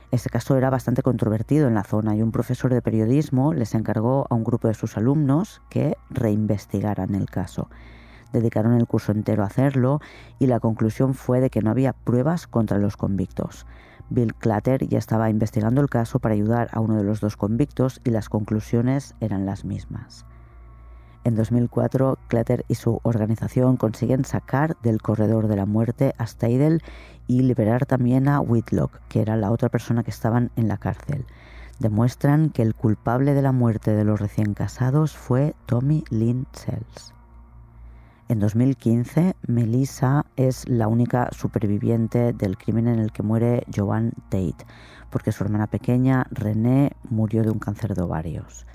Este 0.10 0.32
caso 0.32 0.58
era 0.58 0.72
bastante 0.72 1.04
controvertido 1.04 1.68
en 1.68 1.76
la 1.76 1.84
zona 1.84 2.16
y 2.16 2.24
un 2.24 2.32
profesor 2.32 2.74
de 2.74 2.82
periodismo 2.82 3.54
les 3.54 3.76
encargó 3.76 4.26
a 4.28 4.34
un 4.34 4.44
grupo 4.44 4.70
de 4.70 4.74
sus 4.74 4.98
alumnos 4.98 5.62
que 5.70 5.98
reinvestigaran 6.10 7.14
el 7.14 7.30
caso. 7.30 7.70
Dedicaron 8.34 8.74
el 8.74 8.88
curso 8.88 9.12
entero 9.12 9.44
a 9.44 9.48
hacerlo 9.48 10.02
y 10.40 10.48
la 10.48 10.60
conclusión 10.60 11.14
fue 11.14 11.42
de 11.42 11.52
que 11.52 11.62
no 11.62 11.70
había 11.70 11.94
pruebas 11.94 12.48
contra 12.48 12.80
los 12.80 12.98
convictos. 12.98 13.68
Bill 14.10 14.34
Clatter 14.36 14.88
ya 14.88 14.98
estaba 14.98 15.30
investigando 15.30 15.82
el 15.82 15.90
caso 15.90 16.20
para 16.20 16.34
ayudar 16.34 16.70
a 16.72 16.80
uno 16.80 16.96
de 16.96 17.04
los 17.04 17.20
dos 17.20 17.38
convictos 17.38 18.02
y 18.04 18.12
las 18.12 18.30
conclusiones 18.30 19.16
eran 19.20 19.46
las 19.46 19.66
mismas. 19.66 20.26
En 21.24 21.36
2004, 21.36 22.18
Clatter 22.30 22.64
y 22.70 22.76
su 22.76 23.02
organización 23.04 23.76
consiguen 23.76 24.24
sacar 24.24 24.78
del 24.82 25.02
corredor 25.02 25.48
de 25.48 25.58
la 25.58 25.66
muerte 25.66 26.14
a 26.18 26.26
Steidel 26.26 26.82
y 27.28 27.42
liberar 27.42 27.86
también 27.86 28.30
a 28.30 28.40
Whitlock, 28.40 29.02
que 29.10 29.22
era 29.22 29.36
la 29.36 29.52
otra 29.52 29.68
persona 29.68 30.04
que 30.04 30.12
estaban 30.12 30.52
en 30.56 30.70
la 30.70 30.78
cárcel. 30.78 31.26
Demuestran 31.80 32.50
que 32.50 32.62
el 32.62 32.76
culpable 32.76 33.34
de 33.34 33.42
la 33.42 33.52
muerte 33.52 33.94
de 33.94 34.06
los 34.06 34.22
recién 34.22 34.54
casados 34.54 35.18
fue 35.18 35.54
Tommy 35.66 36.06
Lynn 36.10 36.48
Sells. 36.54 37.17
En 38.30 38.40
2015, 38.40 39.38
Melissa 39.48 40.26
es 40.36 40.68
la 40.68 40.90
única 40.90 41.30
superviviente 41.32 42.34
del 42.34 42.58
crimen 42.58 42.90
en 42.90 43.00
el 43.00 43.14
que 43.14 43.24
muere 43.24 43.64
Joan 43.74 44.12
Tate, 44.28 44.66
porque 45.10 45.32
su 45.32 45.46
hermana 45.46 45.68
pequeña, 45.68 46.28
René, 46.32 46.92
murió 47.10 47.44
de 47.44 47.52
un 47.52 47.60
cáncer 47.60 47.96
de 47.96 48.02
ovarios. 48.02 48.66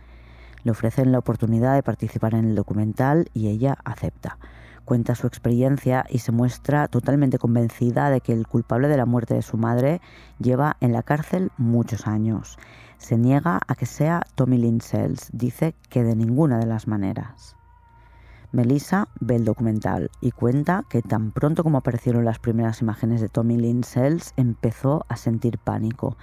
Le 0.65 0.71
ofrecen 0.71 1.13
la 1.13 1.19
oportunidad 1.19 1.75
de 1.75 1.83
participar 1.83 2.35
en 2.35 2.47
el 2.47 2.55
documental 2.55 3.29
y 3.35 3.49
ella 3.49 3.77
acepta. 3.85 4.39
Cuenta 4.87 5.15
su 5.15 5.27
experiencia 5.27 6.07
y 6.09 6.21
se 6.21 6.33
muestra 6.33 6.89
totalmente 6.89 7.37
convencida 7.37 8.09
de 8.09 8.23
que 8.23 8.33
el 8.33 8.47
culpable 8.47 8.89
de 8.89 8.97
la 8.97 9.05
muerte 9.05 9.35
de 9.35 9.43
su 9.43 9.59
madre 9.59 10.01
lleva 10.39 10.79
en 10.81 10.95
la 10.95 11.03
cárcel 11.03 11.53
muchos 11.59 12.07
años. 12.07 12.57
Se 12.97 13.19
niega 13.19 13.61
a 13.67 13.75
que 13.75 13.85
sea 13.85 14.23
Tommy 14.35 14.57
Lynn 14.57 14.81
Sells, 14.81 15.29
dice 15.31 15.75
que 15.91 16.05
de 16.05 16.17
ninguna 16.17 16.59
de 16.59 16.67
las 16.67 16.89
maneras. 16.89 17.55
Melissa 18.53 19.09
ve 19.19 19.37
el 19.37 19.47
documental 19.47 20.11
y 20.21 20.31
cuenta 20.31 20.85
que 20.91 21.01
tan 21.01 21.33
pronto 21.33 21.65
como 21.65 21.79
aparecieron 21.79 22.27
las 22.27 22.39
primeras 22.39 22.83
imágenes 22.83 23.23
de 23.23 23.31
Tommy 23.31 23.57
Lynn 23.57 23.83
empezó 24.37 25.07
a 25.09 25.17
sentir 25.17 25.57
pánico. 25.57 26.19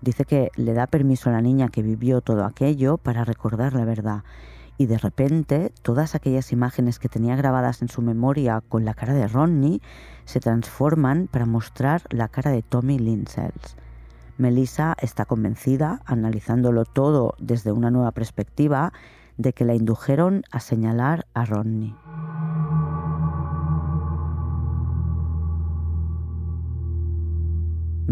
Dice 0.00 0.24
que 0.24 0.50
le 0.54 0.74
da 0.74 0.86
permiso 0.86 1.28
a 1.28 1.32
la 1.32 1.40
niña 1.42 1.70
que 1.70 1.82
vivió 1.82 2.20
todo 2.20 2.44
aquello 2.44 2.98
para 2.98 3.24
recordar 3.24 3.72
la 3.74 3.84
verdad. 3.84 4.22
Y 4.78 4.86
de 4.86 4.96
repente 4.96 5.72
todas 5.82 6.14
aquellas 6.14 6.52
imágenes 6.52 7.00
que 7.00 7.08
tenía 7.08 7.34
grabadas 7.34 7.82
en 7.82 7.88
su 7.88 8.00
memoria 8.00 8.62
con 8.68 8.84
la 8.84 8.94
cara 8.94 9.12
de 9.12 9.26
Ronnie 9.26 9.82
se 10.24 10.38
transforman 10.38 11.26
para 11.26 11.46
mostrar 11.46 12.02
la 12.10 12.28
cara 12.28 12.52
de 12.52 12.62
Tommy 12.62 13.00
Lynn 13.00 13.26
Sells. 13.26 13.76
Melissa 14.38 14.94
está 15.00 15.24
convencida, 15.24 16.00
analizándolo 16.04 16.84
todo 16.84 17.34
desde 17.38 17.72
una 17.72 17.90
nueva 17.90 18.12
perspectiva, 18.12 18.92
de 19.36 19.52
que 19.52 19.64
la 19.64 19.74
indujeron 19.74 20.42
a 20.50 20.60
señalar 20.60 21.26
a 21.34 21.44
Rodney. 21.44 21.94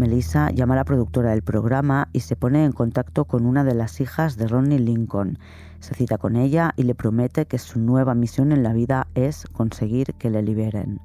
Melissa 0.01 0.49
llama 0.49 0.73
a 0.73 0.77
la 0.77 0.85
productora 0.85 1.29
del 1.29 1.43
programa 1.43 2.09
y 2.11 2.21
se 2.21 2.35
pone 2.35 2.65
en 2.65 2.71
contacto 2.71 3.25
con 3.25 3.45
una 3.45 3.63
de 3.63 3.75
las 3.75 4.01
hijas 4.01 4.35
de 4.35 4.47
Ronnie 4.47 4.79
Lincoln. 4.79 5.37
Se 5.79 5.93
cita 5.93 6.17
con 6.17 6.37
ella 6.37 6.73
y 6.75 6.83
le 6.83 6.95
promete 6.95 7.45
que 7.45 7.59
su 7.59 7.79
nueva 7.79 8.15
misión 8.15 8.51
en 8.51 8.63
la 8.63 8.73
vida 8.73 9.07
es 9.13 9.45
conseguir 9.51 10.15
que 10.15 10.31
le 10.31 10.41
liberen. 10.41 10.99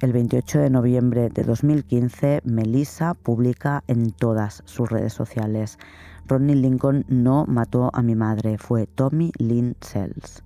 El 0.00 0.12
28 0.12 0.60
de 0.60 0.70
noviembre 0.70 1.28
de 1.28 1.42
2015, 1.42 2.40
Melissa 2.44 3.14
publica 3.14 3.84
en 3.88 4.10
todas 4.10 4.62
sus 4.64 4.88
redes 4.88 5.12
sociales 5.12 5.78
Ronnie 6.28 6.56
Lincoln 6.56 7.06
no 7.08 7.46
mató 7.46 7.90
a 7.94 8.02
mi 8.02 8.14
madre, 8.14 8.58
fue 8.58 8.86
Tommy 8.86 9.32
Lynn 9.38 9.76
Sells. 9.80 10.44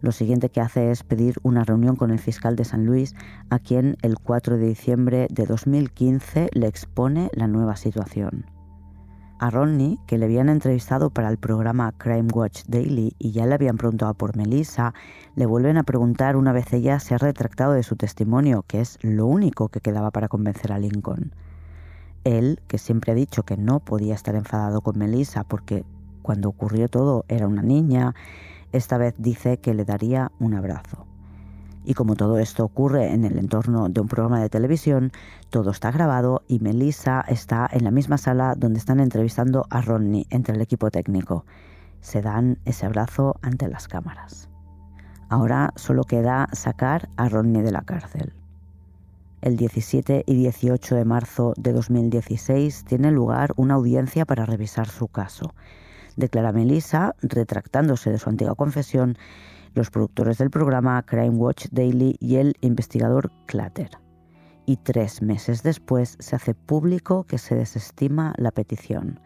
Lo 0.00 0.10
siguiente 0.10 0.48
que 0.48 0.60
hace 0.60 0.90
es 0.90 1.04
pedir 1.04 1.36
una 1.44 1.62
reunión 1.62 1.94
con 1.94 2.10
el 2.10 2.18
fiscal 2.18 2.56
de 2.56 2.64
San 2.64 2.84
Luis, 2.84 3.14
a 3.50 3.60
quien 3.60 3.96
el 4.02 4.18
4 4.18 4.58
de 4.58 4.66
diciembre 4.66 5.28
de 5.30 5.46
2015 5.46 6.50
le 6.52 6.66
expone 6.66 7.30
la 7.34 7.46
nueva 7.46 7.76
situación. 7.76 8.46
A 9.38 9.50
Ronnie, 9.50 10.00
que 10.08 10.18
le 10.18 10.24
habían 10.24 10.48
entrevistado 10.48 11.10
para 11.10 11.28
el 11.28 11.38
programa 11.38 11.92
Crime 11.96 12.28
Watch 12.34 12.64
Daily 12.66 13.14
y 13.16 13.30
ya 13.30 13.46
le 13.46 13.54
habían 13.54 13.76
preguntado 13.76 14.14
por 14.14 14.36
Melissa, 14.36 14.92
le 15.36 15.46
vuelven 15.46 15.76
a 15.76 15.84
preguntar 15.84 16.36
una 16.36 16.52
vez 16.52 16.72
ella 16.72 16.98
se 16.98 17.14
ha 17.14 17.18
retractado 17.18 17.74
de 17.74 17.84
su 17.84 17.94
testimonio, 17.94 18.64
que 18.66 18.80
es 18.80 18.98
lo 19.02 19.26
único 19.26 19.68
que 19.68 19.80
quedaba 19.80 20.10
para 20.10 20.26
convencer 20.26 20.72
a 20.72 20.78
Lincoln. 20.78 21.32
Él, 22.28 22.60
que 22.68 22.76
siempre 22.76 23.12
ha 23.12 23.14
dicho 23.14 23.42
que 23.42 23.56
no 23.56 23.80
podía 23.80 24.14
estar 24.14 24.34
enfadado 24.34 24.82
con 24.82 24.98
Melissa 24.98 25.44
porque 25.44 25.84
cuando 26.20 26.50
ocurrió 26.50 26.88
todo 26.88 27.24
era 27.28 27.46
una 27.46 27.62
niña, 27.62 28.14
esta 28.70 28.98
vez 28.98 29.14
dice 29.16 29.56
que 29.56 29.72
le 29.72 29.86
daría 29.86 30.30
un 30.38 30.52
abrazo. 30.52 31.06
Y 31.86 31.94
como 31.94 32.16
todo 32.16 32.38
esto 32.38 32.64
ocurre 32.64 33.14
en 33.14 33.24
el 33.24 33.38
entorno 33.38 33.88
de 33.88 34.02
un 34.02 34.08
programa 34.08 34.42
de 34.42 34.50
televisión, 34.50 35.10
todo 35.48 35.70
está 35.70 35.90
grabado 35.90 36.42
y 36.48 36.58
Melissa 36.58 37.24
está 37.26 37.66
en 37.72 37.84
la 37.84 37.90
misma 37.90 38.18
sala 38.18 38.54
donde 38.56 38.78
están 38.78 39.00
entrevistando 39.00 39.64
a 39.70 39.80
Ronnie 39.80 40.26
entre 40.28 40.54
el 40.54 40.60
equipo 40.60 40.90
técnico. 40.90 41.46
Se 42.02 42.20
dan 42.20 42.58
ese 42.66 42.84
abrazo 42.84 43.36
ante 43.40 43.68
las 43.68 43.88
cámaras. 43.88 44.50
Ahora 45.30 45.72
solo 45.76 46.04
queda 46.04 46.48
sacar 46.52 47.08
a 47.16 47.30
Ronnie 47.30 47.62
de 47.62 47.72
la 47.72 47.80
cárcel. 47.80 48.37
El 49.40 49.56
17 49.56 50.24
y 50.26 50.34
18 50.34 50.96
de 50.96 51.04
marzo 51.04 51.54
de 51.56 51.72
2016 51.72 52.84
tiene 52.84 53.12
lugar 53.12 53.52
una 53.56 53.74
audiencia 53.74 54.24
para 54.24 54.44
revisar 54.44 54.88
su 54.88 55.06
caso. 55.06 55.54
Declara 56.16 56.50
Melissa, 56.50 57.14
retractándose 57.22 58.10
de 58.10 58.18
su 58.18 58.28
antigua 58.30 58.56
confesión, 58.56 59.16
los 59.74 59.90
productores 59.90 60.38
del 60.38 60.50
programa 60.50 61.00
Crime 61.04 61.36
Watch 61.36 61.66
Daily 61.70 62.16
y 62.18 62.36
el 62.36 62.56
investigador 62.62 63.30
Clatter. 63.46 63.90
Y 64.66 64.76
tres 64.78 65.22
meses 65.22 65.62
después 65.62 66.16
se 66.18 66.34
hace 66.34 66.54
público 66.54 67.22
que 67.22 67.38
se 67.38 67.54
desestima 67.54 68.34
la 68.38 68.50
petición. 68.50 69.20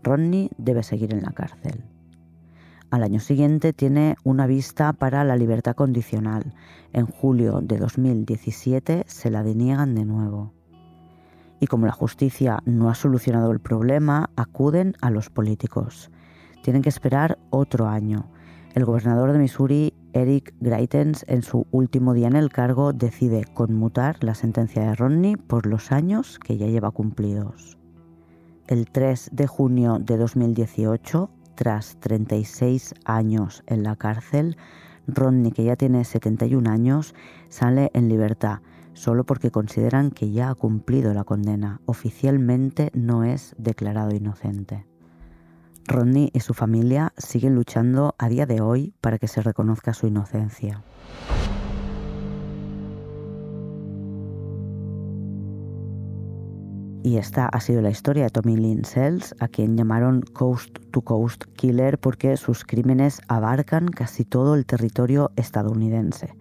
Rodney 0.00 0.48
debe 0.58 0.84
seguir 0.84 1.12
en 1.12 1.22
la 1.22 1.32
cárcel. 1.32 1.84
Al 2.96 3.02
año 3.02 3.20
siguiente 3.20 3.74
tiene 3.74 4.16
una 4.24 4.46
vista 4.46 4.94
para 4.94 5.22
la 5.22 5.36
libertad 5.36 5.74
condicional. 5.74 6.54
En 6.94 7.04
julio 7.04 7.60
de 7.60 7.76
2017 7.76 9.04
se 9.06 9.30
la 9.30 9.42
deniegan 9.42 9.94
de 9.94 10.06
nuevo. 10.06 10.54
Y 11.60 11.66
como 11.66 11.84
la 11.84 11.92
justicia 11.92 12.60
no 12.64 12.88
ha 12.88 12.94
solucionado 12.94 13.52
el 13.52 13.60
problema, 13.60 14.30
acuden 14.34 14.94
a 15.02 15.10
los 15.10 15.28
políticos. 15.28 16.10
Tienen 16.62 16.80
que 16.80 16.88
esperar 16.88 17.36
otro 17.50 17.86
año. 17.86 18.30
El 18.74 18.86
gobernador 18.86 19.30
de 19.30 19.40
Missouri, 19.40 19.92
Eric 20.14 20.54
Greitens, 20.60 21.26
en 21.28 21.42
su 21.42 21.66
último 21.72 22.14
día 22.14 22.28
en 22.28 22.36
el 22.36 22.48
cargo, 22.48 22.94
decide 22.94 23.44
conmutar 23.44 24.24
la 24.24 24.34
sentencia 24.34 24.80
de 24.80 24.94
Rodney 24.94 25.36
por 25.36 25.66
los 25.66 25.92
años 25.92 26.38
que 26.38 26.56
ya 26.56 26.66
lleva 26.66 26.92
cumplidos. 26.92 27.76
El 28.68 28.90
3 28.90 29.32
de 29.34 29.46
junio 29.46 29.98
de 30.00 30.16
2018, 30.16 31.30
tras 31.56 31.96
36 31.98 32.94
años 33.04 33.64
en 33.66 33.82
la 33.82 33.96
cárcel, 33.96 34.56
Rodney, 35.08 35.50
que 35.50 35.64
ya 35.64 35.76
tiene 35.76 36.04
71 36.04 36.70
años, 36.70 37.14
sale 37.48 37.90
en 37.94 38.08
libertad, 38.08 38.60
solo 38.92 39.24
porque 39.24 39.50
consideran 39.50 40.10
que 40.10 40.30
ya 40.30 40.50
ha 40.50 40.54
cumplido 40.54 41.12
la 41.14 41.24
condena. 41.24 41.80
Oficialmente 41.86 42.90
no 42.94 43.24
es 43.24 43.54
declarado 43.58 44.14
inocente. 44.14 44.86
Rodney 45.88 46.30
y 46.32 46.40
su 46.40 46.54
familia 46.54 47.12
siguen 47.16 47.54
luchando 47.54 48.14
a 48.18 48.28
día 48.28 48.46
de 48.46 48.60
hoy 48.60 48.94
para 49.00 49.18
que 49.18 49.28
se 49.28 49.40
reconozca 49.40 49.94
su 49.94 50.06
inocencia. 50.06 50.82
Y 57.06 57.18
esta 57.18 57.46
ha 57.46 57.60
sido 57.60 57.82
la 57.82 57.90
historia 57.90 58.24
de 58.24 58.30
Tommy 58.30 58.56
Lynn 58.56 58.84
Sells, 58.84 59.36
a 59.38 59.46
quien 59.46 59.76
llamaron 59.76 60.22
Coast 60.22 60.76
to 60.90 61.02
Coast 61.02 61.44
Killer 61.54 61.98
porque 62.00 62.36
sus 62.36 62.64
crímenes 62.64 63.20
abarcan 63.28 63.86
casi 63.86 64.24
todo 64.24 64.56
el 64.56 64.66
territorio 64.66 65.30
estadounidense. 65.36 66.34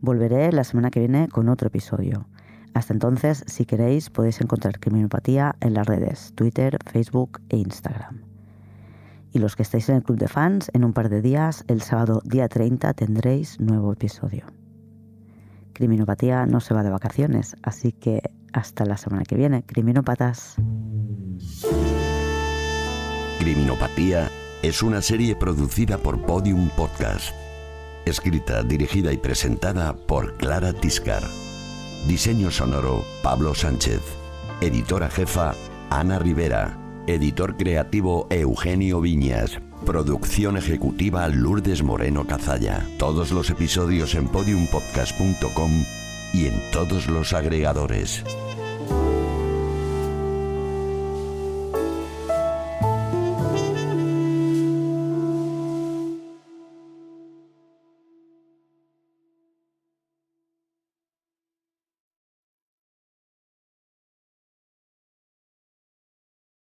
Volveré 0.00 0.50
la 0.52 0.64
semana 0.64 0.90
que 0.90 1.00
viene 1.00 1.28
con 1.28 1.50
otro 1.50 1.68
episodio. 1.68 2.26
Hasta 2.72 2.94
entonces, 2.94 3.44
si 3.48 3.66
queréis, 3.66 4.08
podéis 4.08 4.40
encontrar 4.40 4.80
Criminopatía 4.80 5.54
en 5.60 5.74
las 5.74 5.86
redes 5.86 6.32
Twitter, 6.34 6.78
Facebook 6.90 7.42
e 7.50 7.58
Instagram. 7.58 8.22
Y 9.30 9.40
los 9.40 9.56
que 9.56 9.62
estáis 9.62 9.90
en 9.90 9.96
el 9.96 10.02
club 10.02 10.16
de 10.16 10.28
fans, 10.28 10.70
en 10.72 10.86
un 10.86 10.94
par 10.94 11.10
de 11.10 11.20
días, 11.20 11.64
el 11.68 11.82
sábado 11.82 12.22
día 12.24 12.48
30, 12.48 12.94
tendréis 12.94 13.60
nuevo 13.60 13.92
episodio. 13.92 14.46
Criminopatía 15.74 16.46
no 16.46 16.60
se 16.60 16.72
va 16.72 16.82
de 16.82 16.88
vacaciones, 16.88 17.56
así 17.62 17.92
que 17.92 18.22
hasta 18.52 18.84
la 18.84 18.96
semana 18.96 19.24
que 19.24 19.36
viene. 19.36 19.62
Criminópatas. 19.64 20.56
Criminopatía 23.38 24.30
es 24.62 24.82
una 24.82 25.00
serie 25.00 25.34
producida 25.34 25.98
por 25.98 26.20
Podium 26.22 26.68
Podcast. 26.70 27.34
Escrita, 28.04 28.62
dirigida 28.62 29.12
y 29.12 29.16
presentada 29.16 29.94
por 29.94 30.36
Clara 30.36 30.72
Tiscar. 30.72 31.22
Diseño 32.06 32.50
sonoro, 32.50 33.04
Pablo 33.22 33.54
Sánchez. 33.54 34.00
Editora 34.60 35.08
jefa, 35.08 35.54
Ana 35.90 36.18
Rivera. 36.18 36.76
Editor 37.06 37.56
creativo, 37.56 38.26
Eugenio 38.30 39.00
Viñas. 39.00 39.58
Producción 39.86 40.56
ejecutiva, 40.56 41.26
Lourdes 41.28 41.82
Moreno 41.82 42.26
Cazalla. 42.26 42.86
Todos 42.98 43.30
los 43.32 43.48
episodios 43.50 44.14
en 44.14 44.28
podiumpodcast.com 44.28 45.99
y 46.32 46.46
en 46.46 46.60
todos 46.70 47.06
los 47.06 47.32
agregadores. 47.32 48.24